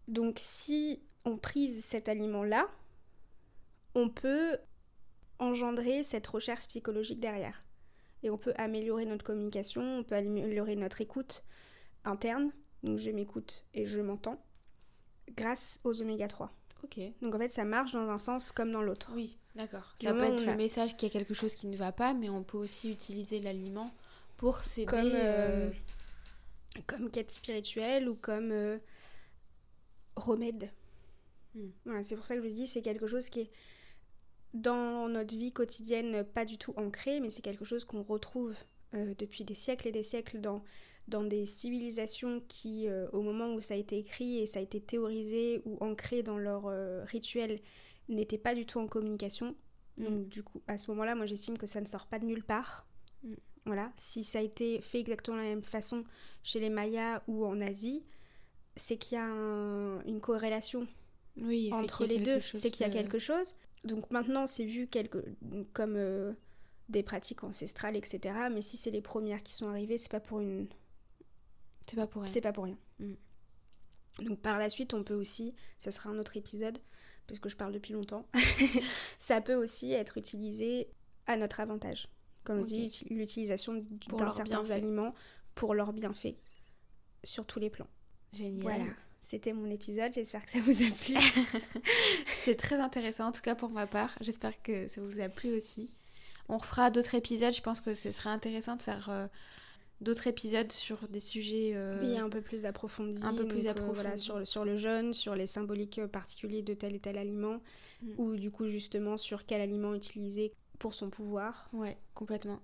Donc 0.08 0.38
si 0.40 1.00
on 1.24 1.36
prise 1.36 1.84
cet 1.84 2.08
aliment-là, 2.08 2.68
on 3.94 4.08
peut 4.08 4.58
engendrer 5.38 6.02
cette 6.02 6.26
recherche 6.26 6.66
psychologique 6.68 7.20
derrière. 7.20 7.64
Et 8.22 8.30
on 8.30 8.38
peut 8.38 8.54
améliorer 8.56 9.04
notre 9.04 9.24
communication, 9.24 9.82
on 9.98 10.02
peut 10.04 10.14
améliorer 10.14 10.76
notre 10.76 11.00
écoute 11.00 11.42
interne, 12.04 12.52
donc 12.82 12.98
je 12.98 13.10
m'écoute 13.10 13.64
et 13.74 13.86
je 13.86 14.00
m'entends, 14.00 14.42
grâce 15.36 15.78
aux 15.84 16.00
oméga 16.00 16.28
3. 16.28 16.50
Ok. 16.84 17.00
Donc 17.22 17.34
en 17.34 17.38
fait 17.38 17.50
ça 17.50 17.64
marche 17.64 17.92
dans 17.92 18.08
un 18.08 18.18
sens 18.18 18.52
comme 18.52 18.70
dans 18.72 18.82
l'autre. 18.82 19.10
Oui, 19.14 19.38
d'accord. 19.54 19.94
Ça 20.00 20.12
peut 20.12 20.22
être 20.24 20.44
le 20.44 20.52
a- 20.52 20.56
message 20.56 20.96
qu'il 20.96 21.08
y 21.08 21.10
a 21.10 21.12
quelque 21.12 21.34
chose 21.34 21.54
qui 21.54 21.66
ne 21.66 21.76
va 21.76 21.92
pas, 21.92 22.14
mais 22.14 22.28
on 22.30 22.42
peut 22.42 22.58
aussi 22.58 22.90
utiliser 22.90 23.40
l'aliment 23.40 23.92
pour 24.36 24.58
s'aider. 24.58 24.86
comme, 24.86 25.10
euh, 25.14 25.70
euh, 26.76 26.80
comme 26.86 27.10
quête 27.10 27.30
spirituelle 27.30 28.08
ou 28.08 28.14
comme 28.16 28.50
euh, 28.52 28.78
remède. 30.16 30.70
Hmm. 31.54 31.68
Voilà, 31.84 32.02
c'est 32.04 32.16
pour 32.16 32.26
ça 32.26 32.36
que 32.36 32.42
je 32.42 32.48
dis 32.48 32.66
c'est 32.66 32.82
quelque 32.82 33.06
chose 33.06 33.28
qui 33.28 33.40
est 33.40 33.50
dans 34.54 35.08
notre 35.08 35.36
vie 35.36 35.52
quotidienne 35.52 36.24
pas 36.24 36.44
du 36.44 36.56
tout 36.58 36.72
ancré, 36.76 37.20
mais 37.20 37.28
c'est 37.28 37.42
quelque 37.42 37.64
chose 37.64 37.84
qu'on 37.84 38.02
retrouve 38.02 38.54
euh, 38.94 39.14
depuis 39.18 39.44
des 39.44 39.54
siècles 39.56 39.88
et 39.88 39.92
des 39.92 40.04
siècles 40.04 40.40
dans, 40.40 40.62
dans 41.08 41.24
des 41.24 41.44
civilisations 41.44 42.40
qui, 42.48 42.88
euh, 42.88 43.08
au 43.12 43.20
moment 43.22 43.52
où 43.52 43.60
ça 43.60 43.74
a 43.74 43.76
été 43.76 43.98
écrit 43.98 44.38
et 44.38 44.46
ça 44.46 44.60
a 44.60 44.62
été 44.62 44.80
théorisé 44.80 45.60
ou 45.64 45.76
ancré 45.80 46.22
dans 46.22 46.38
leur 46.38 46.66
euh, 46.66 47.04
rituel, 47.04 47.58
n'étaient 48.08 48.38
pas 48.38 48.54
du 48.54 48.64
tout 48.64 48.78
en 48.78 48.86
communication. 48.86 49.56
Mm. 49.98 50.04
Donc 50.04 50.28
du 50.28 50.44
coup, 50.44 50.62
à 50.68 50.78
ce 50.78 50.90
moment-là, 50.92 51.16
moi 51.16 51.26
j'estime 51.26 51.58
que 51.58 51.66
ça 51.66 51.80
ne 51.80 51.86
sort 51.86 52.06
pas 52.06 52.20
de 52.20 52.24
nulle 52.24 52.44
part. 52.44 52.86
Mm. 53.24 53.34
Voilà, 53.66 53.92
si 53.96 54.22
ça 54.24 54.38
a 54.38 54.42
été 54.42 54.80
fait 54.82 55.00
exactement 55.00 55.38
de 55.38 55.42
la 55.42 55.48
même 55.48 55.62
façon 55.62 56.04
chez 56.44 56.60
les 56.60 56.68
Mayas 56.70 57.22
ou 57.26 57.44
en 57.44 57.60
Asie, 57.60 58.04
c'est 58.76 58.98
qu'il 58.98 59.16
y 59.16 59.18
a 59.18 59.24
un- 59.24 60.04
une 60.04 60.20
corrélation 60.20 60.86
oui, 61.36 61.70
entre 61.72 62.06
les 62.06 62.18
deux, 62.18 62.40
c'est 62.40 62.70
qu'il 62.70 62.86
y 62.86 62.88
a 62.88 62.92
quelque 62.92 63.18
chose. 63.18 63.54
Donc 63.84 64.10
maintenant, 64.10 64.46
c'est 64.46 64.64
vu 64.64 64.86
quelque... 64.86 65.18
comme 65.72 65.94
euh, 65.96 66.32
des 66.88 67.02
pratiques 67.02 67.44
ancestrales, 67.44 67.96
etc. 67.96 68.34
Mais 68.52 68.62
si 68.62 68.76
c'est 68.76 68.90
les 68.90 69.02
premières 69.02 69.42
qui 69.42 69.52
sont 69.52 69.68
arrivées, 69.68 69.98
c'est 69.98 70.10
pas 70.10 70.20
pour 70.20 70.40
une, 70.40 70.66
C'est 71.86 71.96
pas 71.96 72.06
pour 72.06 72.22
rien. 72.22 72.32
c'est 72.32 72.40
pas 72.40 72.52
pour 72.52 72.64
rien. 72.64 72.78
Mm. 72.98 73.14
Donc 74.20 74.40
par 74.40 74.58
la 74.58 74.68
suite, 74.68 74.94
on 74.94 75.02
peut 75.02 75.14
aussi, 75.14 75.54
ça 75.78 75.90
sera 75.90 76.10
un 76.10 76.18
autre 76.18 76.36
épisode, 76.36 76.78
parce 77.26 77.40
que 77.40 77.48
je 77.48 77.56
parle 77.56 77.72
depuis 77.72 77.92
longtemps, 77.94 78.26
ça 79.18 79.40
peut 79.40 79.54
aussi 79.54 79.92
être 79.92 80.18
utilisé 80.18 80.88
à 81.26 81.36
notre 81.36 81.60
avantage. 81.60 82.08
Comme 82.44 82.62
dis, 82.64 82.86
uti- 82.86 83.08
l'utilisation 83.12 83.84
d'un 84.18 84.32
certain 84.32 84.68
aliment 84.70 85.14
pour 85.54 85.74
leurs 85.74 85.92
bienfaits, 85.92 86.36
sur 87.24 87.44
tous 87.46 87.58
les 87.58 87.70
plans. 87.70 87.88
Génial. 88.32 88.62
Voilà, 88.62 88.84
c'était 89.28 89.52
mon 89.52 89.70
épisode, 89.70 90.12
j'espère 90.14 90.44
que 90.44 90.50
ça 90.52 90.60
vous 90.60 90.82
a 90.82 90.90
plu. 90.90 91.16
C'était 92.26 92.54
très 92.56 92.76
intéressant, 92.76 93.26
en 93.28 93.32
tout 93.32 93.40
cas 93.40 93.54
pour 93.54 93.70
ma 93.70 93.86
part. 93.86 94.10
J'espère 94.20 94.60
que 94.62 94.86
ça 94.88 95.00
vous 95.00 95.20
a 95.20 95.28
plu 95.28 95.54
aussi. 95.56 95.90
On 96.48 96.58
refera 96.58 96.90
d'autres 96.90 97.14
épisodes. 97.14 97.54
Je 97.54 97.62
pense 97.62 97.80
que 97.80 97.94
ce 97.94 98.12
serait 98.12 98.30
intéressant 98.30 98.76
de 98.76 98.82
faire 98.82 99.08
euh, 99.08 99.26
d'autres 100.00 100.26
épisodes 100.26 100.70
sur 100.70 101.08
des 101.08 101.20
sujets. 101.20 101.72
euh, 101.74 101.98
Oui, 102.02 102.18
un 102.18 102.28
peu 102.28 102.42
plus 102.42 102.66
approfondi. 102.66 103.22
un 103.24 103.34
peu 103.34 103.46
plus 103.46 103.66
euh, 103.66 103.72
voilà, 103.72 104.10
approfondi. 104.10 104.20
sur, 104.22 104.38
le, 104.38 104.44
sur 104.44 104.64
le 104.64 104.76
jeûne, 104.76 105.12
sur 105.14 105.34
les 105.34 105.46
symboliques 105.46 106.04
particuliers 106.06 106.62
de 106.62 106.74
tel 106.74 106.94
et 106.94 107.00
tel 107.00 107.16
aliment, 107.18 107.60
Mm. 108.02 108.10
ou 108.18 108.36
du 108.36 108.50
coup 108.50 108.66
justement 108.66 109.16
sur 109.16 109.46
quel 109.46 109.60
aliment 109.62 109.94
utiliser 109.94 110.52
pour 110.78 110.92
son 110.92 111.08
pouvoir. 111.10 111.70
Ouais, 111.72 111.96
complètement. 112.12 112.60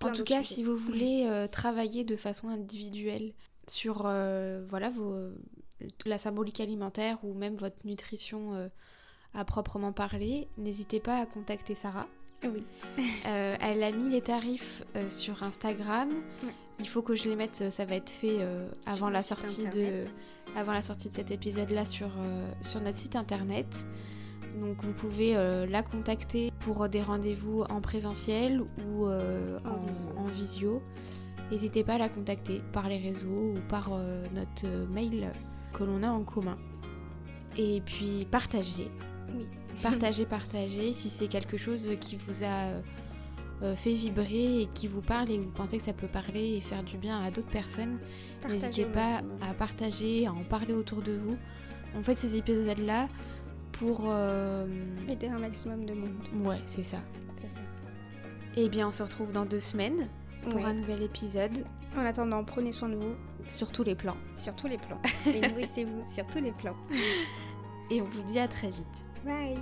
En 0.00 0.10
tout 0.12 0.24
cas, 0.24 0.42
sujets. 0.42 0.54
si 0.54 0.62
vous 0.64 0.76
voulez 0.76 1.46
travailler 1.52 2.02
de 2.04 2.16
façon 2.16 2.48
individuelle 2.48 3.32
sur 3.68 4.02
euh, 4.06 4.62
voilà 4.64 4.90
vos, 4.90 5.14
la 6.06 6.18
symbolique 6.18 6.60
alimentaire 6.60 7.18
ou 7.24 7.34
même 7.34 7.54
votre 7.54 7.76
nutrition 7.84 8.54
euh, 8.54 8.68
à 9.34 9.44
proprement 9.44 9.92
parler, 9.92 10.48
n'hésitez 10.58 11.00
pas 11.00 11.18
à 11.18 11.26
contacter 11.26 11.74
Sarah. 11.74 12.06
Oui. 12.44 12.64
Euh, 13.24 13.56
elle 13.60 13.84
a 13.84 13.92
mis 13.92 14.10
les 14.10 14.20
tarifs 14.20 14.82
sur 15.08 15.44
Instagram. 15.44 16.10
Ouais. 16.42 16.52
Il 16.80 16.88
faut 16.88 17.00
que 17.00 17.14
je 17.14 17.28
les 17.28 17.36
mette, 17.36 17.70
ça 17.70 17.84
va 17.84 17.94
être 17.94 18.10
fait 18.10 18.44
avant 18.84 19.10
la 19.10 19.22
sortie 19.22 19.64
de 19.68 20.04
avant 20.56 20.72
la 20.72 20.82
sortie 20.82 21.08
de 21.08 21.14
cet 21.14 21.30
épisode 21.30 21.70
là 21.70 21.84
sur, 21.84 22.10
sur 22.60 22.80
notre 22.80 22.98
site 22.98 23.14
internet. 23.14 23.86
Donc 24.60 24.82
vous 24.82 24.92
pouvez 24.92 25.36
euh, 25.36 25.66
la 25.66 25.82
contacter 25.82 26.52
pour 26.60 26.88
des 26.88 27.02
rendez-vous 27.02 27.62
en 27.62 27.80
présentiel 27.80 28.60
ou 28.60 29.06
euh, 29.06 29.58
En 29.64 29.70
en, 29.70 29.86
visio. 29.86 30.08
en 30.16 30.24
visio. 30.24 30.82
N'hésitez 31.50 31.84
pas 31.84 31.94
à 31.94 31.98
la 31.98 32.08
contacter 32.08 32.62
par 32.72 32.88
les 32.88 32.98
réseaux 32.98 33.54
ou 33.54 33.58
par 33.68 33.90
euh, 33.92 34.22
notre 34.34 34.66
mail 34.92 35.30
que 35.72 35.84
l'on 35.84 36.02
a 36.02 36.08
en 36.10 36.22
commun. 36.22 36.56
Et 37.58 37.82
puis 37.84 38.26
partagez. 38.30 38.90
Oui. 39.34 39.44
Partagez, 39.82 40.24
partagez. 40.26 40.92
Si 40.92 41.08
c'est 41.10 41.28
quelque 41.28 41.56
chose 41.56 41.90
qui 42.00 42.16
vous 42.16 42.42
a 42.44 42.70
euh, 43.62 43.76
fait 43.76 43.92
vibrer 43.92 44.62
et 44.62 44.68
qui 44.72 44.86
vous 44.86 45.02
parle 45.02 45.30
et 45.30 45.38
que 45.38 45.42
vous 45.44 45.50
pensez 45.50 45.76
que 45.76 45.82
ça 45.82 45.92
peut 45.92 46.06
parler 46.08 46.56
et 46.56 46.60
faire 46.60 46.82
du 46.82 46.96
bien 46.96 47.20
à 47.22 47.30
d'autres 47.30 47.50
personnes, 47.50 47.98
N'hésitez 48.48 48.84
pas 48.86 49.20
maximum. 49.22 49.38
à 49.50 49.54
partager, 49.54 50.26
à 50.26 50.32
en 50.32 50.44
parler 50.44 50.74
autour 50.74 51.02
de 51.02 51.12
vous. 51.12 51.36
On 51.94 52.02
fait 52.02 52.14
ces 52.14 52.36
épisodes-là 52.36 53.08
pour... 53.72 54.04
euh, 54.06 54.66
Aider 55.08 55.28
un 55.28 55.38
maximum 55.38 55.84
de 55.84 55.92
monde. 55.94 56.14
Ouais, 56.44 56.60
c'est 56.66 56.82
ça. 56.82 56.98
C'est 57.42 57.50
ça. 57.56 57.60
Et 58.56 58.68
bien, 58.68 58.88
on 58.88 58.92
se 58.92 59.02
retrouve 59.02 59.32
dans 59.32 59.44
deux 59.44 59.60
semaines 59.60 60.08
pour 60.42 60.54
Ouais. 60.56 60.64
un 60.64 60.74
nouvel 60.74 61.02
épisode 61.02 61.64
En 61.96 62.04
attendant, 62.04 62.42
prenez 62.44 62.72
soin 62.72 62.88
de 62.88 62.96
vous 62.96 63.14
sur 63.48 63.70
tous 63.72 63.82
les 63.82 63.94
plans. 63.94 64.16
sur 64.36 64.54
tous 64.54 64.66
les 64.68 64.76
plans. 64.78 65.00
Et 65.26 65.40
nourrissez-vous 65.48 66.02
sur 66.10 66.26
tous 66.26 66.40
les 66.40 66.52
plans. 66.52 66.76
Et 67.90 68.00
on 68.00 68.04
vous 68.04 68.22
dit 68.22 68.38
à 68.38 68.48
très 68.48 68.68
vite. 68.68 69.04
Bye 69.26 69.58